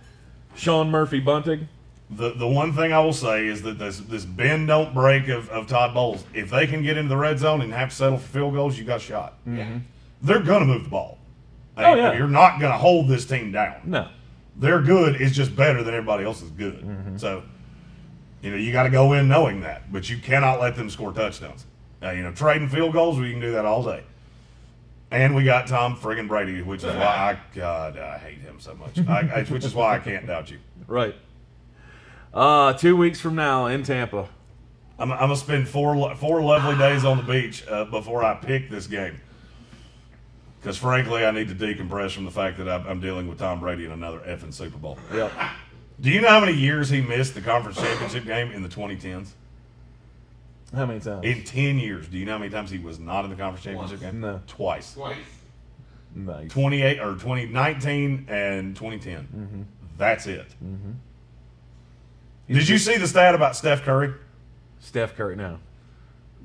Sean 0.54 0.90
Murphy 0.90 1.20
Bunting. 1.20 1.68
The 2.10 2.30
the 2.30 2.48
one 2.48 2.72
thing 2.72 2.92
I 2.92 2.98
will 3.00 3.12
say 3.12 3.46
is 3.46 3.62
that 3.62 3.78
this 3.78 3.98
this 3.98 4.24
bend 4.24 4.66
don't 4.66 4.92
break 4.92 5.28
of, 5.28 5.48
of 5.50 5.68
Todd 5.68 5.94
Bowles. 5.94 6.24
If 6.34 6.50
they 6.50 6.66
can 6.66 6.82
get 6.82 6.96
into 6.96 7.08
the 7.08 7.16
red 7.16 7.38
zone 7.38 7.60
and 7.60 7.72
have 7.72 7.90
to 7.90 7.94
settle 7.94 8.18
for 8.18 8.26
field 8.28 8.54
goals, 8.54 8.76
you 8.76 8.84
got 8.84 8.96
a 8.96 9.00
shot. 9.00 9.34
Yeah. 9.46 9.78
They're 10.20 10.40
gonna 10.42 10.64
move 10.64 10.84
the 10.84 10.90
ball. 10.90 11.18
Oh, 11.76 11.94
yeah. 11.94 12.12
You're 12.14 12.26
not 12.28 12.60
gonna 12.60 12.76
hold 12.76 13.08
this 13.08 13.24
team 13.24 13.52
down. 13.52 13.76
No. 13.84 14.08
They're 14.56 14.82
good. 14.82 15.20
is 15.20 15.34
just 15.34 15.54
better 15.54 15.82
than 15.84 15.94
everybody 15.94 16.24
else 16.24 16.42
is 16.42 16.50
good. 16.50 16.80
Mm-hmm. 16.82 17.16
So 17.16 17.42
You 18.42 18.50
know, 18.50 18.56
you 18.56 18.72
got 18.72 18.82
to 18.84 18.90
go 18.90 19.12
in 19.12 19.28
knowing 19.28 19.60
that, 19.60 19.90
but 19.92 20.10
you 20.10 20.18
cannot 20.18 20.60
let 20.60 20.74
them 20.74 20.90
score 20.90 21.12
touchdowns. 21.12 21.64
Uh, 22.02 22.10
you 22.10 22.22
know, 22.22 22.32
trading 22.32 22.68
field 22.68 22.92
goals, 22.92 23.18
we 23.18 23.30
can 23.30 23.40
do 23.40 23.52
that 23.52 23.64
all 23.64 23.82
day. 23.84 24.02
And 25.10 25.34
we 25.34 25.44
got 25.44 25.66
Tom 25.66 25.96
friggin' 25.96 26.28
Brady, 26.28 26.62
which 26.62 26.84
is 26.84 26.94
why 26.94 27.02
I 27.34 27.38
God 27.54 27.98
I 27.98 28.18
hate 28.18 28.38
him 28.38 28.60
so 28.60 28.74
much. 28.74 28.98
I, 29.08 29.40
I, 29.40 29.44
which 29.44 29.64
is 29.64 29.74
why 29.74 29.96
I 29.96 29.98
can't 29.98 30.26
doubt 30.26 30.50
you. 30.50 30.58
Right. 30.86 31.16
Uh, 32.32 32.74
two 32.74 32.96
weeks 32.96 33.20
from 33.20 33.34
now 33.34 33.66
in 33.66 33.82
Tampa. 33.82 34.28
I'm, 34.98 35.10
I'm 35.10 35.18
gonna 35.18 35.36
spend 35.36 35.66
four 35.68 36.14
four 36.14 36.42
lovely 36.42 36.76
days 36.76 37.04
on 37.04 37.16
the 37.16 37.22
beach 37.24 37.66
uh, 37.66 37.86
before 37.86 38.22
I 38.22 38.34
pick 38.34 38.70
this 38.70 38.86
game. 38.86 39.20
Because 40.60 40.76
frankly, 40.76 41.24
I 41.24 41.30
need 41.30 41.48
to 41.48 41.54
decompress 41.54 42.12
from 42.12 42.26
the 42.26 42.30
fact 42.30 42.58
that 42.58 42.68
I'm, 42.68 42.86
I'm 42.86 43.00
dealing 43.00 43.26
with 43.26 43.38
Tom 43.38 43.60
Brady 43.60 43.86
in 43.86 43.92
another 43.92 44.18
effing 44.20 44.52
Super 44.52 44.76
Bowl. 44.76 44.98
Yep. 45.12 45.32
Do 46.00 46.10
you 46.10 46.20
know 46.20 46.28
how 46.28 46.40
many 46.40 46.52
years 46.52 46.88
he 46.88 47.00
missed 47.00 47.34
the 47.34 47.40
conference 47.40 47.78
championship 47.78 48.24
game 48.26 48.52
in 48.52 48.62
the 48.62 48.68
2010s? 48.68 49.30
How 50.74 50.86
many 50.86 51.00
times? 51.00 51.24
In 51.24 51.42
10 51.42 51.78
years, 51.78 52.06
do 52.08 52.16
you 52.18 52.24
know 52.24 52.32
how 52.32 52.38
many 52.38 52.50
times 52.50 52.70
he 52.70 52.78
was 52.78 52.98
not 53.00 53.24
in 53.24 53.30
the 53.30 53.36
conference 53.36 53.64
championship 53.64 54.00
Once. 54.00 54.12
game? 54.12 54.20
No. 54.20 54.40
Twice. 54.46 54.94
Twice. 54.94 55.16
Nice. 56.14 56.50
28 56.50 57.00
or 57.00 57.12
2019 57.14 58.26
and 58.28 58.76
2010. 58.76 59.66
That's 59.96 60.26
it. 60.26 60.46
Did 62.48 62.68
you 62.68 62.78
see 62.78 62.96
the 62.96 63.06
stat 63.06 63.34
about 63.34 63.56
Steph 63.56 63.82
Curry? 63.82 64.12
Steph 64.80 65.14
Curry 65.16 65.36
now. 65.36 65.58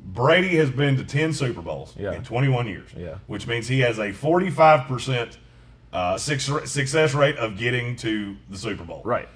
Brady 0.08 0.56
has 0.58 0.70
been 0.70 0.98
to 0.98 1.04
10 1.04 1.34
Super 1.34 1.62
Bowls 1.62 1.96
Yeah. 1.98 2.14
in 2.14 2.24
21 2.24 2.68
years, 2.68 2.90
Yeah. 2.96 3.16
which 3.26 3.48
means 3.48 3.68
he 3.68 3.80
has 3.80 3.98
a 3.98 4.12
45% 4.14 5.38
uh, 5.92 6.18
success 6.18 7.14
rate 7.16 7.38
of 7.38 7.58
getting 7.58 7.96
to 7.96 8.36
the 8.50 8.58
Super 8.58 8.84
Bowl. 8.84 9.02
Right. 9.06 9.28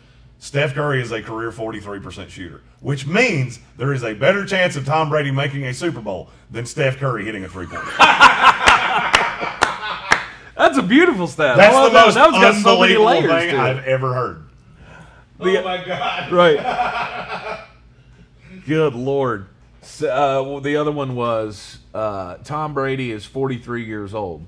Steph 0.41 0.73
Curry 0.73 1.01
is 1.01 1.11
a 1.11 1.21
career 1.21 1.51
43% 1.51 2.29
shooter, 2.29 2.61
which 2.79 3.05
means 3.05 3.59
there 3.77 3.91
is 3.93 4.03
a 4.03 4.13
better 4.13 4.45
chance 4.45 4.75
of 4.77 4.85
Tom 4.85 5.09
Brady 5.09 5.31
making 5.31 5.65
a 5.65 5.73
Super 5.73 5.99
Bowl 5.99 6.29
than 6.49 6.65
Steph 6.65 6.97
Curry 6.97 7.25
hitting 7.25 7.43
a 7.43 7.49
three 7.49 7.65
pointer. 7.67 7.91
That's 10.57 10.77
a 10.77 10.81
beautiful 10.83 11.27
stat. 11.27 11.55
That's 11.57 11.73
the 11.75 11.93
most 11.93 12.15
That 12.15 12.31
got 12.31 12.55
so 12.55 12.79
many 12.79 12.95
unbelievable 12.95 13.05
layers 13.05 13.31
thing 13.43 13.49
to 13.51 13.55
it. 13.55 13.59
I've 13.59 13.83
ever 13.85 14.13
heard. 14.13 14.43
The- 15.39 15.59
oh 15.61 15.63
my 15.63 15.85
god. 15.85 16.31
Right. 16.33 17.65
Good 18.65 18.93
lord. 18.93 19.47
S- 19.81 20.01
Uh, 20.03 20.43
well, 20.45 20.59
the 20.59 20.75
other 20.75 20.91
one 20.91 21.15
was 21.15 21.79
uh, 21.93 22.35
Tom 22.43 22.73
Brady 22.73 23.11
is 23.11 23.25
43 23.25 23.85
years 23.85 24.13
old. 24.13 24.45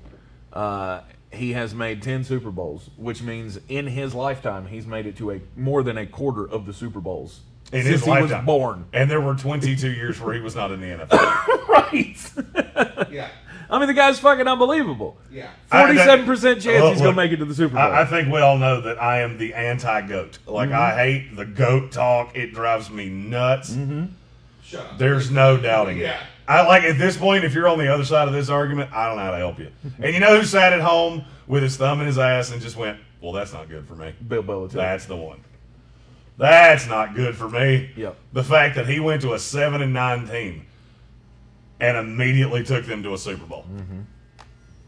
Uh, 0.52 1.00
he 1.32 1.52
has 1.54 1.74
made 1.74 2.02
10 2.02 2.24
Super 2.24 2.50
Bowls, 2.50 2.90
which 2.96 3.22
means 3.22 3.58
in 3.68 3.86
his 3.86 4.14
lifetime 4.14 4.66
he's 4.66 4.86
made 4.86 5.06
it 5.06 5.16
to 5.16 5.30
a 5.30 5.40
more 5.56 5.82
than 5.82 5.96
a 5.98 6.06
quarter 6.06 6.44
of 6.48 6.66
the 6.66 6.72
Super 6.74 7.00
Bowls 7.00 7.40
In 7.72 7.82
since 7.82 7.86
his 7.94 8.04
he 8.04 8.10
lifetime. 8.10 8.38
was 8.38 8.46
born. 8.46 8.84
And 8.92 9.10
there 9.10 9.20
were 9.20 9.34
22 9.34 9.90
years 9.92 10.20
where 10.20 10.34
he 10.34 10.40
was 10.40 10.54
not 10.54 10.70
in 10.72 10.80
the 10.80 10.86
NFL. 10.88 11.68
right. 11.68 13.10
Yeah. 13.12 13.28
I 13.70 13.78
mean, 13.78 13.88
the 13.88 13.94
guy's 13.94 14.18
fucking 14.18 14.46
unbelievable. 14.46 15.16
Yeah. 15.30 15.48
47% 15.70 16.26
chance 16.26 16.66
Look, 16.66 16.92
he's 16.92 17.00
going 17.00 17.12
to 17.12 17.12
make 17.14 17.32
it 17.32 17.38
to 17.38 17.46
the 17.46 17.54
Super 17.54 17.74
Bowl. 17.76 17.82
I, 17.82 18.02
I 18.02 18.04
think 18.04 18.30
we 18.30 18.38
all 18.40 18.58
know 18.58 18.82
that 18.82 19.00
I 19.02 19.20
am 19.22 19.38
the 19.38 19.54
anti-goat. 19.54 20.38
Like 20.46 20.68
Mm-hmm. 20.68 20.78
I 20.78 20.90
hate 20.94 21.36
the 21.36 21.46
goat 21.46 21.90
talk. 21.92 22.36
It 22.36 22.52
drives 22.52 22.90
me 22.90 23.08
nuts. 23.08 23.70
Mm-hmm. 23.70 24.12
Shut 24.72 24.86
up. 24.86 24.98
There's 24.98 25.30
no 25.30 25.56
doubting 25.56 25.98
it. 25.98 26.02
Yeah. 26.02 26.20
I 26.48 26.66
like 26.66 26.82
at 26.82 26.98
this 26.98 27.16
point, 27.16 27.44
if 27.44 27.54
you're 27.54 27.68
on 27.68 27.78
the 27.78 27.92
other 27.92 28.04
side 28.04 28.26
of 28.26 28.34
this 28.34 28.48
argument, 28.48 28.92
I 28.92 29.06
don't 29.06 29.16
know 29.16 29.22
how 29.22 29.30
to 29.30 29.36
help 29.38 29.58
you. 29.58 29.70
And 30.02 30.12
you 30.12 30.18
know 30.20 30.38
who 30.38 30.44
sat 30.44 30.72
at 30.72 30.80
home 30.80 31.24
with 31.46 31.62
his 31.62 31.76
thumb 31.76 32.00
in 32.00 32.06
his 32.06 32.18
ass 32.18 32.50
and 32.50 32.60
just 32.60 32.76
went, 32.76 32.98
"Well, 33.20 33.32
that's 33.32 33.52
not 33.52 33.68
good 33.68 33.86
for 33.86 33.94
me." 33.94 34.12
Bill 34.26 34.42
Belichick. 34.42 34.72
That's 34.72 35.06
the 35.06 35.16
one. 35.16 35.40
That's 36.38 36.88
not 36.88 37.14
good 37.14 37.36
for 37.36 37.48
me. 37.48 37.90
Yep. 37.96 38.16
The 38.32 38.42
fact 38.42 38.74
that 38.74 38.88
he 38.88 38.98
went 38.98 39.22
to 39.22 39.34
a 39.34 39.38
seven 39.38 39.82
and 39.82 39.92
nine 39.92 40.26
team 40.26 40.66
and 41.78 41.96
immediately 41.96 42.64
took 42.64 42.86
them 42.86 43.02
to 43.02 43.14
a 43.14 43.18
Super 43.18 43.44
Bowl. 43.44 43.64
Mm-hmm. 43.72 44.00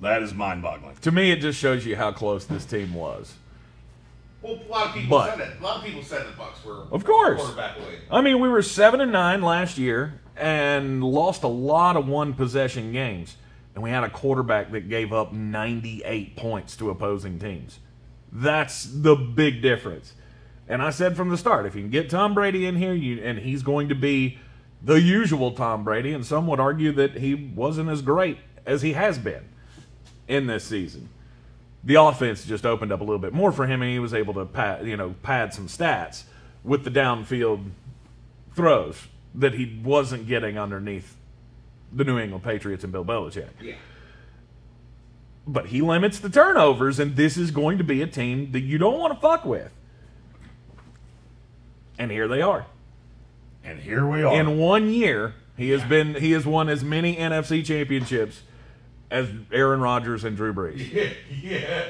That 0.01 0.23
is 0.23 0.35
mind-boggling. 0.35 0.97
to 1.03 1.13
me, 1.13 1.31
it 1.31 1.41
just 1.41 1.59
shows 1.59 1.87
you 1.87 1.97
how 1.97 2.13
close 2.13 2.45
this 2.47 2.65
team 2.65 2.95
was. 2.95 3.35
Well, 4.45 4.59
a 4.69 4.71
lot 4.71 4.87
of 4.89 4.95
people 4.95 5.19
But- 5.19 5.39
said 5.39 5.49
it. 5.49 5.57
A 5.59 5.63
lot 5.65 5.79
of 5.79 5.85
people 5.85 6.03
said 6.03 6.27
the 6.27 6.37
Bucks 6.37 6.63
were 6.65 6.83
Of 6.93 7.03
course. 7.05 7.41
quarterback 7.41 7.79
away. 7.79 7.95
I 8.11 8.21
mean, 8.21 8.41
we 8.41 8.49
were 8.49 8.61
seven 8.63 9.01
and 9.01 9.11
nine 9.11 9.41
last 9.41 9.79
year 9.79 10.21
and 10.37 11.03
lost 11.03 11.43
a 11.45 11.49
lot 11.49 11.97
of 11.97 12.07
one 12.07 12.35
possession 12.35 12.93
games, 12.93 13.37
and 13.75 13.83
we 13.83 13.89
had 13.89 14.05
a 14.05 14.11
quarterback 14.11 14.71
that 14.73 14.89
gave 14.91 15.13
up 15.15 15.33
98 15.33 16.37
points 16.37 16.77
to 16.77 16.91
opposing 16.91 17.39
teams. 17.39 17.79
That's 18.31 18.85
the 18.85 19.15
big 19.17 19.63
difference. 19.63 20.13
And 20.69 20.83
I 20.83 20.91
said 20.91 21.17
from 21.17 21.31
the 21.31 21.39
start, 21.39 21.65
if 21.67 21.75
you 21.75 21.81
can 21.83 21.91
get 21.91 22.11
Tom 22.11 22.35
Brady 22.35 22.67
in 22.67 22.77
here, 22.77 22.93
you, 22.95 23.23
and 23.23 23.39
he's 23.39 23.63
going 23.63 23.89
to 23.89 23.95
be 23.95 24.39
the 24.83 25.01
usual 25.01 25.53
Tom 25.53 25.85
Brady, 25.85 26.13
and 26.13 26.27
some 26.27 26.47
would 26.49 26.61
argue 26.61 26.93
that 26.93 27.17
he 27.17 27.35
wasn't 27.35 27.89
as 27.89 28.03
great 28.03 28.39
as 28.67 28.83
he 28.83 28.93
has 28.93 29.19
been 29.19 29.45
in 30.29 30.47
this 30.47 30.65
season. 30.65 31.09
The 31.85 31.97
offense 31.97 32.45
just 32.45 32.65
opened 32.65 32.93
up 32.93 33.01
a 33.01 33.05
little 33.05 33.19
bit 33.19 33.33
more 33.33 33.53
for 33.53 33.67
him, 33.67 33.83
and 33.83 33.91
he 33.91 33.99
was 33.99 34.15
able 34.15 34.35
to 34.35 34.47
pad, 34.47 34.87
you 34.87 34.97
know, 34.97 35.15
pad 35.23 35.53
some 35.53 35.69
stats 35.69 36.25
with 36.63 36.85
the 36.85 36.91
downfield 36.91 37.71
throws 38.55 39.09
that 39.35 39.55
he 39.55 39.81
wasn't 39.83 40.27
getting 40.27 40.59
underneath 40.59 41.17
the 41.93 42.05
New 42.05 42.19
England 42.19 42.43
Patriots 42.45 42.85
and 42.85 42.93
Bill 42.93 43.05
Belichick. 43.05 43.51
Yeah. 43.61 43.75
But 45.47 45.67
he 45.67 45.83
limits 45.83 46.19
the 46.19 46.31
turnovers, 46.31 46.99
and 46.99 47.17
this 47.17 47.37
is 47.37 47.51
going 47.51 47.77
to 47.79 47.85
be 47.85 48.01
a 48.01 48.07
team 48.07 48.53
that 48.53 48.61
you 48.61 48.79
don't 48.79 48.99
want 48.99 49.13
to 49.13 49.21
fuck 49.21 49.45
with. 49.45 49.71
And 51.99 52.11
here 52.11 52.27
they 52.27 52.41
are. 52.41 52.67
And 53.63 53.81
here 53.81 54.07
we 54.07 54.23
are. 54.23 54.35
In 54.35 54.59
one 54.59 54.91
year, 54.91 55.35
he 55.57 55.71
has 55.71 55.85
been 55.85 56.15
he 56.15 56.33
has 56.33 56.47
won 56.47 56.69
as 56.69 56.83
many 56.83 57.17
NFC 57.17 57.65
championships 57.65 58.43
as 59.15 59.29
Aaron 59.53 59.81
Rodgers 59.81 60.25
and 60.25 60.37
Drew 60.37 60.53
Brees. 60.53 61.15
yeah. 61.43 61.87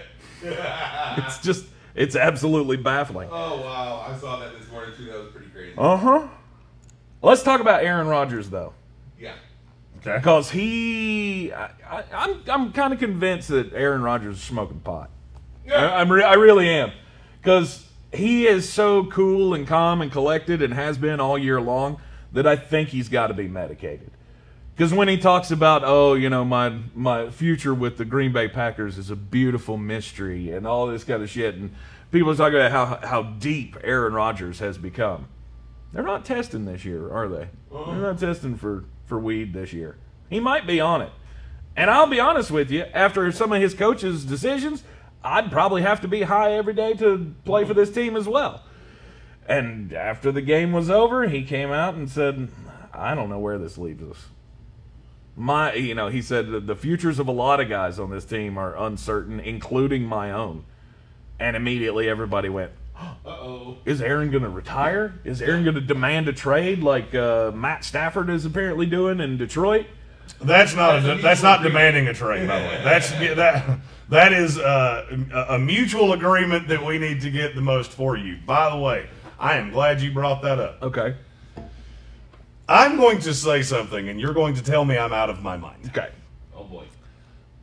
It's 1.16 1.38
just 1.38 1.64
it's 1.94 2.16
absolutely 2.16 2.76
baffling. 2.76 3.30
Oh 3.32 3.62
wow, 3.62 4.04
I 4.06 4.16
saw 4.18 4.40
that 4.40 4.58
this 4.58 4.70
morning 4.70 4.94
too. 4.94 5.06
That 5.06 5.18
was 5.18 5.32
pretty 5.32 5.48
crazy. 5.48 5.72
Uh 5.78 5.96
huh. 5.96 6.28
Let's 7.22 7.42
talk 7.42 7.60
about 7.62 7.82
Aaron 7.82 8.08
Rodgers 8.08 8.50
though. 8.50 8.74
Yeah. 9.18 9.32
okay. 9.98 10.18
Because 10.18 10.50
he, 10.50 11.50
I, 11.52 11.70
I, 11.88 12.04
I'm, 12.12 12.42
I'm 12.46 12.72
kind 12.72 12.92
of 12.92 12.98
convinced 12.98 13.48
that 13.48 13.72
Aaron 13.72 14.02
Rodgers 14.02 14.36
is 14.36 14.42
smoking 14.42 14.80
pot. 14.80 15.08
I, 15.72 16.00
I'm 16.00 16.12
re- 16.12 16.24
I 16.24 16.34
really 16.34 16.68
am. 16.68 16.92
Because 17.40 17.86
he 18.12 18.46
is 18.46 18.68
so 18.68 19.06
cool 19.06 19.54
and 19.54 19.66
calm 19.66 20.02
and 20.02 20.12
collected 20.12 20.60
and 20.60 20.74
has 20.74 20.98
been 20.98 21.20
all 21.20 21.38
year 21.38 21.60
long 21.60 22.00
that 22.32 22.46
I 22.46 22.56
think 22.56 22.90
he's 22.90 23.08
got 23.08 23.28
to 23.28 23.34
be 23.34 23.48
medicated. 23.48 24.10
Because 24.76 24.92
when 24.92 25.06
he 25.06 25.16
talks 25.16 25.50
about, 25.50 25.82
oh, 25.84 26.14
you 26.14 26.28
know, 26.28 26.44
my 26.44 26.80
my 26.94 27.30
future 27.30 27.74
with 27.74 27.96
the 27.96 28.04
Green 28.04 28.32
Bay 28.32 28.48
Packers 28.48 28.98
is 28.98 29.10
a 29.10 29.16
beautiful 29.16 29.76
mystery 29.76 30.50
and 30.50 30.66
all 30.66 30.86
this 30.86 31.04
kind 31.04 31.22
of 31.22 31.30
shit, 31.30 31.54
and 31.54 31.74
people 32.10 32.30
are 32.30 32.36
talking 32.36 32.58
about 32.58 32.72
how 32.72 33.06
how 33.06 33.22
deep 33.22 33.76
Aaron 33.84 34.14
Rodgers 34.14 34.58
has 34.58 34.78
become. 34.78 35.28
They're 35.94 36.02
not 36.02 36.24
testing 36.24 36.64
this 36.64 36.84
year, 36.84 37.08
are 37.08 37.28
they? 37.28 37.48
Uh-huh. 37.72 37.92
They're 37.92 38.00
not 38.00 38.18
testing 38.18 38.56
for, 38.56 38.84
for 39.06 39.18
weed 39.18 39.54
this 39.54 39.72
year. 39.72 39.96
He 40.28 40.40
might 40.40 40.66
be 40.66 40.80
on 40.80 41.00
it. 41.02 41.12
And 41.76 41.88
I'll 41.88 42.08
be 42.08 42.18
honest 42.18 42.50
with 42.50 42.70
you, 42.70 42.82
after 42.92 43.30
some 43.30 43.52
of 43.52 43.62
his 43.62 43.74
coaches' 43.74 44.24
decisions, 44.24 44.82
I'd 45.22 45.52
probably 45.52 45.82
have 45.82 46.00
to 46.00 46.08
be 46.08 46.22
high 46.22 46.52
every 46.52 46.74
day 46.74 46.94
to 46.94 47.34
play 47.44 47.64
for 47.64 47.74
this 47.74 47.92
team 47.92 48.16
as 48.16 48.26
well. 48.26 48.64
And 49.46 49.92
after 49.92 50.32
the 50.32 50.42
game 50.42 50.72
was 50.72 50.90
over, 50.90 51.28
he 51.28 51.44
came 51.44 51.70
out 51.70 51.94
and 51.94 52.10
said, 52.10 52.48
I 52.92 53.14
don't 53.14 53.28
know 53.28 53.38
where 53.38 53.58
this 53.58 53.78
leaves 53.78 54.02
us. 54.02 54.26
My, 55.36 55.74
you 55.74 55.94
know, 55.94 56.08
he 56.08 56.22
said 56.22 56.50
that 56.50 56.66
the 56.66 56.76
futures 56.76 57.18
of 57.18 57.26
a 57.26 57.32
lot 57.32 57.60
of 57.60 57.68
guys 57.68 57.98
on 57.98 58.10
this 58.10 58.24
team 58.24 58.56
are 58.56 58.76
uncertain, 58.76 59.40
including 59.40 60.04
my 60.04 60.30
own. 60.30 60.64
And 61.40 61.56
immediately 61.56 62.08
everybody 62.08 62.48
went, 62.48 62.72
Uh 62.96 63.28
oh. 63.28 63.78
is 63.84 64.00
Aaron 64.00 64.30
going 64.30 64.44
to 64.44 64.48
retire? 64.48 65.14
Is 65.24 65.42
Aaron 65.42 65.64
going 65.64 65.74
to 65.74 65.80
demand 65.80 66.28
a 66.28 66.32
trade 66.32 66.80
like 66.80 67.14
uh, 67.14 67.50
Matt 67.52 67.84
Stafford 67.84 68.30
is 68.30 68.44
apparently 68.44 68.86
doing 68.86 69.18
in 69.18 69.36
Detroit? 69.36 69.86
That's 70.40 70.74
not 70.74 71.02
That's 71.02 71.06
a, 71.06 71.12
a 71.12 71.22
that's 71.22 71.42
not 71.42 71.60
mutual 71.60 71.72
demanding 71.72 72.08
a 72.08 72.14
trade, 72.14 72.48
by 72.48 72.58
the 72.60 72.66
way. 72.66 72.80
That's 72.84 73.10
that 73.10 73.78
that 74.08 74.32
is 74.32 74.58
uh, 74.58 75.24
a, 75.32 75.54
a 75.54 75.58
mutual 75.58 76.12
agreement 76.12 76.68
that 76.68 76.84
we 76.84 76.98
need 76.98 77.20
to 77.22 77.30
get 77.30 77.54
the 77.54 77.60
most 77.60 77.90
for 77.90 78.16
you. 78.16 78.38
By 78.46 78.70
the 78.70 78.78
way, 78.78 79.08
I 79.38 79.56
am 79.56 79.70
glad 79.70 80.00
you 80.00 80.12
brought 80.12 80.42
that 80.42 80.58
up. 80.58 80.82
Okay. 80.82 81.16
I'm 82.68 82.96
going 82.96 83.20
to 83.20 83.34
say 83.34 83.62
something, 83.62 84.08
and 84.08 84.20
you're 84.20 84.32
going 84.32 84.54
to 84.54 84.62
tell 84.62 84.84
me 84.84 84.96
I'm 84.96 85.12
out 85.12 85.30
of 85.30 85.42
my 85.42 85.56
mind. 85.56 85.86
Okay. 85.88 86.10
Oh 86.56 86.64
boy. 86.64 86.84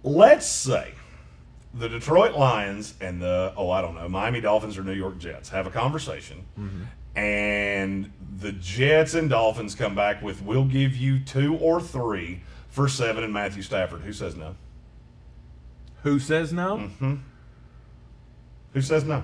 Let's 0.04 0.46
say 0.46 0.94
the 1.74 1.90
Detroit 1.90 2.36
Lions 2.36 2.96
and 3.02 3.22
the 3.22 3.54
oh 3.56 3.70
I 3.70 3.82
don't 3.82 3.96
know 3.96 4.08
Miami 4.10 4.42
Dolphins 4.42 4.78
or 4.78 4.84
New 4.84 4.94
York 4.94 5.18
Jets 5.18 5.50
have 5.50 5.68
a 5.68 5.72
conversation, 5.72 6.44
mm-hmm. 6.60 6.84
and 7.18 8.12
the 8.40 8.52
Jets 8.54 9.14
and 9.14 9.30
Dolphins 9.30 9.76
come 9.76 9.96
back 9.96 10.22
with 10.22 10.42
we'll 10.42 10.66
give 10.66 10.96
you 10.96 11.20
two 11.20 11.58
or 11.58 11.82
three 11.82 12.42
for 12.70 12.88
seven 12.88 13.24
and 13.24 13.34
Matthew 13.34 13.64
Stafford. 13.64 14.02
Who 14.02 14.14
says 14.14 14.36
no? 14.36 14.56
Who 16.04 16.20
says 16.20 16.52
no? 16.52 16.78
Mm-hmm. 16.78 17.16
Who 18.74 18.82
says 18.82 19.04
no? 19.04 19.24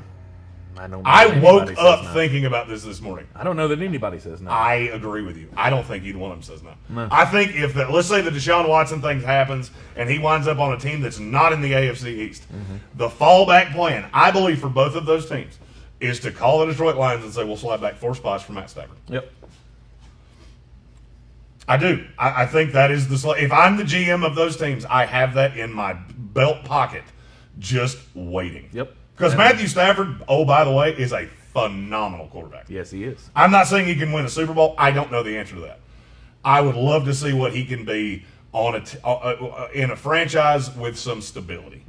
I 0.80 0.88
know 0.88 1.02
I 1.06 1.40
woke 1.40 1.78
up 1.78 2.04
no. 2.04 2.14
thinking 2.14 2.46
about 2.46 2.68
this 2.68 2.84
this 2.84 3.02
morning. 3.02 3.28
I 3.36 3.44
don't 3.44 3.56
know 3.56 3.68
that 3.68 3.82
anybody 3.82 4.20
says 4.20 4.42
no. 4.42 4.52
I 4.52 4.76
agree 4.76 5.22
with 5.22 5.38
you. 5.38 5.50
I 5.56 5.70
don't 5.70 5.86
think 5.86 6.04
either 6.04 6.18
one 6.18 6.32
of 6.32 6.38
them 6.38 6.44
says 6.44 6.64
no. 6.64 7.08
I 7.12 7.26
think 7.26 7.56
if 7.56 7.74
the, 7.74 7.88
let's 7.90 8.08
say 8.08 8.22
the 8.22 8.30
Deshaun 8.30 8.68
Watson 8.68 9.02
thing 9.02 9.22
happens 9.22 9.72
and 9.96 10.10
he 10.10 10.20
winds 10.20 10.48
up 10.48 10.60
on 10.60 10.74
a 10.74 10.80
team 10.80 11.02
that's 11.02 11.20
not 11.20 11.54
in 11.54 11.62
the 11.62 11.72
AFC 11.72 12.08
East, 12.08 12.44
mm-hmm. 12.44 12.76
the 12.96 13.08
fallback 13.10 13.74
plan, 13.74 14.10
I 14.14 14.32
believe, 14.32 14.60
for 14.60 14.70
both 14.70 14.96
of 14.96 15.06
those 15.06 15.28
teams, 15.30 15.58
is 16.00 16.20
to 16.22 16.32
call 16.32 16.60
the 16.60 16.68
Detroit 16.68 16.96
Lions 16.96 17.24
and 17.24 17.34
say 17.34 17.44
we'll 17.44 17.58
slide 17.58 17.82
back 17.82 17.96
four 17.96 18.16
spots 18.16 18.44
for 18.44 18.54
Matt 18.54 18.70
Stafford. 18.70 18.98
yep. 19.08 19.32
I 21.68 21.76
do. 21.78 22.06
I, 22.18 22.44
I 22.44 22.46
think 22.46 22.72
that 22.74 22.92
is 22.92 23.10
the. 23.10 23.18
sl- 23.18 23.32
If 23.32 23.52
I'm 23.52 23.76
the 23.76 23.84
GM 23.84 24.26
of 24.26 24.36
those 24.36 24.56
teams, 24.56 24.86
I 24.86 25.06
have 25.06 25.34
that 25.34 25.58
in 25.58 25.74
my 25.74 25.94
belt 25.94 26.64
pocket, 26.64 27.04
just 27.60 27.98
waiting. 28.16 28.70
Yep. 28.72 28.96
Because 29.18 29.36
Matthew 29.36 29.68
Stafford, 29.68 30.22
oh 30.28 30.46
by 30.46 30.64
the 30.64 30.72
way, 30.72 30.94
is 30.94 31.12
a 31.12 31.26
phenomenal 31.54 32.28
quarterback. 32.28 32.66
Yes, 32.70 32.92
he 32.92 33.04
is. 33.04 33.30
I'm 33.36 33.52
not 33.52 33.66
saying 33.68 33.88
he 33.88 33.96
can 33.96 34.12
win 34.12 34.26
a 34.26 34.30
Super 34.30 34.54
Bowl. 34.54 34.76
I 34.78 34.92
don't 34.92 35.12
know 35.12 35.24
the 35.24 35.36
answer 35.38 35.56
to 35.56 35.62
that. 35.62 35.80
I 36.46 36.62
would 36.62 36.76
love 36.76 37.06
to 37.06 37.14
see 37.16 37.34
what 37.34 37.52
he 37.54 37.66
can 37.66 37.84
be 37.84 38.26
on 38.54 38.76
a 38.76 38.82
t- 38.82 38.98
uh, 39.04 39.12
uh, 39.14 39.68
in 39.74 39.90
a 39.90 39.96
franchise 39.96 40.74
with 40.76 40.98
some 40.98 41.22
stability. 41.22 41.84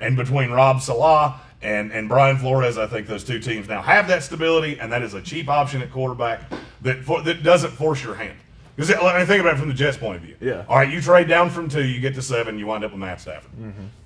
And 0.00 0.16
between 0.16 0.50
Rob 0.50 0.80
Saleh 0.82 1.34
and 1.62 1.92
and 1.92 2.08
Brian 2.08 2.36
Flores, 2.38 2.76
I 2.76 2.86
think 2.88 3.06
those 3.06 3.22
two 3.24 3.38
teams 3.38 3.68
now 3.68 3.80
have 3.80 4.08
that 4.08 4.22
stability, 4.24 4.78
and 4.80 4.90
that 4.92 5.02
is 5.02 5.14
a 5.14 5.22
cheap 5.22 5.48
option 5.48 5.80
at 5.80 5.92
quarterback 5.92 6.40
that 6.82 7.04
for, 7.04 7.22
that 7.22 7.42
doesn't 7.44 7.70
force 7.70 8.02
your 8.02 8.16
hand. 8.16 8.36
Because 8.74 8.90
let 8.90 9.18
me 9.18 9.24
think 9.24 9.40
about 9.40 9.54
it 9.54 9.58
from 9.58 9.68
the 9.68 9.74
Jets' 9.74 9.96
point 9.96 10.16
of 10.16 10.22
view. 10.22 10.36
Yeah. 10.40 10.64
All 10.68 10.76
right, 10.76 10.92
you 10.92 11.00
trade 11.00 11.28
down 11.28 11.48
from 11.48 11.66
two, 11.70 11.82
you 11.82 11.98
get 11.98 12.14
to 12.16 12.20
seven, 12.22 12.58
you 12.58 12.66
wind 12.66 12.84
up 12.84 12.90
with 12.90 13.00
Matt 13.00 13.20
Stafford. 13.22 13.52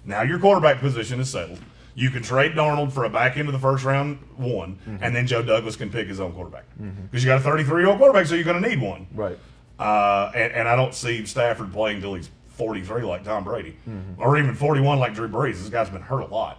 Now 0.05 0.23
your 0.23 0.39
quarterback 0.39 0.79
position 0.81 1.19
is 1.19 1.29
settled. 1.31 1.59
You 1.95 2.11
can 2.11 2.23
trade 2.23 2.53
Darnold 2.53 2.93
for 2.93 3.05
a 3.05 3.11
back 3.11 3.37
end 3.37 3.49
of 3.49 3.53
the 3.53 3.59
first 3.59 3.85
round 3.85 4.19
one, 4.37 4.79
mm-hmm. 4.87 5.03
and 5.03 5.15
then 5.15 5.27
Joe 5.27 5.43
Douglas 5.43 5.77
can 5.77 5.91
pick 5.91 6.09
his 6.09 6.21
own 6.21 6.33
quarterback. 6.33 6.65
Because 6.79 7.25
you 7.25 7.31
got 7.31 7.41
a 7.41 7.45
33 7.45 7.83
year 7.83 7.91
old 7.91 7.99
quarterback, 7.99 8.27
so 8.27 8.35
you're 8.35 8.45
going 8.45 8.63
to 8.63 8.69
need 8.69 8.81
one. 8.81 9.07
Right. 9.15 9.39
Uh, 9.79 10.31
and, 10.35 10.53
and 10.53 10.69
I 10.69 10.77
don't 10.77 10.95
see 10.95 11.25
Stafford 11.25 11.73
playing 11.73 11.97
until 11.97 12.15
he's 12.15 12.31
43 12.51 13.03
like 13.03 13.25
Tom 13.25 13.45
Brady, 13.45 13.77
mm-hmm. 13.89 14.21
or 14.21 14.39
even 14.39 14.55
41 14.55 14.99
like 14.99 15.15
Drew 15.15 15.29
Brees. 15.29 15.59
This 15.59 15.69
guy's 15.69 15.89
been 15.89 16.03
hurt 16.03 16.21
a 16.21 16.27
lot. 16.27 16.59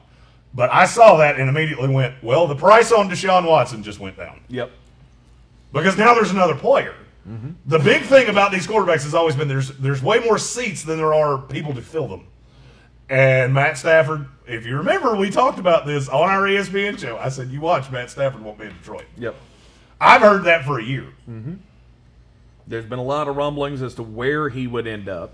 But 0.54 0.72
I 0.74 0.86
saw 0.86 1.18
that 1.18 1.40
and 1.40 1.48
immediately 1.48 1.88
went, 1.88 2.22
well, 2.24 2.48
the 2.48 2.56
price 2.56 2.92
on 2.92 3.10
Deshaun 3.10 3.48
Watson 3.48 3.84
just 3.84 4.00
went 4.00 4.18
down 4.18 4.42
Yep. 4.50 4.72
because 5.72 5.98
now 5.98 6.14
there's 6.14 6.32
another 6.32 6.56
player. 6.56 6.96
Mm-hmm. 7.28 7.52
The 7.68 7.80
big 7.80 8.02
thing 8.02 8.28
about 8.30 8.52
these 8.52 8.68
quarterbacks 8.68 9.04
has 9.04 9.14
always 9.14 9.36
been 9.36 9.48
there's 9.48 9.70
there's 9.78 10.02
way 10.02 10.20
more 10.20 10.40
seats 10.40 10.84
than 10.84 10.98
there 10.98 11.14
are 11.14 11.38
people 11.38 11.74
to 11.76 11.82
fill 11.82 12.08
them. 12.08 12.26
And 13.10 13.54
Matt 13.54 13.78
Stafford, 13.78 14.26
if 14.52 14.66
you 14.66 14.78
remember, 14.78 15.16
we 15.16 15.30
talked 15.30 15.60
about 15.60 15.86
this 15.86 16.08
on 16.10 16.30
our 16.30 16.42
ESPN 16.44 16.98
show. 17.00 17.18
I 17.18 17.30
said, 17.30 17.50
"You 17.50 17.62
watch, 17.62 17.90
Matt 17.92 18.10
Stafford 18.10 18.42
won't 18.44 18.58
be 18.60 18.66
in 18.66 18.74
Detroit." 18.78 19.06
Yep. 19.18 19.36
I've 20.00 20.22
heard 20.22 20.44
that 20.46 20.66
for 20.66 20.80
a 20.80 20.84
year. 20.84 21.08
Mm-hmm. 21.30 21.54
There's 22.68 22.86
been 22.86 23.00
a 23.00 23.04
lot 23.04 23.28
of 23.28 23.36
rumblings 23.36 23.82
as 23.82 23.96
to 23.96 24.04
where 24.04 24.50
he 24.50 24.68
would 24.68 24.88
end 24.88 25.10
up, 25.10 25.34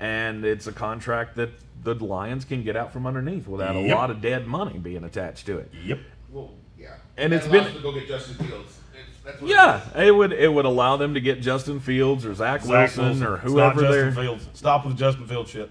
and 0.00 0.44
it's 0.44 0.66
a 0.66 0.72
contract 0.72 1.36
that 1.36 1.50
the 1.82 1.94
Lions 1.94 2.44
can 2.44 2.62
get 2.62 2.76
out 2.76 2.92
from 2.92 3.06
underneath 3.06 3.46
without 3.46 3.76
a 3.76 3.94
lot 3.94 4.10
of 4.10 4.20
dead 4.20 4.46
money 4.46 4.78
being 4.78 5.04
attached 5.04 5.46
to 5.46 5.58
it. 5.58 5.70
Yep. 5.84 6.00
Well, 6.32 6.50
yeah. 6.78 6.94
And 7.16 7.32
That 7.32 7.36
it's 7.38 7.46
been- 7.48 7.72
to 7.72 7.80
go 7.80 7.92
get 7.92 8.08
Justin 8.08 8.34
Fields. 8.46 8.78
It's, 8.92 9.18
that's 9.24 9.40
what 9.40 9.50
Yeah, 9.50 9.80
it 9.94 10.02
is. 10.02 10.08
it 10.08 10.10
would 10.14 10.32
it 10.32 10.52
would 10.52 10.64
allow 10.64 10.96
them 10.96 11.14
to 11.14 11.20
get 11.20 11.40
Justin 11.40 11.80
Fields 11.80 12.26
or 12.26 12.34
Zach, 12.34 12.62
Zach 12.62 12.96
Wilson, 12.96 13.22
or 13.22 13.36
It's 13.36 13.44
not 13.44 13.50
whoever 13.50 13.80
Justin 13.82 13.90
they're. 13.90 14.12
Fields. 14.12 14.48
Stop 14.54 14.84
with 14.84 14.96
the 14.96 14.98
Justin 15.00 15.26
Fields 15.26 15.50
shit. 15.50 15.70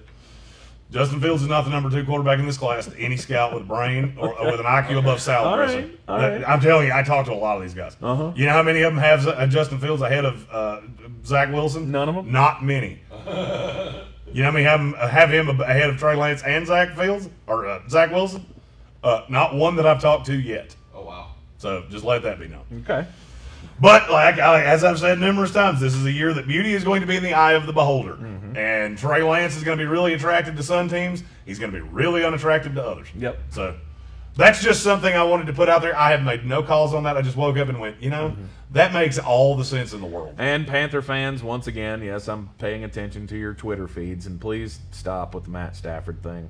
Justin 0.96 1.20
Fields 1.20 1.42
is 1.42 1.50
not 1.50 1.66
the 1.66 1.70
number 1.70 1.90
two 1.90 2.06
quarterback 2.06 2.40
in 2.40 2.46
this 2.46 2.58
class 2.58 2.86
to 2.86 2.98
any 2.98 3.18
scout 3.18 3.54
with 3.54 3.64
a 3.64 3.66
brain 3.66 4.16
or, 4.18 4.34
or 4.40 4.46
with 4.52 4.62
an 4.62 4.66
IQ 4.66 5.00
above 5.00 5.20
Sal 5.20 5.44
All 5.44 5.58
Grayson. 5.58 5.90
right, 5.90 6.00
all 6.08 6.18
right. 6.18 6.44
I'm 6.48 6.62
telling 6.62 6.88
you, 6.88 6.94
I 6.94 7.04
talk 7.04 7.26
to 7.26 7.34
a 7.34 7.36
lot 7.36 7.58
of 7.58 7.64
these 7.64 7.74
guys. 7.74 7.98
Uh-huh. 8.02 8.32
You 8.34 8.46
know 8.46 8.54
how 8.54 8.64
many 8.64 8.82
of 8.82 8.94
them 8.94 9.04
have 9.04 9.28
uh, 9.28 9.46
Justin 9.46 9.78
Fields 9.78 10.02
ahead 10.02 10.24
of 10.24 10.50
uh, 10.50 10.80
Zach 11.26 11.52
Wilson? 11.52 11.92
None 11.92 12.08
of 12.08 12.16
them. 12.16 12.32
Not 12.32 12.64
many. 12.64 13.02
you 13.12 14.42
know 14.42 14.46
how 14.46 14.52
many 14.52 14.64
have 14.64 14.80
him, 14.80 14.94
have 14.94 15.30
him 15.34 15.50
ahead 15.60 15.90
of 15.90 15.98
Trey 15.98 16.16
Lance 16.16 16.42
and 16.44 16.66
Zach 16.66 16.96
Fields 16.96 17.28
or 17.46 17.68
uh, 17.68 17.82
Zach 17.90 18.12
Wilson? 18.12 18.46
Uh, 19.04 19.26
not 19.28 19.54
one 19.54 19.76
that 19.76 19.86
I've 19.86 20.00
talked 20.00 20.28
to 20.28 20.40
yet. 20.40 20.78
Oh, 20.94 21.04
wow. 21.04 21.32
So 21.58 21.84
just 21.90 22.06
let 22.06 22.24
that 22.24 22.40
be 22.40 22.48
known. 22.48 22.64
Okay. 22.90 23.06
But 23.80 24.10
like 24.10 24.40
I, 24.40 24.64
as 24.64 24.84
I've 24.84 25.00
said 25.00 25.20
numerous 25.20 25.52
times, 25.52 25.80
this 25.80 25.94
is 25.94 26.06
a 26.06 26.12
year 26.12 26.34
that 26.34 26.48
beauty 26.48 26.74
is 26.74 26.84
going 26.84 27.02
to 27.02 27.08
be 27.08 27.16
in 27.16 27.24
the 27.24 27.34
eye 27.34 27.54
of 27.54 27.66
the 27.66 27.74
beholder. 27.74 28.14
Mm-hmm. 28.14 28.58
And 28.58 28.98
Trey 28.98 29.22
Lance 29.24 29.56
is 29.56 29.64
going 29.64 29.78
to 29.78 29.84
be 29.84 29.88
really 29.88 30.14
attractive 30.14 30.56
to 30.56 30.64
some 30.64 30.90
teams. 30.90 31.24
He's 31.46 31.60
going 31.60 31.72
to 31.72 31.78
be 31.78 31.88
really 31.88 32.24
unattractive 32.24 32.74
to 32.76 32.84
others. 32.84 33.08
Yep. 33.16 33.40
So 33.50 33.76
that's 34.38 34.62
just 34.62 34.84
something 34.84 35.14
I 35.14 35.24
wanted 35.24 35.48
to 35.48 35.54
put 35.54 35.70
out 35.70 35.82
there. 35.82 35.98
I 35.98 36.12
have 36.12 36.24
made 36.24 36.46
no 36.46 36.64
calls 36.64 36.94
on 36.94 37.04
that. 37.04 37.18
I 37.18 37.22
just 37.22 37.38
woke 37.38 37.58
up 37.58 37.70
and 37.70 37.80
went, 37.80 38.02
you 38.02 38.10
know, 38.10 38.30
mm-hmm. 38.30 38.46
that 38.72 38.94
makes 38.94 39.18
all 39.18 39.56
the 39.56 39.66
sense 39.66 39.94
in 39.94 40.02
the 40.02 40.08
world. 40.08 40.36
And 40.38 40.68
Panther 40.68 41.02
fans, 41.02 41.42
once 41.42 41.68
again, 41.68 42.02
yes, 42.02 42.28
I'm 42.28 42.50
paying 42.58 42.84
attention 42.84 43.28
to 43.28 43.38
your 43.38 43.54
Twitter 43.54 43.88
feeds, 43.88 44.26
and 44.26 44.40
please 44.40 44.80
stop 44.92 45.34
with 45.36 45.46
the 45.46 45.52
Matt 45.52 45.76
Stafford 45.76 46.22
thing. 46.22 46.50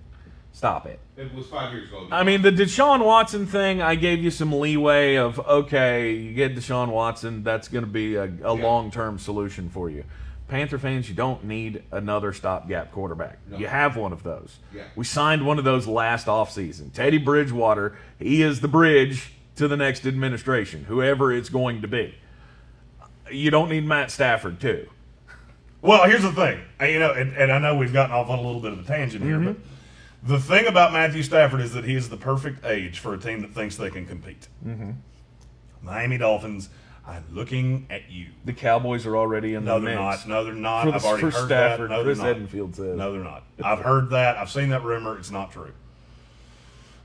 Stop 0.56 0.86
it. 0.86 1.02
It 1.18 1.34
was 1.34 1.48
five 1.48 1.74
years 1.74 1.90
ago. 1.90 2.08
I 2.10 2.24
mean, 2.24 2.42
the 2.42 2.50
Deshaun 2.50 3.04
Watson 3.04 3.46
thing, 3.46 3.82
I 3.82 3.96
gave 3.96 4.24
you 4.24 4.32
some 4.32 4.58
leeway 4.58 5.16
of, 5.16 5.38
okay, 5.38 6.14
you 6.14 6.34
get 6.34 6.56
Deshaun 6.56 6.88
Watson, 6.88 7.44
that's 7.44 7.68
going 7.68 7.84
to 7.84 7.92
be 7.92 8.16
a, 8.16 8.32
a 8.42 8.54
long 8.54 8.90
term 8.90 9.20
solution 9.20 9.70
for 9.70 9.90
you. 9.90 10.06
Panther 10.48 10.78
fans, 10.78 11.10
you 11.10 11.16
don't 11.16 11.44
need 11.44 11.84
another 11.92 12.32
stopgap 12.32 12.94
quarterback. 12.94 13.38
No. 13.50 13.58
You 13.58 13.68
have 13.68 13.98
one 13.98 14.14
of 14.14 14.24
those. 14.24 14.60
Yeah. 14.74 14.84
We 14.96 15.04
signed 15.04 15.46
one 15.46 15.60
of 15.60 15.66
those 15.66 15.88
last 15.88 16.28
offseason. 16.28 16.94
Teddy 16.94 17.18
Bridgewater, 17.18 17.98
he 18.18 18.42
is 18.42 18.62
the 18.62 18.70
bridge 18.70 19.34
to 19.58 19.68
the 19.68 19.76
next 19.76 20.06
administration, 20.06 20.86
whoever 20.86 21.34
it's 21.34 21.50
going 21.50 21.82
to 21.82 21.90
be. 21.90 22.16
You 23.30 23.52
don't 23.52 23.68
need 23.68 23.84
Matt 23.84 24.10
Stafford, 24.10 24.62
too. 24.62 24.88
Well, 25.82 26.08
here's 26.08 26.22
the 26.24 26.32
thing. 26.32 26.62
You 26.80 27.00
know, 27.00 27.12
and, 27.12 27.36
and 27.36 27.52
I 27.52 27.60
know 27.60 27.76
we've 27.76 27.92
gotten 27.92 28.16
off 28.16 28.30
on 28.30 28.40
a 28.40 28.42
little 28.42 28.62
bit 28.62 28.72
of 28.72 28.80
a 28.80 28.84
tangent 28.84 29.22
here, 29.22 29.36
mm-hmm. 29.36 29.52
but 29.52 29.58
the 30.26 30.40
thing 30.40 30.68
about 30.68 30.92
Matthew 30.94 31.24
Stafford 31.24 31.62
is 31.62 31.74
that 31.74 31.84
he 31.86 31.96
is 31.96 32.10
the 32.10 32.18
perfect 32.18 32.66
age 32.66 33.00
for 33.00 33.14
a 33.14 33.18
team 33.18 33.42
that 33.42 33.52
thinks 33.52 33.76
they 33.78 33.90
can 33.90 34.06
compete. 34.06 34.48
Mm-hmm. 34.66 34.92
Miami 35.82 36.18
Dolphins, 36.18 36.70
I'm 37.08 37.24
looking 37.32 37.86
at 37.92 38.10
you. 38.10 38.28
The 38.44 38.54
Cowboys 38.54 39.06
are 39.06 39.16
already 39.16 39.54
in 39.54 39.66
No, 39.66 39.80
the 39.80 39.86
they're 39.88 40.02
mix. 40.02 40.26
not. 40.26 40.28
No, 40.28 40.44
they're 40.44 40.54
not. 40.54 40.84
For, 40.88 40.94
I've 40.96 41.06
already 41.06 41.22
for 41.30 41.38
heard 41.38 41.46
Stafford, 41.48 41.90
that. 41.92 41.96
No, 41.98 42.04
Chris 42.04 42.18
they're 42.20 42.34
not. 42.34 42.42
Edenfield 42.50 42.76
says. 42.76 42.98
No, 42.98 43.12
they're 43.12 43.24
not. 43.24 43.44
I've 43.64 43.80
heard 43.80 44.10
that. 44.10 44.38
I've 44.38 44.50
seen 44.50 44.70
that 44.70 44.84
rumor. 44.84 45.18
It's 45.20 45.30
not 45.32 45.52
true. 45.52 45.72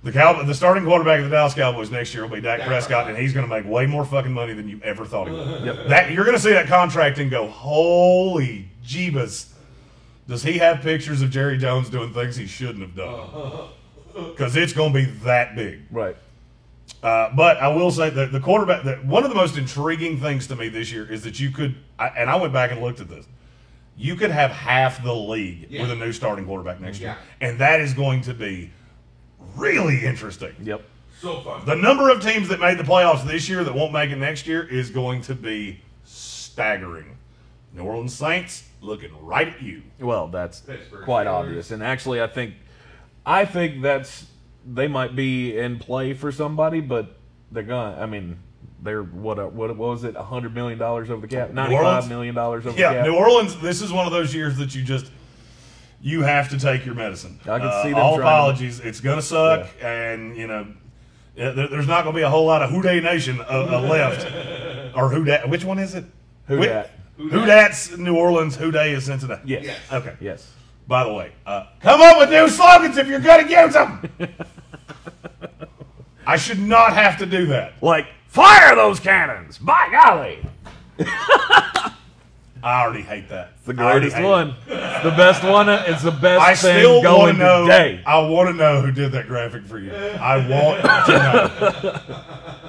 The 0.02 0.12
Cow- 0.12 0.42
the 0.44 0.54
starting 0.54 0.86
quarterback 0.86 1.18
of 1.18 1.24
the 1.26 1.30
Dallas 1.30 1.52
Cowboys 1.52 1.90
next 1.90 2.14
year 2.14 2.22
will 2.26 2.34
be 2.34 2.40
Dak 2.40 2.60
Dak 2.60 2.68
Prescott, 2.68 3.04
Prescott. 3.04 3.08
and 3.10 3.18
he's 3.18 3.34
going 3.34 3.46
to 3.46 3.54
make 3.54 3.70
way 3.70 3.84
more 3.84 4.06
fucking 4.06 4.32
money 4.32 4.54
than 4.54 4.66
you 4.66 4.80
ever 4.82 5.04
thought 5.04 5.28
he 5.28 5.34
would. 5.34 5.62
Yep. 5.64 5.88
That 5.88 6.10
you're 6.12 6.24
going 6.24 6.36
to 6.38 6.42
see 6.42 6.52
that 6.52 6.68
contract 6.68 7.18
and 7.18 7.30
go, 7.30 7.46
holy 7.48 8.70
jeebus! 8.82 9.48
Does 10.30 10.44
he 10.44 10.58
have 10.58 10.80
pictures 10.80 11.22
of 11.22 11.30
Jerry 11.30 11.58
Jones 11.58 11.90
doing 11.90 12.14
things 12.14 12.36
he 12.36 12.46
shouldn't 12.46 12.82
have 12.82 12.94
done? 12.94 13.68
Because 14.14 14.54
it's 14.54 14.72
going 14.72 14.92
to 14.92 14.98
be 15.00 15.04
that 15.24 15.56
big. 15.56 15.80
Right. 15.90 16.16
Uh, 17.02 17.30
but 17.34 17.56
I 17.56 17.66
will 17.68 17.90
say 17.90 18.10
that 18.10 18.30
the 18.30 18.38
quarterback, 18.38 18.84
that 18.84 19.04
one 19.04 19.24
of 19.24 19.30
the 19.30 19.34
most 19.34 19.56
intriguing 19.58 20.20
things 20.20 20.46
to 20.46 20.54
me 20.54 20.68
this 20.68 20.92
year 20.92 21.10
is 21.10 21.24
that 21.24 21.40
you 21.40 21.50
could, 21.50 21.74
I, 21.98 22.08
and 22.10 22.30
I 22.30 22.36
went 22.36 22.52
back 22.52 22.70
and 22.70 22.80
looked 22.80 23.00
at 23.00 23.08
this, 23.08 23.26
you 23.96 24.14
could 24.14 24.30
have 24.30 24.52
half 24.52 25.02
the 25.02 25.12
league 25.12 25.66
Yeah. 25.68 25.82
with 25.82 25.90
a 25.90 25.96
new 25.96 26.12
starting 26.12 26.44
quarterback 26.46 26.80
next 26.80 27.00
year, 27.00 27.16
and 27.40 27.58
that 27.58 27.80
is 27.80 27.92
going 27.92 28.20
to 28.22 28.34
be 28.34 28.70
really 29.56 30.04
interesting. 30.06 30.54
Yep. 30.62 30.82
So 31.20 31.40
fun. 31.40 31.66
The 31.66 31.74
number 31.74 32.08
of 32.08 32.22
teams 32.22 32.48
that 32.50 32.60
made 32.60 32.78
the 32.78 32.84
playoffs 32.84 33.26
this 33.26 33.48
year 33.48 33.64
that 33.64 33.74
won't 33.74 33.92
make 33.92 34.10
it 34.10 34.16
next 34.16 34.46
year 34.46 34.62
is 34.62 34.90
going 34.90 35.22
to 35.22 35.34
be 35.34 35.80
staggering. 36.04 37.16
New 37.74 37.82
Orleans 37.84 38.14
Saints 38.14 38.64
looking 38.80 39.10
right 39.24 39.48
at 39.48 39.62
you. 39.62 39.82
Well, 40.00 40.28
that's 40.28 40.60
Pittsburgh 40.60 41.04
quite 41.04 41.26
Steelers. 41.26 41.30
obvious. 41.32 41.70
And 41.70 41.82
actually, 41.82 42.20
I 42.20 42.26
think, 42.26 42.54
I 43.24 43.44
think 43.44 43.82
that's 43.82 44.26
they 44.66 44.88
might 44.88 45.14
be 45.16 45.56
in 45.56 45.78
play 45.78 46.12
for 46.14 46.32
somebody, 46.32 46.80
but 46.80 47.16
they're 47.52 47.62
gonna. 47.62 47.96
I 48.00 48.06
mean, 48.06 48.38
they're 48.82 49.02
what? 49.02 49.38
uh, 49.38 49.46
What, 49.46 49.76
what 49.76 49.90
was 49.90 50.04
it? 50.04 50.16
A 50.16 50.22
hundred 50.22 50.54
million 50.54 50.78
dollars 50.78 51.10
over 51.10 51.26
the 51.26 51.28
cap? 51.34 51.50
Ninety-five 51.52 52.08
million 52.08 52.34
dollars 52.34 52.66
over 52.66 52.78
Yeah, 52.78 52.88
the 52.90 52.94
cap. 52.96 53.06
Yeah, 53.06 53.12
New 53.12 53.18
Orleans. 53.18 53.56
This 53.60 53.82
is 53.82 53.92
one 53.92 54.06
of 54.06 54.12
those 54.12 54.34
years 54.34 54.56
that 54.58 54.74
you 54.74 54.82
just 54.82 55.10
you 56.02 56.22
have 56.22 56.48
to 56.50 56.58
take 56.58 56.84
your 56.86 56.94
medicine. 56.94 57.38
I 57.44 57.58
can 57.58 57.68
Uh, 57.68 57.82
see 57.82 57.90
them 57.90 57.98
all 57.98 58.16
trying 58.16 58.26
to- 58.26 58.26
apologies. 58.36 58.80
It's 58.80 59.00
gonna 59.00 59.22
suck, 59.22 59.68
and 59.82 60.36
you 60.36 60.46
know 60.46 60.66
there- 61.36 61.68
there's 61.68 61.86
not 61.88 62.04
gonna 62.04 62.16
be 62.16 62.22
a 62.22 62.30
whole 62.30 62.46
lot 62.46 62.62
of 62.62 62.70
Who 62.70 62.82
Dey 62.82 63.00
Nation 63.00 63.40
uh, 63.40 63.44
uh, 63.44 63.80
left, 63.80 64.26
or 64.96 65.10
Who 65.10 65.24
Dat. 65.24 65.48
Which 65.48 65.64
one 65.64 65.78
is 65.78 65.94
it? 65.94 66.04
Who 66.46 66.58
Whi- 66.58 66.66
dat? 66.66 66.90
Who 67.28 67.44
Dat's 67.44 67.96
New 67.96 68.16
Orleans. 68.16 68.56
Who 68.56 68.70
Dey 68.70 68.92
is 68.92 69.04
Cincinnati. 69.04 69.42
Yes. 69.46 69.64
Yes. 69.64 69.78
Okay. 69.92 70.16
Yes. 70.20 70.52
By 70.86 71.04
the 71.04 71.12
way, 71.12 71.32
uh, 71.46 71.66
come 71.80 72.00
up 72.00 72.18
with 72.18 72.30
new 72.30 72.48
slogans 72.48 72.96
if 72.96 73.06
you're 73.06 73.20
gonna 73.20 73.48
use 73.48 73.74
them. 73.74 74.10
I 76.26 76.36
should 76.36 76.58
not 76.58 76.94
have 76.94 77.18
to 77.18 77.26
do 77.26 77.46
that. 77.46 77.74
Like 77.82 78.06
fire 78.26 78.74
those 78.74 78.98
cannons! 79.00 79.58
By 79.58 79.88
golly! 79.90 80.44
I 82.62 82.82
already 82.82 83.02
hate 83.02 83.28
that. 83.30 83.52
It's 83.58 83.66
the 83.66 83.74
greatest 83.74 84.20
one. 84.20 84.54
It's 84.66 85.02
the 85.04 85.10
best 85.16 85.42
one. 85.42 85.68
It's 85.68 86.02
the 86.02 86.10
best 86.10 86.42
I 86.42 86.54
thing 86.54 86.78
still 86.78 86.94
want 86.96 87.04
going 87.04 87.32
to 87.36 87.38
know. 87.38 87.62
today. 87.62 88.02
I 88.06 88.18
want 88.28 88.48
to 88.50 88.54
know 88.54 88.80
who 88.82 88.92
did 88.92 89.12
that 89.12 89.26
graphic 89.28 89.64
for 89.64 89.78
you. 89.78 89.92
I 89.92 90.36
want 90.48 90.82
to 90.82 91.12
know. 91.12 92.00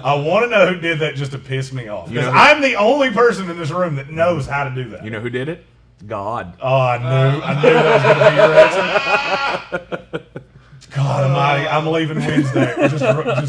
I 0.04 0.14
want 0.16 0.46
to 0.46 0.50
know 0.50 0.68
who 0.74 0.80
did 0.80 1.00
that 1.00 1.16
just 1.16 1.32
to 1.34 1.38
piss 1.38 1.74
me 1.74 1.88
off. 1.90 2.10
Because 2.10 2.26
know 2.26 2.32
I'm 2.32 2.62
the 2.62 2.76
only 2.76 3.12
person 3.12 3.50
in 3.50 3.58
this 3.58 3.70
room 3.72 3.96
that 3.98 4.10
knows 4.10 4.48
how 4.48 4.64
to 4.64 4.74
do 4.74 4.90
that. 4.92 5.04
You 5.04 5.12
know 5.12 5.20
who 5.20 5.30
did 5.30 5.50
it? 5.50 5.66
God. 6.08 6.58
Oh, 6.62 6.80
I 6.80 6.98
knew. 6.98 7.42
I 7.44 7.62
knew 7.62 7.70
that 7.74 7.94
was 7.94 8.04
going 8.04 8.18
to 8.18 8.30
be 8.30 8.36
your 8.36 10.14
answer. 10.18 10.42
God 10.96 11.24
Almighty, 11.24 11.68
I'm 11.68 11.88
leaving 11.88 12.18
Wednesday. 12.20 12.76
Just, 12.90 13.00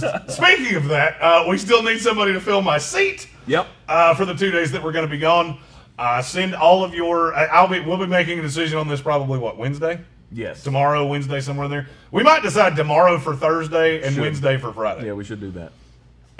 just 0.01 0.30
speaking 0.36 0.76
of 0.76 0.86
that, 0.88 1.20
uh, 1.20 1.45
we 1.49 1.59
still 1.59 1.82
need 1.82 1.99
somebody 1.99 2.32
to 2.32 2.40
fill 2.40 2.62
my 2.62 2.78
seat 2.78 3.28
Yep. 3.49 3.66
uh, 3.88 4.14
for 4.14 4.24
the 4.24 4.34
two 4.34 4.53
days 4.53 4.70
that 4.72 4.82
we're 4.82 4.93
going 4.93 5.07
to 5.07 5.11
be 5.11 5.18
gone. 5.18 5.59
Uh, 6.03 6.20
send 6.20 6.53
all 6.53 6.82
of 6.82 6.92
your. 6.94 7.32
I- 7.32 7.44
I'll 7.46 7.68
be. 7.68 7.78
We'll 7.78 7.96
be 7.96 8.07
making 8.09 8.40
a 8.40 8.42
decision 8.42 8.76
on 8.76 8.88
this 8.88 9.00
probably 9.00 9.38
what 9.38 9.57
Wednesday, 9.57 10.00
Yes. 10.32 10.64
tomorrow, 10.64 11.07
Wednesday, 11.07 11.38
somewhere 11.40 11.66
in 11.66 11.70
there. 11.70 11.86
We 12.11 12.24
might 12.24 12.42
decide 12.42 12.74
tomorrow 12.74 13.18
for 13.20 13.36
Thursday 13.36 14.03
and 14.03 14.14
Should. 14.14 14.20
Wednesday 14.20 14.57
for 14.59 14.72
Friday. 14.72 15.07
Yeah, 15.07 15.12
we 15.12 15.22
should 15.22 15.38
do 15.38 15.53
that. 15.53 15.70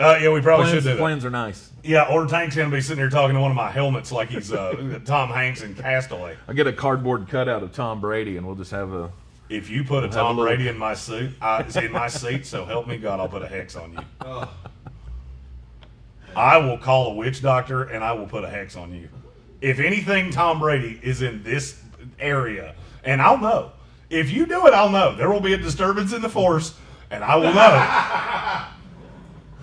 Uh, 0.00 0.18
yeah, 0.20 0.30
we 0.30 0.40
probably 0.40 0.64
Plans, 0.64 0.74
should 0.78 0.82
do 0.90 0.96
that. 0.96 0.98
plans 0.98 1.24
are 1.24 1.30
nice. 1.30 1.70
Yeah, 1.84 2.08
or 2.10 2.26
Tank's 2.26 2.56
going 2.56 2.68
to 2.70 2.76
be 2.76 2.80
sitting 2.80 2.98
here 3.00 3.08
talking 3.10 3.36
to 3.36 3.40
one 3.40 3.52
of 3.52 3.56
my 3.56 3.70
helmets 3.70 4.10
like 4.10 4.30
he's 4.30 4.52
uh, 4.52 4.98
Tom 5.04 5.28
Hanks 5.30 5.62
in 5.62 5.76
Castaway. 5.76 6.34
I'll 6.48 6.54
get 6.56 6.66
a 6.66 6.72
cardboard 6.72 7.28
cutout 7.28 7.62
of 7.62 7.72
Tom 7.72 8.00
Brady, 8.00 8.36
and 8.38 8.44
we'll 8.44 8.56
just 8.56 8.72
have 8.72 8.92
a. 8.92 9.12
If 9.48 9.70
you 9.70 9.84
put 9.84 10.02
a 10.02 10.08
Tom 10.08 10.40
a 10.40 10.42
Brady 10.42 10.66
in 10.66 10.76
my 10.76 10.94
suit, 10.94 11.30
I, 11.40 11.62
in 11.80 11.92
my 11.92 12.08
seat, 12.08 12.46
so 12.46 12.64
help 12.64 12.88
me 12.88 12.96
God, 12.96 13.20
I'll 13.20 13.28
put 13.28 13.42
a 13.42 13.46
hex 13.48 13.76
on 13.76 13.92
you. 13.92 13.98
Oh, 14.22 14.52
I 16.34 16.56
will 16.56 16.78
call 16.78 17.12
a 17.12 17.14
witch 17.14 17.42
doctor 17.42 17.84
and 17.84 18.02
I 18.02 18.12
will 18.12 18.26
put 18.26 18.42
a 18.42 18.48
hex 18.48 18.74
on 18.74 18.92
you. 18.92 19.08
If 19.62 19.78
anything, 19.78 20.32
Tom 20.32 20.58
Brady 20.58 20.98
is 21.02 21.22
in 21.22 21.44
this 21.44 21.80
area, 22.18 22.74
and 23.04 23.22
I'll 23.22 23.38
know. 23.38 23.70
If 24.10 24.30
you 24.32 24.44
do 24.44 24.66
it, 24.66 24.74
I'll 24.74 24.90
know. 24.90 25.14
There 25.14 25.30
will 25.30 25.40
be 25.40 25.52
a 25.52 25.56
disturbance 25.56 26.12
in 26.12 26.20
the 26.20 26.28
force, 26.28 26.74
and 27.12 27.22
I 27.22 27.36
will 27.36 27.54
know. 27.54 28.66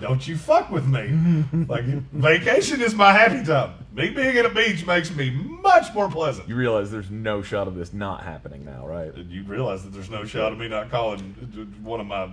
Don't 0.00 0.26
you 0.26 0.38
fuck 0.38 0.70
with 0.70 0.86
me. 0.86 1.44
Like 1.68 1.84
vacation 1.84 2.80
is 2.80 2.94
my 2.94 3.12
happy 3.12 3.44
time. 3.44 3.74
Me 3.92 4.08
being 4.08 4.38
at 4.38 4.46
a 4.46 4.48
beach 4.48 4.86
makes 4.86 5.14
me 5.14 5.30
much 5.30 5.92
more 5.92 6.08
pleasant. 6.08 6.48
You 6.48 6.56
realize 6.56 6.90
there's 6.90 7.10
no 7.10 7.42
shot 7.42 7.68
of 7.68 7.74
this 7.74 7.92
not 7.92 8.22
happening 8.22 8.64
now, 8.64 8.86
right? 8.86 9.14
You 9.14 9.42
realize 9.42 9.84
that 9.84 9.92
there's 9.92 10.08
no 10.08 10.24
shot 10.24 10.52
of 10.52 10.58
me 10.58 10.68
not 10.68 10.90
calling 10.90 11.34
one 11.82 12.00
of 12.00 12.06
my 12.06 12.30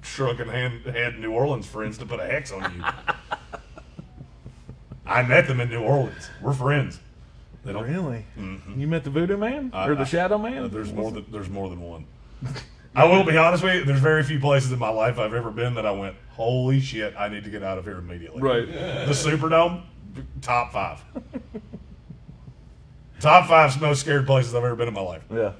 shrunken 0.00 0.48
hand, 0.48 0.86
head 0.86 1.18
New 1.18 1.32
Orleans 1.32 1.66
friends 1.66 1.98
to 1.98 2.06
put 2.06 2.20
a 2.20 2.24
hex 2.24 2.50
on 2.50 2.74
you. 2.74 2.82
I 5.06 5.22
met 5.22 5.46
them 5.46 5.60
in 5.60 5.68
New 5.68 5.80
Orleans. 5.82 6.30
We're 6.40 6.52
friends. 6.54 6.98
They 7.64 7.72
don't. 7.72 7.84
Really? 7.88 8.24
You 8.76 8.86
met 8.86 9.04
the 9.04 9.10
Voodoo 9.10 9.36
Man 9.36 9.70
I- 9.72 9.88
or 9.88 9.94
the 9.94 10.02
I- 10.02 10.04
Shadow 10.04 10.38
Man? 10.38 10.64
Uh, 10.64 10.68
there's 10.68 10.92
more 10.92 11.10
than 11.10 11.24
there's 11.30 11.48
more 11.48 11.68
than 11.68 11.80
one. 11.80 12.06
I 12.96 13.04
will 13.06 13.24
be 13.24 13.36
honest 13.36 13.64
with 13.64 13.74
you. 13.74 13.84
There's 13.84 14.00
very 14.00 14.22
few 14.22 14.38
places 14.38 14.70
in 14.70 14.78
my 14.78 14.88
life 14.90 15.18
I've 15.18 15.34
ever 15.34 15.50
been 15.50 15.74
that 15.74 15.84
I 15.84 15.90
went, 15.90 16.14
holy 16.30 16.78
shit, 16.80 17.12
I 17.18 17.28
need 17.28 17.42
to 17.44 17.50
get 17.50 17.62
out 17.64 17.76
of 17.76 17.84
here 17.84 17.96
immediately. 17.98 18.40
Right. 18.40 18.66
The 18.68 19.10
Superdome, 19.12 19.82
top 20.40 20.72
five. 20.72 21.02
top 23.20 23.48
five 23.48 23.80
most 23.80 24.00
scared 24.00 24.26
places 24.26 24.54
I've 24.54 24.62
ever 24.62 24.76
been 24.76 24.86
in 24.88 24.94
my 24.94 25.00
life. 25.00 25.22
Yeah. 25.32 25.52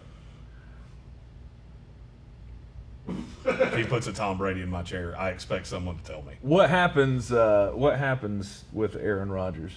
If 3.45 3.75
he 3.77 3.85
puts 3.85 4.07
a 4.07 4.13
Tom 4.13 4.39
Brady 4.39 4.63
in 4.63 4.71
my 4.71 4.83
chair, 4.83 5.15
I 5.19 5.31
expect 5.31 5.67
someone 5.67 5.99
to 5.99 6.05
tell 6.05 6.23
me. 6.23 6.35
What 6.41 6.71
happens? 6.71 7.31
Uh, 7.31 7.73
what 7.75 7.99
happens 7.99 8.65
with 8.73 8.97
Aaron 8.97 9.31
Rodgers? 9.31 9.73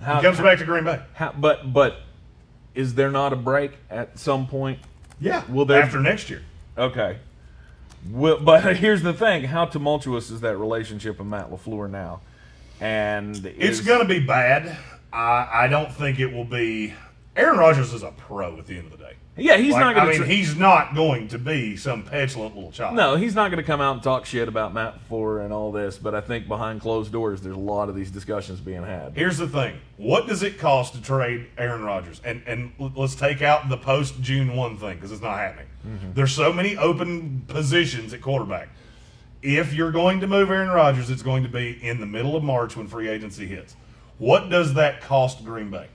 How, 0.00 0.16
He 0.16 0.22
comes 0.22 0.38
back 0.40 0.58
to 0.58 0.64
Green 0.64 0.84
Bay. 0.84 1.00
how, 1.14 1.32
but 1.38 1.72
but 1.72 1.98
is 2.74 2.94
there 2.96 3.10
not 3.10 3.32
a 3.32 3.36
break 3.36 3.72
at 3.88 4.18
some 4.18 4.46
point? 4.48 4.80
Yeah. 5.20 5.44
Will 5.48 5.64
there- 5.64 5.80
after 5.82 6.00
next 6.00 6.28
year? 6.30 6.42
Okay. 6.76 7.18
Well, 8.10 8.38
but 8.40 8.76
here's 8.78 9.02
the 9.02 9.12
thing: 9.14 9.44
how 9.44 9.64
tumultuous 9.66 10.30
is 10.30 10.40
that 10.40 10.56
relationship 10.56 11.18
with 11.18 11.28
Matt 11.28 11.50
LaFleur 11.50 11.88
now? 11.88 12.20
And 12.80 13.46
It's 13.46 13.80
going 13.80 14.00
to 14.00 14.08
be 14.08 14.18
bad. 14.18 14.76
I, 15.12 15.48
I 15.52 15.68
don't 15.68 15.92
think 15.92 16.18
it 16.18 16.32
will 16.32 16.44
be. 16.44 16.92
Aaron 17.36 17.56
Rodgers 17.58 17.92
is 17.92 18.02
a 18.02 18.10
pro 18.10 18.58
at 18.58 18.66
the 18.66 18.76
end 18.76 18.86
of 18.92 18.98
the 18.98 19.03
day. 19.03 19.03
Yeah, 19.36 19.56
he's 19.56 19.72
Like, 19.72 19.80
not 19.80 19.94
going 19.96 20.08
I 20.08 20.12
to. 20.12 20.18
mean, 20.20 20.28
he's 20.28 20.54
not 20.56 20.94
going 20.94 21.26
to 21.28 21.38
be 21.38 21.76
some 21.76 22.04
petulant 22.04 22.54
little 22.54 22.70
child. 22.70 22.94
no, 22.94 23.16
he's 23.16 23.34
not 23.34 23.50
going 23.50 23.62
to 23.62 23.66
come 23.66 23.80
out 23.80 23.94
and 23.94 24.02
talk 24.02 24.26
shit 24.26 24.46
about 24.46 24.72
Matt 24.72 24.94
LaFleur 25.10 25.44
and 25.44 25.52
all 25.52 25.72
this. 25.72 25.98
But 25.98 26.14
I 26.14 26.20
think 26.20 26.46
behind 26.46 26.80
closed 26.80 27.10
doors, 27.10 27.40
there's 27.40 27.56
a 27.56 27.58
lot 27.58 27.88
of 27.88 27.96
these 27.96 28.12
discussions 28.12 28.60
being 28.60 28.84
had. 28.84 29.14
Here's 29.16 29.36
the 29.38 29.48
thing: 29.48 29.76
what 29.96 30.28
does 30.28 30.44
it 30.44 30.58
cost 30.58 30.94
to 30.94 31.02
trade 31.02 31.48
Aaron 31.58 31.82
Rodgers? 31.82 32.20
And 32.24 32.42
and 32.46 32.72
let's 32.78 33.16
take 33.16 33.42
out 33.42 33.68
the 33.68 33.76
post 33.76 34.20
June 34.20 34.54
one 34.54 34.76
thing 34.76 34.94
because 34.96 35.10
it's 35.10 35.22
not 35.22 35.36
happening. 35.38 35.66
Mm-hmm. 35.84 36.12
There's 36.14 36.32
so 36.32 36.52
many 36.52 36.76
open 36.76 37.42
positions 37.48 38.12
at 38.12 38.20
quarterback. 38.20 38.68
If 39.42 39.74
you're 39.74 39.92
going 39.92 40.20
to 40.20 40.26
move 40.26 40.48
Aaron 40.50 40.70
Rodgers, 40.70 41.10
it's 41.10 41.22
going 41.22 41.42
to 41.42 41.48
be 41.50 41.72
in 41.86 41.98
the 42.00 42.06
middle 42.06 42.36
of 42.36 42.42
March 42.44 42.76
when 42.76 42.86
free 42.86 43.08
agency 43.08 43.46
hits. 43.46 43.74
What 44.18 44.48
does 44.48 44.74
that 44.74 45.00
cost 45.02 45.44
Green 45.44 45.70
Bay? 45.70 45.88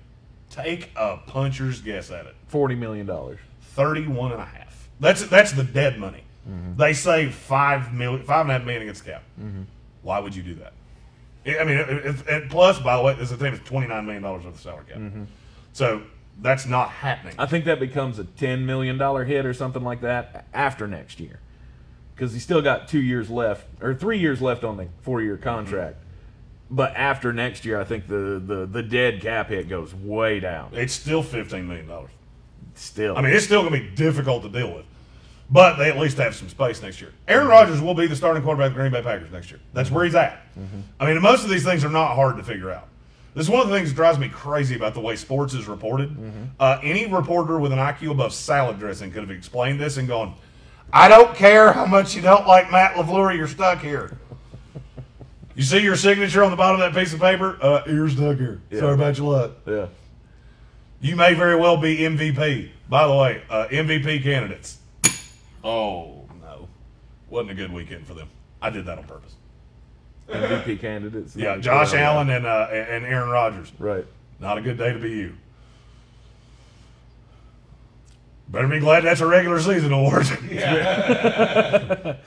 Take 0.50 0.92
a 0.96 1.18
puncher's 1.18 1.82
guess 1.82 2.12
at 2.12 2.26
it. 2.26 2.36
Forty 2.48 2.76
million 2.76 3.06
dollars. 3.06 3.40
31 3.62 4.34
and 4.34 4.42
a 4.42 4.46
half. 4.46 4.90
That's 5.00 5.26
that's 5.28 5.54
the 5.54 5.64
dead 5.64 5.98
money. 6.00 6.24
Mm-hmm. 6.50 6.76
They 6.76 6.94
save 6.94 7.34
five 7.34 7.94
million, 7.94 8.26
five 8.26 8.42
and 8.42 8.52
a 8.52 8.54
half 8.54 8.64
million 8.64 8.82
against 8.84 9.06
the 9.06 9.12
cap. 9.12 9.24
Mm-hmm. 9.40 9.64
Why 10.02 10.20
would 10.20 10.36
you 10.36 10.44
do 10.44 10.56
that? 10.56 10.74
I 11.46 11.64
mean, 11.64 11.78
it, 11.78 11.90
it, 11.90 12.28
and 12.28 12.52
plus, 12.52 12.80
by 12.80 12.98
the 12.98 13.04
way, 13.04 13.16
this 13.16 13.32
is 13.32 13.60
twenty 13.66 13.88
nine 13.88 14.06
million 14.06 14.24
dollars 14.24 14.44
worth 14.44 14.56
of 14.56 14.62
salary 14.62 14.86
cap. 14.88 14.98
Mm-hmm. 14.98 15.24
So 15.74 16.02
that's 16.42 16.66
not 16.66 16.90
happening. 16.90 17.36
I 17.38 17.46
think 17.46 17.66
that 17.66 17.80
becomes 17.80 18.20
a 18.20 18.26
ten 18.26 18.66
million 18.66 18.98
dollar 18.98 19.24
hit 19.24 19.46
or 19.46 19.54
something 19.54 19.84
like 19.84 20.02
that 20.02 20.48
after 20.54 20.88
next 20.88 21.20
year, 21.20 21.40
because 22.16 22.34
he's 22.34 22.44
still 22.44 22.62
got 22.62 22.88
two 22.88 23.02
years 23.02 23.30
left 23.30 23.68
or 23.82 23.94
three 23.94 24.20
years 24.20 24.42
left 24.42 24.64
on 24.64 24.78
the 24.78 24.88
four 25.02 25.22
year 25.22 25.38
contract. 25.38 25.98
But 26.72 26.96
after 26.96 27.34
next 27.34 27.66
year, 27.66 27.80
I 27.80 27.84
think 27.84 28.08
the, 28.08 28.42
the 28.46 28.66
the 28.68 28.84
dead 28.84 29.22
cap 29.22 29.50
hit 29.50 29.70
goes 29.70 29.94
way 29.96 30.40
down. 30.40 30.70
It's 30.74 30.94
still 30.94 31.24
fifteen 31.24 31.68
million 31.68 31.88
dollars. 31.88 32.12
Still, 32.76 33.18
I 33.18 33.22
mean, 33.22 33.34
it's 33.34 33.46
still 33.46 33.62
going 33.68 33.74
to 33.74 33.80
be 33.90 33.96
difficult 33.96 34.44
to 34.44 34.50
deal 34.50 34.74
with, 34.74 34.86
but 35.50 35.76
they 35.78 35.90
at 35.90 35.98
least 35.98 36.18
have 36.18 36.34
some 36.36 36.48
space 36.48 36.82
next 36.82 37.02
year. 37.02 37.12
Aaron 37.28 37.48
Rodgers 37.48 37.82
will 37.82 37.94
be 37.96 38.08
the 38.08 38.16
starting 38.16 38.42
quarterback 38.44 38.68
of 38.68 38.74
the 38.76 38.80
Green 38.80 38.92
Bay 38.92 39.02
Packers 39.02 39.32
next 39.32 39.50
year. 39.52 39.60
That's 39.74 39.92
where 39.92 40.06
he's 40.06 40.16
at. 40.16 40.42
I 41.00 41.06
mean, 41.12 41.22
most 41.22 41.44
of 41.44 41.50
these 41.50 41.64
things 41.66 41.84
are 41.84 41.90
not 41.90 42.16
hard 42.16 42.38
to 42.38 42.44
figure 42.44 42.72
out. 42.72 42.88
This 43.34 43.46
is 43.46 43.50
one 43.50 43.62
of 43.62 43.70
the 43.70 43.76
things 43.76 43.90
that 43.90 43.96
drives 43.96 44.18
me 44.18 44.30
crazy 44.30 44.76
about 44.76 44.94
the 44.94 45.00
way 45.02 45.16
sports 45.16 45.54
is 45.54 45.68
reported. 45.68 46.16
Uh, 46.60 46.80
any 46.84 47.06
reporter 47.08 47.60
with 47.60 47.72
an 47.74 47.80
IQ 47.80 48.12
above 48.12 48.34
salad 48.34 48.80
dressing 48.80 49.12
could 49.12 49.22
have 49.22 49.32
explained 49.32 49.80
this 49.80 49.98
and 49.98 50.08
gone, 50.08 50.36
"I 50.94 51.08
don't 51.10 51.36
care 51.36 51.74
how 51.74 51.86
much 51.86 52.16
you 52.16 52.22
don't 52.22 52.48
like 52.48 52.72
Matt 52.72 52.94
LaFleur, 52.96 53.36
you're 53.36 53.48
stuck 53.48 53.80
here." 53.82 54.18
You 55.60 55.66
see 55.66 55.80
your 55.80 55.98
signature 55.98 56.42
on 56.42 56.52
the 56.52 56.56
bottom 56.56 56.80
of 56.80 56.94
that 56.94 56.98
piece 56.98 57.12
of 57.14 57.20
paper? 57.20 57.58
Uh, 57.62 57.82
you're 57.86 58.08
stuck 58.08 58.38
here. 58.38 58.62
Sorry 58.72 58.94
about 58.94 59.18
your 59.18 59.30
luck. 59.30 59.52
yeah. 59.68 59.88
You 61.02 61.18
may 61.18 61.34
very 61.34 61.58
well 61.58 61.76
be 61.76 61.98
MVP. 61.98 62.70
By 62.88 63.06
the 63.06 63.14
way, 63.14 63.42
uh, 63.50 63.68
MVP 63.70 64.24
candidates. 64.24 64.78
Oh 65.62 66.24
no, 66.42 66.70
wasn't 67.30 67.52
a 67.52 67.56
good 67.56 67.74
weekend 67.74 68.08
for 68.08 68.14
them. 68.14 68.30
I 68.62 68.70
did 68.70 68.86
that 68.86 69.00
on 69.00 69.04
purpose. 69.04 69.36
MVP 70.30 70.80
candidates. 70.80 71.36
Yeah, 71.36 71.58
Josh 71.58 71.94
Allen 71.94 72.30
and 72.30 72.46
uh, 72.46 72.70
and 72.72 73.04
Aaron 73.04 73.28
Rodgers. 73.28 73.70
Right. 73.78 74.06
Not 74.40 74.58
a 74.58 74.62
good 74.62 74.78
day 74.78 74.94
to 74.94 75.00
be 75.00 75.10
you. 75.10 75.36
Better 78.48 78.70
be 78.70 78.80
glad 78.80 79.02
that's 79.04 79.20
a 79.20 79.28
regular 79.28 79.60
season 79.60 79.92
award. 79.92 80.26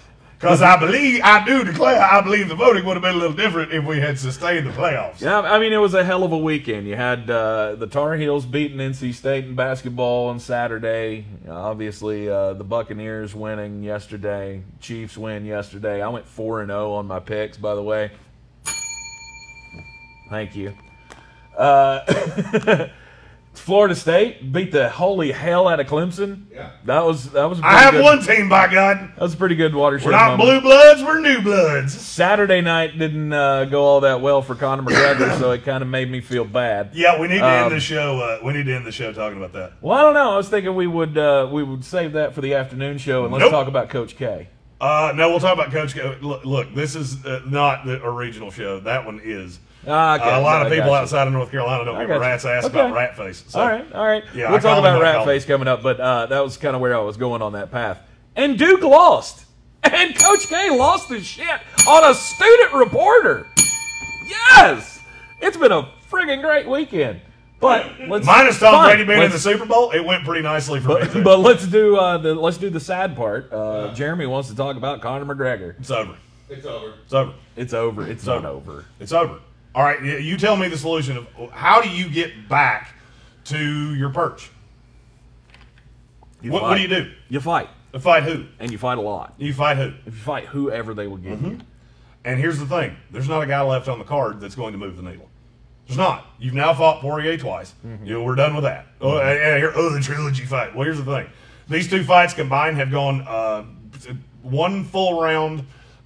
Because 0.43 0.61
I 0.61 0.77
believe, 0.77 1.21
I 1.23 1.45
do 1.45 1.63
declare, 1.63 2.03
I 2.03 2.21
believe 2.21 2.49
the 2.49 2.57
voting 2.57 2.85
would 2.85 2.95
have 2.95 3.03
been 3.03 3.15
a 3.15 3.19
little 3.19 3.37
different 3.37 3.71
if 3.71 3.85
we 3.85 4.01
had 4.01 4.19
sustained 4.19 4.67
the 4.67 4.73
playoffs. 4.73 5.21
Yeah, 5.21 5.39
I 5.39 5.61
mean 5.61 5.73
it 5.73 5.77
was 5.77 5.95
a 5.95 6.03
hell 6.03 6.25
of 6.25 6.33
a 6.33 6.37
weekend. 6.37 6.89
You 6.89 6.97
had 6.97 7.31
uh, 7.31 7.77
the 7.77 7.87
Tar 7.87 8.17
Heels 8.17 8.45
beating 8.45 8.79
NC 8.79 9.15
State 9.15 9.45
in 9.45 9.55
basketball 9.55 10.31
on 10.31 10.41
Saturday. 10.41 11.27
Obviously, 11.49 12.29
uh, 12.29 12.55
the 12.55 12.65
Buccaneers 12.65 13.37
winning 13.37 13.85
yesterday. 13.85 14.65
Chiefs 14.81 15.17
win 15.17 15.45
yesterday. 15.45 16.03
I 16.03 16.09
went 16.09 16.27
four 16.27 16.61
and 16.61 16.71
zero 16.71 16.95
on 16.95 17.07
my 17.07 17.21
picks, 17.21 17.57
by 17.57 17.77
the 17.77 17.83
way. 17.85 18.11
Thank 20.29 20.57
you. 20.57 20.75
Uh, 21.57 22.89
Florida 23.55 23.95
State 23.95 24.51
beat 24.51 24.73
the 24.73 24.89
holy 24.89 25.31
hell 25.31 25.69
out 25.69 25.79
of 25.79 25.87
Clemson. 25.87 26.45
Yeah. 26.53 26.71
That 26.87 27.05
was 27.05 27.31
that 27.33 27.45
was. 27.45 27.61
a 27.61 27.65
I 27.67 27.79
have 27.83 27.93
good- 27.93 28.03
one 28.03 28.23
team, 28.23 28.49
by 28.49 28.67
God. 28.73 28.99
That 29.15 29.21
was 29.21 29.35
a 29.35 29.37
pretty 29.37 29.55
good 29.57 29.75
watershed. 29.75 30.07
We're 30.07 30.13
not 30.13 30.39
moment. 30.39 30.63
blue 30.63 30.71
bloods, 30.71 31.03
we're 31.03 31.21
new 31.21 31.43
bloods. 31.43 31.93
Saturday 31.93 32.61
night 32.63 32.99
didn't 32.99 33.33
uh, 33.33 33.67
go 33.67 33.83
all 33.85 34.01
that 34.01 34.21
well 34.23 34.41
for 34.43 34.55
Conor 34.55 34.83
McGregor, 34.83 35.39
so 35.39 35.51
it 35.53 35.65
kind 35.65 35.83
of 35.83 35.89
made 35.89 36.11
me 36.11 36.21
feel 36.21 36.45
bad. 36.45 36.91
Yeah, 36.95 37.21
we 37.21 37.29
need 37.29 37.39
to 37.39 37.45
Um, 37.47 37.65
end 37.67 37.73
the 37.73 37.81
show. 37.81 38.19
Uh, 38.21 38.39
we 38.45 38.55
need 38.55 38.65
to 38.67 38.75
end 38.75 38.87
the 38.87 38.91
show 38.93 39.13
talking 39.13 39.37
about 39.39 39.53
that. 39.53 39.75
Well, 39.83 39.97
I 39.99 40.03
don't 40.03 40.15
know. 40.15 40.33
I 40.33 40.37
was 40.39 40.49
thinking 40.49 40.75
we 40.75 40.87
would 40.87 41.17
uh, 41.19 41.49
we 41.53 41.63
would 41.63 41.85
save 41.85 42.15
that 42.15 42.35
for 42.35 42.41
the 42.41 42.55
afternoon 42.55 42.99
show 42.99 43.25
and 43.25 43.33
let's 43.33 43.43
Nope. 43.43 43.53
talk 43.53 43.69
about 43.69 43.91
Coach 43.91 44.17
K. 44.17 44.49
Uh, 44.81 45.13
no, 45.15 45.29
we'll 45.29 45.39
talk 45.41 45.53
about 45.55 45.71
Coach. 45.71 45.95
K. 45.95 46.17
Look, 46.23 46.45
look 46.45 46.75
this 46.75 46.97
is 46.97 47.25
uh, 47.25 47.43
not 47.47 47.85
the 47.85 48.03
original 48.05 48.51
show. 48.51 48.81
That 48.81 49.07
one 49.07 49.21
is. 49.23 49.61
Ah, 49.87 50.15
okay. 50.17 50.31
Uh, 50.31 50.39
a 50.39 50.43
lot 50.43 50.65
of 50.65 50.73
people 50.73 50.93
outside 50.95 51.27
of 51.27 51.33
North 51.33 51.51
Carolina 51.51 51.85
don't 51.85 51.97
I 51.97 52.03
give 52.07 52.17
a 52.17 52.21
rat's 52.21 52.45
ass 52.45 52.65
Okay. 52.65 52.79
about 52.81 52.95
rat 52.95 53.17
face. 53.17 53.43
So, 53.49 53.61
all 53.61 53.69
right, 53.69 53.93
all 53.93 54.07
right. 54.07 54.23
Yeah, 54.35 54.51
we'll 54.51 54.61
talk 54.61 54.79
about 54.79 55.01
Rat 55.03 55.25
Face 55.25 55.45
coming 55.45 55.67
up, 55.69 55.83
but 55.83 55.99
uh, 56.01 56.27
that 56.27 56.41
was 56.41 56.57
kind 56.57 56.75
of 56.77 56.81
where 56.81 56.95
I 56.95 57.01
was 57.01 57.17
going 57.17 57.43
on 57.43 57.53
that 57.55 57.71
path. 57.73 57.99
And 58.37 58.59
Duke 58.59 58.83
lost, 58.83 59.45
and 59.83 60.17
Coach 60.17 60.47
K 60.47 60.71
lost 60.71 61.09
his 61.09 61.25
shit 61.27 61.61
on 61.89 62.11
a 62.11 62.15
student 62.15 62.73
reporter. 62.73 63.47
Yes, 64.29 65.01
it's 65.41 65.57
been 65.57 65.73
a 65.73 65.91
friggin' 66.11 66.43
great 66.43 66.69
weekend. 66.69 67.21
But 67.61 67.93
let's 68.09 68.27
Minus 68.27 68.59
Tom 68.59 68.75
fine, 68.75 68.89
Brady 68.97 69.05
being 69.05 69.23
in 69.23 69.31
the 69.31 69.39
Super 69.39 69.65
Bowl, 69.65 69.93
it 69.93 70.05
went 70.05 70.25
pretty 70.25 70.43
nicely 70.43 70.81
for 70.81 70.89
me. 70.89 70.95
But, 71.01 71.13
Too. 71.13 71.23
but 71.23 71.39
let's 71.39 71.65
do 71.67 71.97
uh, 71.97 72.19
the 72.19 72.35
let's 72.35 72.57
do 72.57 72.71
the 72.71 72.81
sad 72.81 73.17
part. 73.17 73.53
Uh, 73.53 73.95
Jeremy 73.95 74.27
wants 74.27 74.49
to 74.49 74.57
talk 74.57 74.77
about 74.77 75.01
Conor 75.01 75.33
McGregor. 75.33 75.79
it's 75.79 75.91
over. 75.91 76.17
It's 76.49 76.67
over. 76.67 76.95
It's 77.05 77.13
over. 77.15 77.33
It's 77.57 77.73
over. 77.75 78.11
It's 78.11 78.27
not 78.27 78.45
over. 78.45 78.85
It's 78.99 79.13
over. 79.13 79.39
All 79.75 79.83
right, 79.83 80.03
you 80.03 80.37
tell 80.37 80.57
me 80.57 80.69
the 80.69 80.77
solution 80.77 81.17
of 81.17 81.51
how 81.51 81.81
do 81.81 81.89
you 81.89 82.11
get 82.11 82.49
back 82.49 82.95
to 83.45 83.95
your 83.95 84.11
perch? 84.11 84.51
You 86.43 86.51
What, 86.53 86.63
what 86.63 86.75
do 86.77 86.83
you 86.83 86.89
do? 86.89 87.11
You 87.31 87.41
fight, 87.41 87.69
You 87.95 88.01
Fight 88.01 88.25
who? 88.25 88.45
and 88.59 88.71
you 88.71 88.77
fight 88.79 88.99
a 88.99 89.01
lot. 89.01 89.35
You 89.39 89.55
fight 89.55 89.77
who? 89.79 89.93
If 90.07 90.15
you 90.15 90.21
fight 90.21 90.47
whoever 90.47 90.93
they 90.93 91.07
will 91.07 91.17
give 91.17 91.39
Mm-hmm. 91.39 91.49
you. 91.51 91.59
And 92.25 92.39
here's 92.39 92.59
the 92.59 92.67
thing: 92.67 92.97
there's 93.11 93.29
not 93.29 93.43
a 93.43 93.47
guy 93.47 93.61
left 93.63 93.89
on 93.89 93.99
the 93.99 94.05
card 94.05 94.41
that's 94.41 94.55
going 94.55 94.73
to 94.73 94.79
move 94.79 94.97
the 94.97 95.03
needle. 95.03 95.29
There's 95.89 95.99
not. 95.99 96.27
You've 96.39 96.55
now 96.55 96.73
fought 96.75 97.01
Poirier 97.01 97.37
twice. 97.37 97.75
You 98.05 98.13
know, 98.15 98.23
we're 98.23 98.37
done 98.37 98.55
with 98.55 98.63
that. 98.65 98.87
Oh, 99.01 99.19
and- 99.19 99.39
and 99.39 99.57
here, 99.59 99.73
oh, 99.75 99.91
the 99.93 100.01
trilogy 100.01 100.45
fight. 100.45 100.73
Well, 100.75 100.85
here's 100.85 100.99
the 100.99 101.05
thing: 101.05 101.27
these 101.69 101.89
two 101.91 102.05
fights 102.05 102.33
combined 102.35 102.77
have 102.77 102.91
gone 102.93 103.23
uh, 103.23 103.65
one 104.43 104.85
full 104.85 105.21
round 105.21 105.65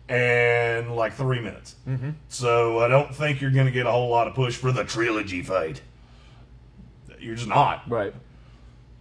and 0.08 0.94
like 0.94 1.14
three 1.14 1.40
minutes. 1.40 1.76
Mm-hmm. 1.86 2.10
So 2.28 2.80
I 2.80 2.88
don't 2.88 3.14
think 3.14 3.40
you're 3.40 3.50
going 3.50 3.66
to 3.66 3.72
get 3.72 3.86
a 3.86 3.90
whole 3.90 4.08
lot 4.08 4.28
of 4.28 4.34
push 4.34 4.56
for 4.56 4.72
the 4.72 4.84
trilogy 4.84 5.42
fight. 5.42 5.80
You're 7.18 7.34
just 7.34 7.48
not. 7.48 7.88
Right. 7.88 8.14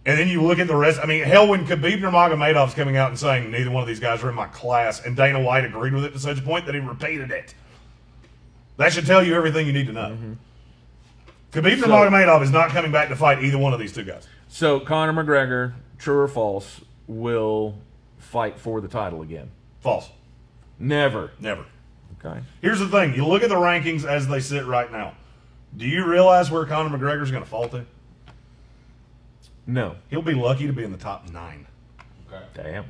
And 0.04 0.18
then 0.18 0.28
you 0.28 0.42
look 0.42 0.58
at 0.58 0.68
the 0.68 0.76
rest. 0.76 1.00
I 1.02 1.06
mean, 1.06 1.24
hell, 1.24 1.48
when 1.48 1.66
Khabib 1.66 2.00
Nurmagomedov's 2.00 2.74
coming 2.74 2.96
out 2.96 3.10
and 3.10 3.18
saying 3.18 3.50
neither 3.50 3.70
one 3.70 3.82
of 3.82 3.88
these 3.88 4.00
guys 4.00 4.22
are 4.22 4.28
in 4.28 4.36
my 4.36 4.46
class, 4.46 5.04
and 5.04 5.16
Dana 5.16 5.40
White 5.40 5.64
agreed 5.64 5.92
with 5.92 6.04
it 6.04 6.12
to 6.12 6.18
such 6.18 6.38
a 6.38 6.42
point 6.42 6.66
that 6.66 6.74
he 6.74 6.80
repeated 6.80 7.30
it. 7.30 7.54
That 8.76 8.92
should 8.92 9.06
tell 9.06 9.24
you 9.24 9.34
everything 9.34 9.66
you 9.66 9.72
need 9.72 9.86
to 9.86 9.92
know. 9.92 10.10
Mm-hmm. 10.10 10.32
Khabib 11.52 11.78
Nurmagomedov 11.78 12.42
is 12.42 12.50
not 12.50 12.70
coming 12.70 12.92
back 12.92 13.08
to 13.08 13.16
fight 13.16 13.42
either 13.42 13.58
one 13.58 13.72
of 13.72 13.80
these 13.80 13.92
two 13.92 14.04
guys. 14.04 14.28
So 14.48 14.78
Conor 14.78 15.12
McGregor, 15.12 15.74
true 15.98 16.18
or 16.18 16.28
false, 16.28 16.80
will 17.06 17.78
fight 18.18 18.58
for 18.58 18.80
the 18.80 18.88
title 18.88 19.22
again. 19.22 19.50
False. 19.80 20.10
Never. 20.78 21.30
Never. 21.40 21.64
Okay. 22.24 22.40
Here's 22.62 22.78
the 22.80 22.88
thing: 22.88 23.14
you 23.14 23.26
look 23.26 23.42
at 23.42 23.48
the 23.48 23.54
rankings 23.56 24.04
as 24.04 24.26
they 24.28 24.40
sit 24.40 24.66
right 24.66 24.90
now. 24.90 25.14
Do 25.76 25.86
you 25.86 26.06
realize 26.06 26.50
where 26.50 26.64
Conor 26.64 26.96
McGregor's 26.96 27.30
going 27.30 27.42
to 27.42 27.48
fall 27.48 27.68
to? 27.68 27.84
No. 29.66 29.96
He'll 30.10 30.22
be 30.22 30.34
lucky 30.34 30.66
to 30.66 30.72
be 30.72 30.84
in 30.84 30.92
the 30.92 30.98
top 30.98 31.28
nine. 31.30 31.66
Okay. 32.32 32.44
Damn. 32.54 32.84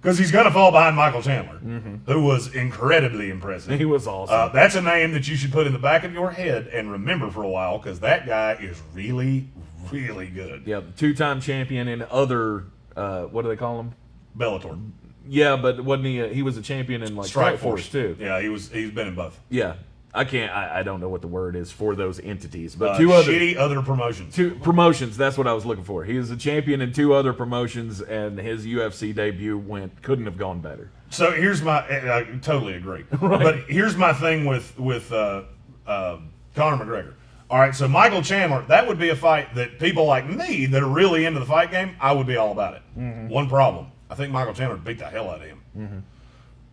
Because 0.00 0.16
he's 0.18 0.30
going 0.30 0.44
to 0.44 0.52
fall 0.52 0.70
behind 0.70 0.94
Michael 0.94 1.22
Chandler, 1.22 1.58
who 2.06 2.22
was 2.22 2.54
incredibly 2.54 3.30
impressive. 3.30 3.76
He 3.78 3.84
was 3.84 4.06
awesome. 4.06 4.32
Uh, 4.34 4.48
that's 4.50 4.76
a 4.76 4.80
name 4.80 5.10
that 5.12 5.26
you 5.26 5.34
should 5.34 5.50
put 5.50 5.66
in 5.66 5.72
the 5.72 5.78
back 5.80 6.04
of 6.04 6.12
your 6.12 6.30
head 6.30 6.68
and 6.68 6.92
remember 6.92 7.30
for 7.30 7.42
a 7.42 7.48
while 7.48 7.78
because 7.78 7.98
that 8.00 8.24
guy 8.24 8.52
is 8.54 8.80
really, 8.94 9.48
really 9.90 10.28
good. 10.28 10.62
yeah, 10.66 10.82
two-time 10.96 11.40
champion 11.40 11.88
in 11.88 12.02
other. 12.02 12.66
Uh, 12.96 13.24
what 13.24 13.42
do 13.42 13.48
they 13.48 13.56
call 13.56 13.80
him? 13.80 13.92
Bellator, 14.36 14.80
Yeah, 15.28 15.56
but 15.56 15.82
wasn't 15.84 16.06
he? 16.06 16.22
Uh, 16.22 16.28
he 16.28 16.42
was 16.42 16.56
a 16.56 16.62
champion 16.62 17.02
in 17.02 17.14
like 17.16 17.28
Strikeforce, 17.28 17.90
too. 17.90 18.16
Yeah, 18.18 18.40
he 18.40 18.48
was. 18.48 18.70
He's 18.70 18.90
been 18.90 19.08
in 19.08 19.14
both. 19.14 19.38
Yeah. 19.50 19.74
I 20.14 20.24
can't. 20.24 20.50
I, 20.50 20.80
I 20.80 20.82
don't 20.82 21.00
know 21.00 21.10
what 21.10 21.20
the 21.20 21.28
word 21.28 21.54
is 21.54 21.70
for 21.70 21.94
those 21.94 22.18
entities, 22.18 22.74
but 22.74 22.92
Uh, 22.92 22.98
two 22.98 23.12
other 23.12 23.30
shitty 23.30 23.56
other 23.58 23.82
promotions. 23.82 24.34
two 24.34 24.54
promotions. 24.56 25.18
That's 25.18 25.36
what 25.36 25.46
I 25.46 25.52
was 25.52 25.66
looking 25.66 25.84
for. 25.84 26.02
He 26.02 26.16
is 26.16 26.30
a 26.30 26.36
champion 26.36 26.80
in 26.80 26.94
two 26.94 27.12
other 27.12 27.34
promotions, 27.34 28.00
and 28.00 28.38
his 28.38 28.66
UFC 28.66 29.14
debut 29.14 29.58
went 29.58 30.00
couldn't 30.02 30.24
have 30.24 30.38
gone 30.38 30.60
better. 30.60 30.90
So 31.10 31.30
here's 31.30 31.60
my. 31.62 31.80
I 31.80 32.24
totally 32.40 32.72
agree. 32.74 33.04
But 33.20 33.60
here's 33.68 33.96
my 33.96 34.14
thing 34.14 34.46
with 34.46 34.76
with 34.78 35.12
uh, 35.12 35.42
uh, 35.86 36.16
Conor 36.56 36.82
McGregor. 36.84 37.12
All 37.50 37.58
right, 37.58 37.74
so 37.74 37.86
Michael 37.86 38.22
Chandler, 38.22 38.62
that 38.68 38.88
would 38.88 38.98
be 38.98 39.10
a 39.10 39.16
fight 39.16 39.54
that 39.56 39.78
people 39.78 40.06
like 40.06 40.28
me 40.28 40.66
that 40.66 40.82
are 40.82 40.88
really 40.88 41.26
into 41.26 41.38
the 41.40 41.46
fight 41.46 41.70
game, 41.70 41.96
I 42.00 42.12
would 42.12 42.26
be 42.26 42.36
all 42.36 42.52
about 42.52 42.74
it. 42.76 42.82
One 43.30 43.48
problem, 43.48 43.86
I 44.10 44.14
think 44.14 44.32
Michael 44.32 44.54
Chandler 44.54 44.76
would 44.76 44.84
beat 44.84 44.98
the 44.98 45.06
hell 45.06 45.28
out 45.30 45.42
of 45.42 45.46
him. 45.48 46.04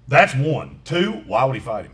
That's 0.07 0.33
one. 0.35 0.79
Two, 0.83 1.23
why 1.27 1.43
would 1.45 1.55
he 1.55 1.59
fight 1.61 1.85
him? 1.85 1.91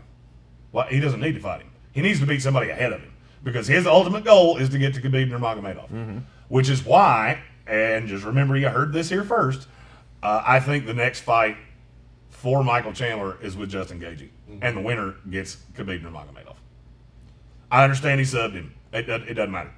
Well, 0.70 0.86
he 0.86 1.00
doesn't 1.00 1.20
need 1.20 1.34
to 1.34 1.40
fight 1.40 1.62
him. 1.62 1.70
He 1.92 2.00
needs 2.02 2.20
to 2.20 2.26
beat 2.26 2.40
somebody 2.42 2.70
ahead 2.70 2.92
of 2.92 3.00
him 3.00 3.12
because 3.42 3.66
his 3.66 3.86
ultimate 3.86 4.24
goal 4.24 4.56
is 4.56 4.68
to 4.70 4.78
get 4.78 4.94
to 4.94 5.00
Khabib 5.00 5.28
Nurmagomedov, 5.30 6.22
which 6.48 6.68
is 6.68 6.84
why. 6.84 7.42
And 7.66 8.08
just 8.08 8.24
remember, 8.24 8.56
you 8.56 8.68
heard 8.68 8.92
this 8.92 9.08
here 9.08 9.24
first. 9.24 9.68
Uh, 10.22 10.42
I 10.46 10.60
think 10.60 10.86
the 10.86 10.94
next 10.94 11.20
fight 11.20 11.56
for 12.30 12.62
Michael 12.64 12.92
Chandler 12.92 13.38
is 13.42 13.56
with 13.56 13.70
Justin 13.70 14.00
Gaethje, 14.00 14.28
and 14.62 14.76
the 14.76 14.80
winner 14.80 15.14
gets 15.30 15.56
Khabib 15.74 16.02
Nurmagomedov. 16.02 16.56
I 17.70 17.84
understand 17.84 18.20
he 18.20 18.26
subbed 18.26 18.52
him. 18.52 18.74
It, 18.92 19.08
it, 19.08 19.28
it 19.28 19.34
doesn't 19.34 19.50
matter. 19.52 19.72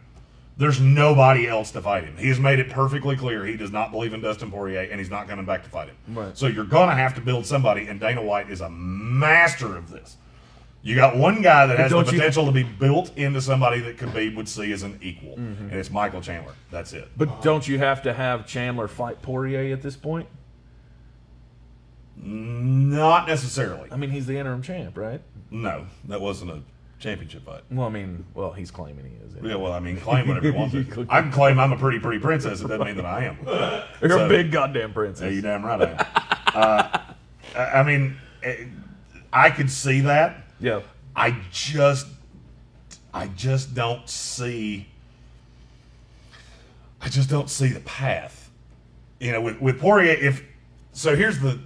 There's 0.56 0.80
nobody 0.80 1.48
else 1.48 1.72
to 1.72 1.82
fight 1.82 2.04
him. 2.04 2.16
He 2.16 2.28
has 2.28 2.38
made 2.38 2.60
it 2.60 2.70
perfectly 2.70 3.16
clear 3.16 3.44
he 3.44 3.56
does 3.56 3.72
not 3.72 3.90
believe 3.90 4.12
in 4.14 4.20
Dustin 4.20 4.50
Poirier, 4.52 4.82
and 4.90 5.00
he's 5.00 5.10
not 5.10 5.26
coming 5.28 5.44
back 5.44 5.64
to 5.64 5.68
fight 5.68 5.88
him. 5.88 5.96
Right. 6.08 6.38
So 6.38 6.46
you're 6.46 6.64
going 6.64 6.88
to 6.90 6.94
have 6.94 7.14
to 7.16 7.20
build 7.20 7.44
somebody, 7.44 7.88
and 7.88 7.98
Dana 7.98 8.22
White 8.22 8.48
is 8.50 8.60
a 8.60 8.70
master 8.70 9.76
of 9.76 9.90
this. 9.90 10.16
You 10.82 10.94
got 10.94 11.16
one 11.16 11.42
guy 11.42 11.66
that 11.66 11.78
has 11.78 11.90
the 11.90 11.96
don't 11.96 12.06
you- 12.12 12.18
potential 12.18 12.46
to 12.46 12.52
be 12.52 12.62
built 12.62 13.16
into 13.16 13.40
somebody 13.40 13.80
that 13.80 13.96
Khabib 13.96 14.36
would 14.36 14.48
see 14.48 14.70
as 14.70 14.82
an 14.84 14.98
equal, 15.02 15.36
Mm-hmm. 15.36 15.70
and 15.70 15.72
it's 15.72 15.90
Michael 15.90 16.20
Chandler. 16.20 16.52
That's 16.70 16.92
it. 16.92 17.08
But 17.16 17.42
don't 17.42 17.66
you 17.66 17.78
have 17.78 18.02
to 18.02 18.12
have 18.12 18.46
Chandler 18.46 18.86
fight 18.86 19.22
Poirier 19.22 19.72
at 19.74 19.82
this 19.82 19.96
point? 19.96 20.28
Not 22.16 23.26
necessarily. 23.26 23.90
I 23.90 23.96
mean, 23.96 24.10
he's 24.10 24.26
the 24.26 24.38
interim 24.38 24.62
champ, 24.62 24.96
right? 24.96 25.20
No, 25.50 25.86
that 26.06 26.20
wasn't 26.20 26.50
a 26.52 26.60
championship 26.98 27.44
fight. 27.44 27.62
Well, 27.70 27.86
I 27.86 27.90
mean, 27.90 28.24
well, 28.34 28.52
he's 28.52 28.70
claiming 28.70 29.04
he 29.04 29.26
is. 29.26 29.34
Yeah, 29.42 29.56
well, 29.56 29.72
I 29.72 29.80
mean, 29.80 29.98
claim 30.00 30.26
whatever 30.28 30.46
you 30.46 30.54
want 30.54 30.72
to. 30.72 31.06
I 31.10 31.20
can 31.22 31.30
claim 31.32 31.58
I'm 31.58 31.72
a 31.72 31.76
pretty, 31.76 31.98
pretty 31.98 32.18
princess. 32.20 32.60
It 32.60 32.68
doesn't 32.68 32.86
mean 32.86 32.96
that 32.96 33.04
I 33.06 33.24
am. 33.24 33.38
You're 34.00 34.10
so- 34.18 34.26
a 34.26 34.28
big 34.28 34.50
goddamn 34.52 34.92
princess. 34.94 35.24
Yeah, 35.24 35.30
you 35.30 35.42
damn 35.42 35.64
right 35.64 35.82
I 35.82 35.90
am. 35.90 35.96
uh, 36.54 36.98
I 37.56 37.80
I 37.80 37.82
mean, 37.82 38.16
eh, 38.42 38.64
I 39.32 39.50
could 39.50 39.70
see 39.70 40.00
that. 40.00 40.44
yeah. 40.60 40.80
I 41.16 41.36
just, 41.52 42.06
I 43.12 43.28
just 43.28 43.74
don't 43.74 44.08
see. 44.08 44.88
I 47.00 47.08
just 47.08 47.28
don't 47.30 47.48
see 47.50 47.68
the 47.68 47.80
path. 47.80 48.50
You 49.20 49.30
know, 49.32 49.40
with 49.40 49.60
with 49.60 49.78
Poirier, 49.80 50.12
if 50.14 50.42
so, 50.92 51.14
here's 51.14 51.38
the. 51.38 51.60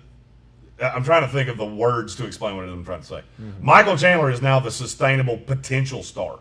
I'm 0.83 1.03
trying 1.05 1.23
to 1.23 1.29
think 1.29 1.49
of 1.49 1.57
the 1.57 1.67
words 1.67 2.15
to 2.17 2.27
explain 2.27 2.57
what 2.57 2.65
it 2.65 2.69
is 2.69 2.73
I'm 2.75 2.85
trying 2.85 3.01
to 3.01 3.07
say. 3.07 3.23
Michael 3.61 3.97
Chandler 3.97 4.31
is 4.31 4.41
now 4.43 4.61
the 4.61 4.71
sustainable 4.71 5.37
potential 5.39 6.03
star. 6.03 6.39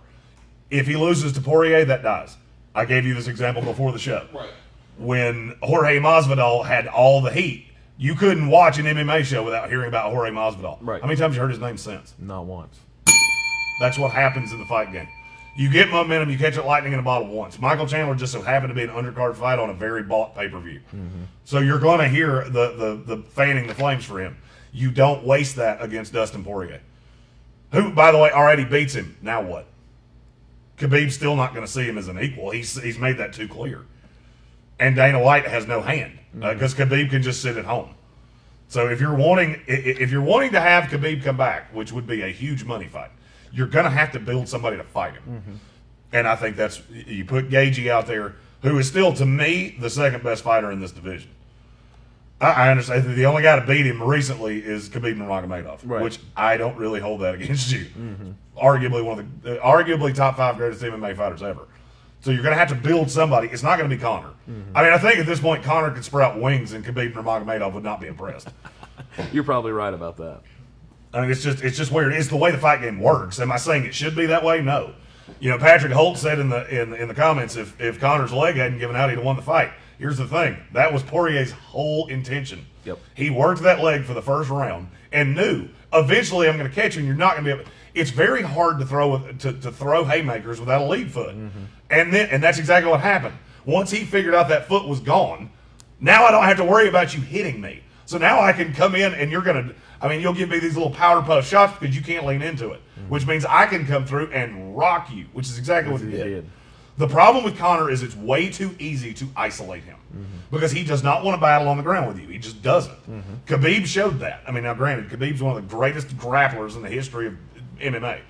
If 0.69 0.85
he 0.87 0.95
loses 0.95 1.31
to 1.33 1.41
Poirier, 1.41 1.85
that 1.85 2.03
dies. 2.03 2.37
I 2.75 2.85
gave 2.85 3.05
you 3.05 3.13
this 3.15 3.27
example 3.27 3.61
before 3.63 3.91
the 3.91 3.99
show 3.99 4.27
Right. 4.33 4.49
when 4.97 5.55
Jorge 5.63 5.99
Masvidal 5.99 6.65
had 6.65 6.87
all 6.87 7.21
the 7.21 7.31
heat. 7.31 7.65
You 7.97 8.13
couldn't 8.13 8.49
watch 8.49 8.77
an 8.77 8.85
MMA 8.85 9.23
show 9.23 9.43
without 9.43 9.69
hearing 9.69 9.87
about 9.87 10.11
Jorge 10.11 10.29
Masvidal. 10.29 10.77
Right. 10.81 11.01
How 11.01 11.07
many 11.07 11.17
times 11.19 11.35
you 11.35 11.41
heard 11.41 11.49
his 11.49 11.59
name 11.59 11.77
since? 11.77 12.13
Not 12.19 12.45
once. 12.45 12.77
That's 13.79 13.97
what 13.97 14.11
happens 14.11 14.51
in 14.51 14.59
the 14.59 14.65
fight 14.65 14.91
game. 14.91 15.07
You 15.57 15.71
get 15.71 15.89
momentum, 15.89 16.29
you 16.29 16.37
catch 16.37 16.55
it 16.55 16.65
lightning 16.65 16.93
in 16.93 16.99
a 16.99 17.01
bottle 17.01 17.29
once. 17.29 17.59
Michael 17.59 17.87
Chandler 17.87 18.13
just 18.13 18.31
so 18.31 18.43
happened 18.43 18.69
to 18.69 18.75
be 18.75 18.83
an 18.83 18.89
undercard 18.89 19.35
fight 19.35 19.57
on 19.57 19.71
a 19.71 19.73
very 19.73 20.03
bought 20.03 20.35
pay 20.35 20.47
per 20.47 20.59
view. 20.59 20.81
Mm-hmm. 20.95 21.23
So 21.45 21.57
you're 21.57 21.79
going 21.79 21.97
to 21.97 22.07
hear 22.07 22.43
the, 22.43 23.01
the 23.05 23.15
the 23.15 23.23
fanning 23.23 23.65
the 23.65 23.73
flames 23.73 24.05
for 24.05 24.19
him. 24.19 24.37
You 24.71 24.91
don't 24.91 25.25
waste 25.25 25.55
that 25.55 25.81
against 25.81 26.13
Dustin 26.13 26.43
Poirier, 26.43 26.81
who, 27.71 27.91
by 27.91 28.11
the 28.11 28.19
way, 28.19 28.29
already 28.31 28.65
beats 28.65 28.93
him. 28.93 29.17
Now 29.23 29.41
what? 29.41 29.65
Khabib's 30.77 31.15
still 31.15 31.35
not 31.35 31.55
going 31.55 31.65
to 31.65 31.71
see 31.71 31.85
him 31.85 31.97
as 31.97 32.07
an 32.07 32.19
equal. 32.19 32.51
He's 32.51 32.79
he's 32.79 32.99
made 32.99 33.17
that 33.17 33.33
too 33.33 33.47
clear. 33.47 33.83
And 34.79 34.95
Dana 34.95 35.19
White 35.19 35.47
has 35.47 35.65
no 35.65 35.81
hand 35.81 36.19
uh, 36.19 36.37
mm-hmm. 36.37 36.53
because 36.53 36.75
Khabib 36.75 37.09
can 37.09 37.23
just 37.23 37.41
sit 37.41 37.57
at 37.57 37.65
home. 37.65 37.95
So 38.67 38.89
if 38.89 39.01
you're 39.01 39.15
wanting 39.15 39.59
if 39.65 40.11
you're 40.11 40.21
wanting 40.21 40.51
to 40.51 40.61
have 40.61 40.83
Khabib 40.85 41.23
come 41.23 41.37
back, 41.37 41.73
which 41.73 41.91
would 41.91 42.05
be 42.05 42.21
a 42.21 42.27
huge 42.27 42.63
money 42.63 42.85
fight, 42.85 43.09
you're 43.51 43.67
going 43.67 43.85
to 43.85 43.91
have 43.91 44.11
to 44.13 44.19
build 44.19 44.47
somebody 44.47 44.77
to 44.77 44.83
fight 44.83 45.13
him. 45.13 45.23
Mm-hmm. 45.23 45.55
And 46.13 46.27
I 46.27 46.35
think 46.35 46.55
that's 46.55 46.81
you 46.89 47.25
put 47.25 47.49
Gaethje 47.49 47.89
out 47.89 48.07
there, 48.07 48.35
who 48.61 48.77
is 48.77 48.87
still 48.87 49.13
to 49.13 49.25
me 49.25 49.75
the 49.79 49.89
second 49.89 50.23
best 50.23 50.43
fighter 50.43 50.71
in 50.71 50.79
this 50.79 50.91
division. 50.91 51.29
I, 52.39 52.51
I 52.51 52.71
understand 52.71 53.03
that 53.05 53.13
the 53.13 53.25
only 53.25 53.43
guy 53.43 53.59
to 53.59 53.65
beat 53.65 53.85
him 53.85 54.01
recently 54.01 54.59
is 54.63 54.89
Khabib 54.89 55.17
Nurmagomedov, 55.17 55.79
Right. 55.83 56.03
which 56.03 56.19
I 56.35 56.57
don't 56.57 56.77
really 56.77 56.99
hold 56.99 57.21
that 57.21 57.35
against 57.39 57.71
you. 57.71 57.85
Mm-hmm. 57.85 58.31
Arguably 58.57 59.03
one 59.03 59.19
of 59.19 59.41
the 59.43 59.61
uh, 59.61 59.65
arguably 59.65 60.13
top 60.13 60.37
five 60.37 60.57
greatest 60.57 60.81
MMA 60.81 61.15
fighters 61.15 61.43
ever. 61.43 61.67
So 62.21 62.31
you're 62.31 62.41
going 62.41 62.53
to 62.53 62.59
have 62.59 62.69
to 62.69 62.75
build 62.75 63.11
somebody. 63.11 63.47
It's 63.49 63.61
not 63.63 63.77
going 63.77 63.89
to 63.89 63.95
be 63.95 64.01
Conor. 64.01 64.29
Mm-hmm. 64.49 64.75
I 64.75 64.83
mean, 64.83 64.93
I 64.93 64.97
think 64.97 65.19
at 65.19 65.25
this 65.25 65.39
point 65.39 65.63
Conor 65.63 65.91
could 65.91 66.03
sprout 66.03 66.39
wings, 66.39 66.73
and 66.73 66.83
Khabib 66.83 67.13
Nurmagomedov 67.13 67.73
would 67.73 67.83
not 67.83 68.01
be 68.01 68.07
impressed. 68.07 68.49
You're 69.31 69.43
probably 69.43 69.71
right 69.71 69.93
about 69.93 70.17
that. 70.17 70.41
I 71.17 71.21
mean, 71.21 71.31
it's 71.31 71.41
just 71.41 71.63
it's 71.63 71.77
just 71.77 71.91
weird. 71.91 72.13
It's 72.13 72.27
the 72.27 72.37
way 72.37 72.51
the 72.51 72.57
fight 72.57 72.81
game 72.81 72.99
works. 72.99 73.39
Am 73.39 73.51
I 73.51 73.57
saying 73.57 73.85
it 73.85 73.95
should 73.95 74.15
be 74.15 74.27
that 74.27 74.43
way? 74.43 74.61
No. 74.61 74.93
You 75.39 75.49
know, 75.49 75.57
Patrick 75.57 75.91
Holt 75.91 76.17
said 76.17 76.37
in 76.37 76.49
the 76.49 76.81
in 76.81 76.93
in 76.93 77.07
the 77.07 77.15
comments 77.15 77.55
if 77.55 77.79
if 77.81 77.99
Conor's 77.99 78.31
leg 78.31 78.55
hadn't 78.55 78.77
given 78.77 78.95
out, 78.95 79.09
he'd 79.09 79.15
have 79.15 79.25
won 79.25 79.35
the 79.35 79.41
fight. 79.41 79.71
Here's 79.97 80.17
the 80.17 80.27
thing: 80.27 80.57
that 80.73 80.93
was 80.93 81.01
Poirier's 81.01 81.51
whole 81.51 82.07
intention. 82.07 82.65
Yep. 82.85 82.99
He 83.15 83.29
worked 83.29 83.63
that 83.63 83.83
leg 83.83 84.03
for 84.03 84.13
the 84.13 84.21
first 84.21 84.49
round 84.49 84.89
and 85.11 85.35
knew 85.35 85.67
eventually 85.93 86.47
I'm 86.47 86.57
going 86.57 86.69
to 86.69 86.75
catch 86.75 86.95
you, 86.95 86.99
and 86.99 87.07
you're 87.07 87.17
not 87.17 87.33
going 87.33 87.45
to 87.45 87.55
be 87.55 87.59
able. 87.61 87.71
It's 87.93 88.11
very 88.11 88.43
hard 88.43 88.79
to 88.79 88.85
throw 88.85 89.19
to, 89.19 89.53
to 89.53 89.71
throw 89.71 90.03
haymakers 90.05 90.59
without 90.59 90.81
a 90.81 90.85
lead 90.85 91.11
foot, 91.11 91.35
mm-hmm. 91.35 91.63
and 91.89 92.13
then 92.13 92.29
and 92.29 92.43
that's 92.43 92.59
exactly 92.59 92.91
what 92.91 93.01
happened. 93.01 93.35
Once 93.65 93.91
he 93.91 94.05
figured 94.05 94.35
out 94.35 94.49
that 94.49 94.67
foot 94.67 94.87
was 94.87 94.99
gone, 94.99 95.49
now 95.99 96.25
I 96.25 96.31
don't 96.31 96.43
have 96.43 96.57
to 96.57 96.63
worry 96.63 96.87
about 96.87 97.13
you 97.13 97.21
hitting 97.21 97.59
me. 97.59 97.81
So 98.05 98.17
now 98.17 98.39
I 98.39 98.53
can 98.53 98.73
come 98.73 98.95
in 98.95 99.13
and 99.13 99.31
you're 99.31 99.41
gonna. 99.41 99.73
I 100.01 100.07
mean, 100.07 100.21
you'll 100.21 100.33
give 100.33 100.49
me 100.49 100.59
these 100.59 100.75
little 100.75 100.91
powder 100.91 101.25
puff 101.25 101.47
shots 101.47 101.77
because 101.79 101.95
you 101.95 102.01
can't 102.01 102.25
lean 102.25 102.41
into 102.41 102.71
it, 102.71 102.81
mm-hmm. 102.81 103.09
which 103.09 103.25
means 103.25 103.45
I 103.45 103.65
can 103.65 103.85
come 103.85 104.05
through 104.05 104.31
and 104.31 104.77
rock 104.77 105.11
you, 105.11 105.25
which 105.33 105.47
is 105.47 105.57
exactly 105.57 105.91
what 105.91 106.01
he 106.01 106.11
did. 106.11 106.23
did. 106.23 106.49
The 106.97 107.07
problem 107.07 107.43
with 107.43 107.57
Conor 107.57 107.91
is 107.91 108.01
it's 108.01 108.15
way 108.15 108.49
too 108.49 108.75
easy 108.79 109.13
to 109.15 109.27
isolate 109.35 109.83
him 109.83 109.97
mm-hmm. 110.11 110.23
because 110.49 110.71
he 110.71 110.83
does 110.83 111.03
not 111.03 111.23
want 111.23 111.35
to 111.35 111.41
battle 111.41 111.67
on 111.67 111.77
the 111.77 111.83
ground 111.83 112.07
with 112.07 112.19
you. 112.19 112.27
He 112.27 112.39
just 112.39 112.63
doesn't. 112.63 112.95
Mm-hmm. 113.09 113.33
Khabib 113.45 113.85
showed 113.85 114.19
that. 114.19 114.41
I 114.47 114.51
mean, 114.51 114.63
now 114.63 114.73
granted, 114.73 115.09
Khabib's 115.09 115.41
one 115.41 115.55
of 115.55 115.61
the 115.61 115.75
greatest 115.75 116.09
grapplers 116.17 116.75
in 116.75 116.81
the 116.81 116.89
history 116.89 117.27
of 117.27 117.37
MMA. 117.79 118.21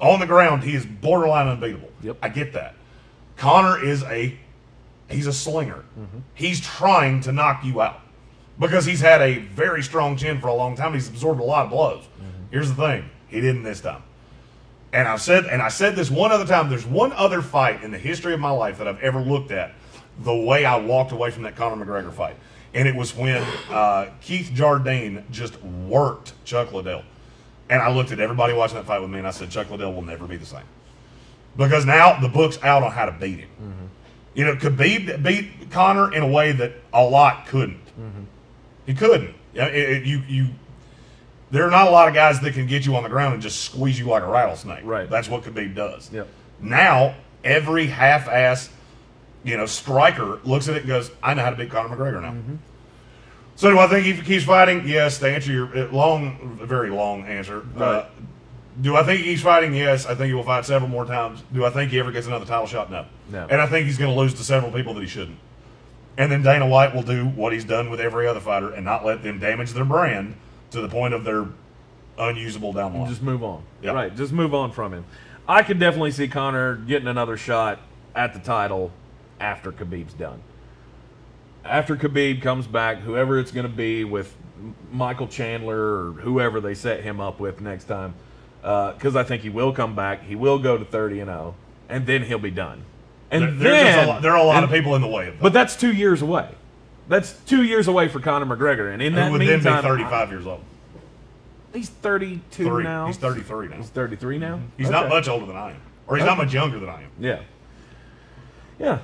On 0.00 0.18
the 0.20 0.26
ground, 0.26 0.64
he 0.64 0.74
is 0.74 0.86
borderline 0.86 1.48
unbeatable. 1.48 1.90
Yep. 2.02 2.18
I 2.22 2.28
get 2.30 2.52
that. 2.54 2.74
Conor 3.36 3.82
is 3.82 4.02
a 4.04 4.38
he's 5.10 5.26
a 5.26 5.32
slinger. 5.32 5.84
He's 6.34 6.60
trying 6.60 7.20
to 7.22 7.32
knock 7.32 7.64
you 7.64 7.80
out 7.80 8.00
because 8.58 8.84
he's 8.84 9.00
had 9.00 9.20
a 9.22 9.38
very 9.38 9.82
strong 9.82 10.16
chin 10.16 10.40
for 10.40 10.48
a 10.48 10.54
long 10.54 10.76
time. 10.76 10.94
He's 10.94 11.08
absorbed 11.08 11.40
a 11.40 11.44
lot 11.44 11.64
of 11.64 11.70
blows. 11.70 12.04
Here's 12.50 12.68
the 12.68 12.74
thing: 12.74 13.10
he 13.28 13.40
didn't 13.40 13.62
this 13.62 13.80
time. 13.80 14.02
And 14.92 15.06
I've 15.06 15.20
said, 15.20 15.44
and 15.46 15.60
I 15.60 15.68
said 15.68 15.96
this 15.96 16.10
one 16.10 16.32
other 16.32 16.46
time. 16.46 16.70
There's 16.70 16.86
one 16.86 17.12
other 17.12 17.42
fight 17.42 17.82
in 17.82 17.90
the 17.90 17.98
history 17.98 18.32
of 18.32 18.40
my 18.40 18.50
life 18.50 18.78
that 18.78 18.88
I've 18.88 19.00
ever 19.00 19.20
looked 19.20 19.50
at 19.50 19.74
the 20.20 20.34
way 20.34 20.64
I 20.64 20.76
walked 20.76 21.12
away 21.12 21.30
from 21.30 21.42
that 21.42 21.56
Conor 21.56 21.84
McGregor 21.84 22.12
fight, 22.12 22.36
and 22.72 22.88
it 22.88 22.94
was 22.94 23.14
when 23.14 23.42
uh, 23.70 24.10
Keith 24.22 24.50
Jardine 24.54 25.24
just 25.30 25.62
worked 25.62 26.32
Chuck 26.44 26.72
Liddell. 26.72 27.02
And 27.68 27.82
I 27.82 27.92
looked 27.92 28.12
at 28.12 28.20
everybody 28.20 28.54
watching 28.54 28.76
that 28.76 28.86
fight 28.86 29.00
with 29.00 29.10
me, 29.10 29.18
and 29.18 29.26
I 29.26 29.32
said, 29.32 29.50
Chuck 29.50 29.70
Liddell 29.70 29.92
will 29.92 30.02
never 30.02 30.26
be 30.26 30.36
the 30.36 30.46
same 30.46 30.62
because 31.56 31.84
now 31.84 32.18
the 32.20 32.28
book's 32.28 32.62
out 32.62 32.82
on 32.82 32.92
how 32.92 33.06
to 33.06 33.12
beat 33.12 33.40
him. 33.40 33.48
You 34.34 34.44
know, 34.44 34.54
Khabib 34.56 35.22
beat 35.22 35.70
Conor 35.70 36.12
in 36.14 36.22
a 36.22 36.28
way 36.28 36.52
that 36.52 36.72
a 36.92 37.02
lot 37.02 37.46
couldn't. 37.46 37.80
He 38.86 38.94
couldn't. 38.94 39.34
It- 39.54 39.74
it- 39.74 40.04
you 40.04 40.22
you. 40.28 40.46
There 41.50 41.64
are 41.66 41.70
not 41.70 41.86
a 41.86 41.90
lot 41.90 42.08
of 42.08 42.14
guys 42.14 42.40
that 42.40 42.54
can 42.54 42.66
get 42.66 42.86
you 42.86 42.96
on 42.96 43.02
the 43.04 43.08
ground 43.08 43.34
and 43.34 43.42
just 43.42 43.60
squeeze 43.64 43.98
you 43.98 44.06
like 44.06 44.22
a 44.22 44.26
rattlesnake. 44.26 44.80
Right. 44.84 45.08
That's 45.08 45.28
what 45.28 45.42
Khabib 45.44 45.74
does. 45.74 46.10
Yep. 46.12 46.26
Now 46.60 47.14
every 47.44 47.86
half-ass, 47.86 48.68
you 49.44 49.56
know, 49.56 49.66
striker 49.66 50.40
looks 50.44 50.68
at 50.68 50.74
it 50.74 50.78
and 50.80 50.88
goes, 50.88 51.10
"I 51.22 51.34
know 51.34 51.42
how 51.44 51.50
to 51.50 51.56
beat 51.56 51.70
Conor 51.70 51.94
McGregor 51.94 52.20
now." 52.20 52.34
So 53.54 53.70
do 53.70 53.78
I 53.78 53.86
think 53.86 54.04
he 54.06 54.12
keeps 54.22 54.44
fighting? 54.44 54.86
Yes. 54.86 55.18
To 55.20 55.30
answer 55.32 55.50
your 55.52 55.66
uh, 55.78 55.88
long, 55.92 56.58
very 56.62 56.90
long 56.90 57.24
answer. 57.26 57.62
Uh, 57.76 57.80
Right. 57.80 58.04
do 58.82 58.96
I 58.96 59.02
think 59.04 59.20
he's 59.22 59.40
fighting? 59.40 59.72
Yes. 59.74 60.04
I 60.04 60.14
think 60.14 60.26
he 60.28 60.34
will 60.34 60.42
fight 60.42 60.64
several 60.66 60.90
more 60.90 61.04
times. 61.06 61.42
Do 61.54 61.64
I 61.64 61.70
think 61.70 61.90
he 61.92 61.98
ever 62.00 62.10
gets 62.12 62.26
another 62.26 62.44
title 62.44 62.66
shot? 62.66 62.90
No. 62.90 63.06
No. 63.30 63.46
And 63.48 63.60
I 63.60 63.66
think 63.66 63.86
he's 63.86 63.96
going 63.98 64.12
to 64.12 64.20
lose 64.20 64.34
to 64.34 64.44
several 64.44 64.72
people 64.72 64.92
that 64.94 65.00
he 65.00 65.06
shouldn't. 65.06 65.38
And 66.18 66.32
then 66.32 66.42
Dana 66.42 66.66
White 66.66 66.94
will 66.94 67.02
do 67.02 67.26
what 67.26 67.52
he's 67.52 67.64
done 67.64 67.90
with 67.90 68.00
every 68.00 68.26
other 68.26 68.40
fighter 68.40 68.70
and 68.70 68.84
not 68.84 69.04
let 69.04 69.22
them 69.22 69.38
damage 69.38 69.72
their 69.72 69.84
brand 69.84 70.34
to 70.70 70.80
the 70.80 70.88
point 70.88 71.12
of 71.12 71.24
their 71.24 71.46
unusable 72.18 72.72
down 72.72 72.92
the 72.92 72.98
line. 73.00 73.08
Just 73.08 73.22
move 73.22 73.42
on. 73.42 73.62
Yeah. 73.82 73.92
Right. 73.92 74.16
Just 74.16 74.32
move 74.32 74.54
on 74.54 74.72
from 74.72 74.92
him. 74.92 75.04
I 75.48 75.62
could 75.62 75.78
definitely 75.78 76.10
see 76.12 76.28
Conor 76.28 76.76
getting 76.76 77.08
another 77.08 77.36
shot 77.36 77.80
at 78.14 78.32
the 78.32 78.40
title 78.40 78.90
after 79.38 79.70
Khabib's 79.70 80.14
done. 80.14 80.40
After 81.64 81.96
Khabib 81.96 82.42
comes 82.42 82.66
back, 82.66 82.98
whoever 83.00 83.38
it's 83.38 83.50
going 83.50 83.66
to 83.66 83.72
be 83.72 84.04
with 84.04 84.34
Michael 84.90 85.28
Chandler 85.28 86.08
or 86.08 86.12
whoever 86.12 86.60
they 86.60 86.74
set 86.74 87.02
him 87.02 87.20
up 87.20 87.38
with 87.38 87.60
next 87.60 87.84
time, 87.84 88.14
uh, 88.64 88.92
because 88.92 89.14
I 89.14 89.22
think 89.22 89.42
he 89.42 89.50
will 89.50 89.72
come 89.72 89.94
back. 89.94 90.22
He 90.24 90.34
will 90.34 90.58
go 90.58 90.78
to 90.78 90.84
30 90.84 91.20
and 91.20 91.28
0, 91.28 91.54
and 91.88 92.06
then 92.06 92.22
he'll 92.24 92.38
be 92.38 92.50
done. 92.50 92.84
And 93.30 93.60
There- 93.60 93.70
then 93.72 94.04
a 94.04 94.08
lot, 94.08 94.22
there 94.22 94.32
are 94.32 94.38
a 94.38 94.42
lot 94.44 94.56
and- 94.56 94.64
of 94.64 94.70
people 94.70 94.94
in 94.94 95.02
the 95.02 95.08
way 95.08 95.28
of 95.28 95.34
that. 95.34 95.42
But 95.42 95.52
that's 95.52 95.74
two 95.76 95.92
years 95.92 96.22
away. 96.22 96.48
That's 97.08 97.32
two 97.44 97.62
years 97.62 97.86
away 97.88 98.08
for 98.08 98.20
Conor 98.20 98.46
McGregor, 98.46 98.92
and 98.92 99.00
in 99.02 99.14
that 99.14 99.30
would 99.30 99.40
then 99.40 99.48
meantime, 99.48 99.82
be 99.82 99.88
35 99.88 100.30
years 100.30 100.46
old. 100.46 100.60
he's 101.72 101.88
32 101.88 102.64
Three. 102.64 102.84
now. 102.84 103.06
He's 103.06 103.16
33 103.16 103.68
now. 103.68 103.76
He's 103.76 103.88
33 103.90 104.38
now. 104.38 104.56
Mm-hmm. 104.56 104.64
He's 104.76 104.90
not 104.90 105.08
much 105.08 105.28
older 105.28 105.46
than 105.46 105.56
I 105.56 105.70
am. 105.70 105.76
Or 106.08 106.16
he's 106.16 106.24
not 106.26 106.36
much 106.38 106.52
younger 106.52 106.78
than 106.80 106.88
I 106.88 107.02
am. 107.02 107.08
Yeah. 107.18 107.38
Yeah. 108.78 108.98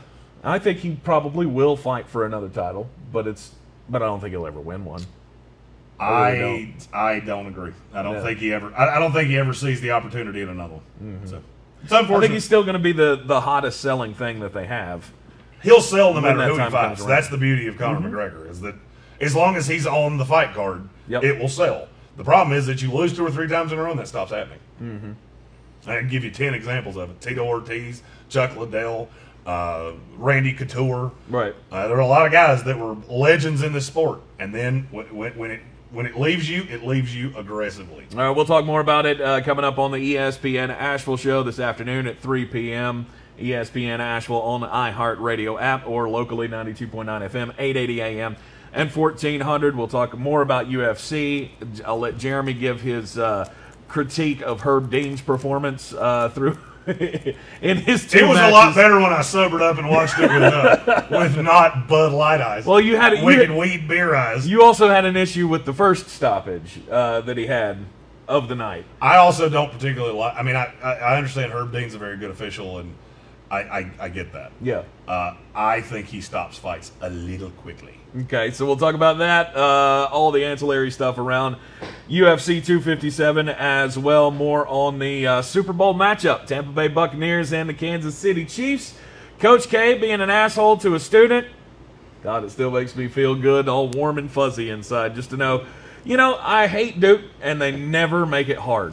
I 0.45 0.59
think 0.59 0.79
he 0.79 0.97
probably 1.05 1.47
will 1.47 1.77
fight 1.77 2.09
for 2.09 2.27
another 2.27 2.49
title, 2.49 2.89
but 3.13 3.27
it's 3.27 3.53
but 3.89 4.03
I 4.03 4.07
don't 4.07 4.21
think 4.21 4.31
he'll 4.33 4.47
ever 4.47 4.61
win 4.61 4.85
one. 4.85 5.03
I 6.01 6.05
I 6.07 6.31
really 6.33 6.75
I 6.93 7.21
don't 7.21 7.47
agree. 7.47 7.73
I 7.95 8.03
don't 8.03 8.15
No. 8.15 8.23
think 8.23 8.39
he 8.41 8.53
ever. 8.53 8.73
I, 8.77 8.97
I 8.97 8.99
don't 8.99 9.13
think 9.13 9.29
he 9.29 9.37
ever 9.39 9.53
sees 9.55 9.81
the 9.81 9.93
opportunity 9.93 10.41
in 10.41 10.49
another 10.49 10.75
one. 10.75 10.83
Mm-hmm. 11.03 11.27
So 11.27 11.43
it's 11.83 11.93
I 11.93 12.05
think 12.05 12.33
he's 12.33 12.45
still 12.45 12.63
going 12.63 12.75
to 12.75 12.79
be 12.79 12.93
the 12.93 13.21
the 13.25 13.41
hottest 13.41 13.81
selling 13.81 14.15
thing 14.15 14.41
that 14.41 14.53
they 14.55 14.67
have. 14.67 15.11
He'll 15.63 15.81
sell 15.81 16.13
no 16.13 16.21
matter 16.21 16.43
who 16.45 16.59
he 16.59 16.71
fights. 16.71 17.05
That's 17.05 17.29
the 17.29 17.39
beauty 17.39 17.67
of 17.69 17.79
Conor 17.79 18.09
McGregor 18.09 18.51
is 18.51 18.61
that 18.63 18.75
as 19.21 19.37
long 19.37 19.55
as 19.57 19.69
he's 19.69 19.87
on 19.87 20.19
the 20.19 20.25
fight 20.25 20.55
card, 20.55 20.89
Yep. 21.09 21.23
it 21.25 21.39
will 21.39 21.49
sell. 21.49 21.89
The 22.17 22.25
problem 22.25 22.57
is 22.57 22.67
that 22.67 22.83
you 22.83 22.93
lose 22.93 23.15
two 23.17 23.25
or 23.27 23.31
three 23.31 23.49
times 23.49 23.73
in 23.73 23.79
a 23.79 23.83
row, 23.83 23.91
and 23.91 23.99
that 24.01 24.09
stops 24.09 24.33
happening. 24.33 24.59
Mm-hmm. 24.83 25.13
I 25.91 25.99
can 25.99 26.09
give 26.09 26.25
you 26.25 26.31
ten 26.31 26.55
examples 26.55 26.97
of 26.97 27.11
it: 27.11 27.21
Tito 27.21 27.45
Ortiz, 27.45 28.03
Chuck 28.29 28.57
Liddell, 28.57 29.09
uh, 29.47 29.93
Randy 30.17 30.53
Couture. 30.53 31.13
Right. 31.29 31.55
Uh, 31.71 31.89
there 31.89 31.97
are 31.97 32.01
a 32.01 32.07
lot 32.07 32.27
of 32.27 32.33
guys 32.33 32.65
that 32.65 32.79
were 32.79 32.97
legends 33.09 33.63
in 33.63 33.73
this 33.73 33.87
sport, 33.87 34.21
and 34.39 34.55
then 34.55 34.89
when, 34.91 35.07
when 35.37 35.51
it 35.51 35.61
when 35.93 36.07
it 36.07 36.19
leaves 36.19 36.49
you, 36.49 36.63
it 36.71 36.85
leaves 36.85 37.15
you 37.15 37.33
aggressively. 37.37 38.07
All 38.13 38.19
right, 38.19 38.31
we'll 38.31 38.47
talk 38.47 38.65
more 38.65 38.81
about 38.81 39.07
it 39.07 39.21
uh, 39.21 39.43
coming 39.43 39.65
up 39.65 39.79
on 39.79 39.93
the 39.93 40.15
ESPN 40.15 40.71
Asheville 40.71 41.19
show 41.19 41.43
this 41.43 41.59
afternoon 41.59 42.07
at 42.07 42.19
3 42.19 42.47
p.m. 42.47 43.07
ESPN 43.39 43.99
Asheville 43.99 44.41
on 44.41 44.61
the 44.61 44.69
iHeartRadio 44.69 45.61
app 45.61 45.87
or 45.87 46.09
locally 46.09 46.49
92.9 46.49 47.05
FM, 47.07 47.55
880 47.59 48.01
AM, 48.01 48.37
and 48.73 48.91
1400. 48.91 49.77
We'll 49.77 49.89
talk 49.89 50.17
more 50.17 50.43
about 50.43 50.69
UFC. 50.69 51.51
I'll 51.85 51.99
let 51.99 52.19
Jeremy 52.19 52.55
give 52.55 52.81
his 52.81 53.19
uh, 53.19 53.51
critique 53.89 54.41
of 54.43 54.63
Herb 54.63 54.91
Dean's 54.91 55.21
performance 55.21 55.93
uh, 55.93 56.31
through 56.31 56.59
in 57.63 57.77
his 57.79 58.07
two 58.11 58.19
It 58.19 58.29
was 58.29 58.37
matches. 58.37 58.51
a 58.51 58.53
lot 58.53 58.75
better 58.75 58.95
when 59.01 59.13
I 59.13 59.23
sobered 59.23 59.63
up 59.63 59.79
and 59.79 59.89
watched 59.89 60.19
it 60.19 60.23
with 60.31 60.43
uh, 60.43 61.07
with 61.11 61.37
not 61.39 61.87
Bud 61.89 62.13
Light 62.13 62.41
eyes. 62.41 62.67
Well, 62.67 62.81
you 62.81 62.97
had- 62.97 63.19
you 63.19 63.25
wicked 63.25 63.51
had- 63.51 63.59
weed 63.59 63.87
beer 63.89 64.15
eyes. 64.15 64.47
You 64.49 64.63
also 64.63 64.89
had 64.89 65.05
an 65.05 65.17
issue 65.17 65.47
with 65.49 65.65
the 65.65 65.73
first 65.73 66.09
stoppage 66.09 66.81
uh, 66.91 67.21
that 67.23 67.37
he 67.37 67.47
had 67.47 67.79
of 68.29 68.49
the 68.49 68.55
night. 68.55 68.85
I 69.01 69.17
also 69.17 69.49
don't 69.49 69.71
particularly 69.73 70.15
like. 70.15 70.35
I 70.37 70.43
mean, 70.43 70.57
I, 70.57 70.73
I 70.83 70.93
I 70.95 71.17
understand 71.17 71.53
Herb 71.53 71.73
Dean's 71.73 71.95
a 71.95 71.99
very 71.99 72.17
good 72.17 72.31
official, 72.31 72.79
and 72.79 72.95
I 73.51 73.59
I, 73.61 73.91
I 74.01 74.09
get 74.09 74.33
that. 74.33 74.53
Yeah. 74.61 74.83
Uh, 75.07 75.35
I 75.55 75.81
think 75.83 76.07
he 76.07 76.21
stops 76.21 76.57
fights 76.59 76.93
a 77.01 77.11
little 77.11 77.51
quickly. 77.51 77.95
Okay, 78.15 78.51
so 78.51 78.67
we'll 78.67 78.77
talk 78.77 78.95
about 78.95 79.19
that, 79.19 79.57
uh, 79.57 80.07
all 80.13 80.33
the 80.33 80.45
ancillary 80.45 80.91
stuff 80.91 81.17
around 81.17 81.57
UFC 82.11 82.63
257 82.63 83.49
as 83.49 83.99
well. 83.99 84.31
More 84.31 84.67
on 84.67 84.99
the 84.99 85.27
uh, 85.27 85.41
Super 85.41 85.73
Bowl 85.73 85.95
matchup 85.95 86.45
Tampa 86.45 86.73
Bay 86.73 86.89
Buccaneers 86.89 87.55
and 87.55 87.71
the 87.71 87.75
Kansas 87.75 88.15
City 88.15 88.45
Chiefs. 88.45 88.95
Coach 89.39 89.67
K 89.71 89.97
being 89.97 90.21
an 90.21 90.29
asshole 90.29 90.77
to 90.79 90.95
a 90.95 91.01
student. 91.01 91.47
God, 92.23 92.45
it 92.45 92.51
still 92.51 92.71
makes 92.71 92.95
me 92.95 93.09
feel 93.09 93.35
good, 93.35 93.67
all 93.67 93.89
warm 93.89 94.19
and 94.19 94.31
fuzzy 94.31 94.69
inside, 94.69 95.15
just 95.15 95.31
to 95.31 95.39
know, 95.39 95.65
you 96.05 96.19
know, 96.19 96.37
I 96.39 96.67
hate 96.67 97.01
Duke, 97.01 97.23
and 97.41 97.63
they 97.63 97.73
never 97.73 98.27
make 98.27 98.51
it 98.51 98.59
hard 98.59 98.93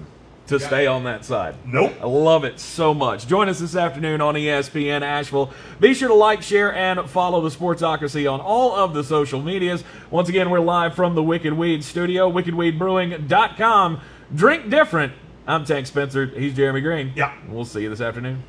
to 0.50 0.60
stay 0.60 0.88
on 0.88 1.04
that 1.04 1.24
side. 1.24 1.56
Nope. 1.66 1.94
I 2.02 2.08
love 2.08 2.44
it 2.44 2.60
so 2.60 2.94
much. 2.94 3.28
Join 3.28 3.48
us 3.50 3.60
this 3.60 3.76
afternoon 3.76 4.20
on 4.20 4.34
ESPN 4.34 5.02
Asheville. 5.02 5.52
Be 5.80 5.94
sure 5.94 6.08
to 6.08 6.14
like, 6.14 6.42
share, 6.42 6.74
and 6.74 7.08
follow 7.10 7.42
the 7.42 7.56
Sportsocracy 7.56 8.32
on 8.32 8.42
all 8.42 8.76
of 8.76 8.94
the 8.94 9.04
social 9.04 9.42
medias. 9.42 9.84
Once 10.10 10.28
again, 10.28 10.50
we're 10.50 10.60
live 10.60 10.96
from 10.96 11.14
the 11.14 11.24
Wicked 11.24 11.54
Weed 11.54 11.84
studio, 11.84 12.32
wickedweedbrewing.com. 12.32 14.02
Drink 14.34 14.70
different. 14.70 15.14
I'm 15.46 15.66
Tank 15.66 15.88
Spencer. 15.88 16.26
He's 16.26 16.56
Jeremy 16.56 16.82
Green. 16.82 17.14
Yeah. 17.16 17.36
We'll 17.48 17.66
see 17.66 17.82
you 17.84 17.90
this 17.90 18.02
afternoon. 18.02 18.44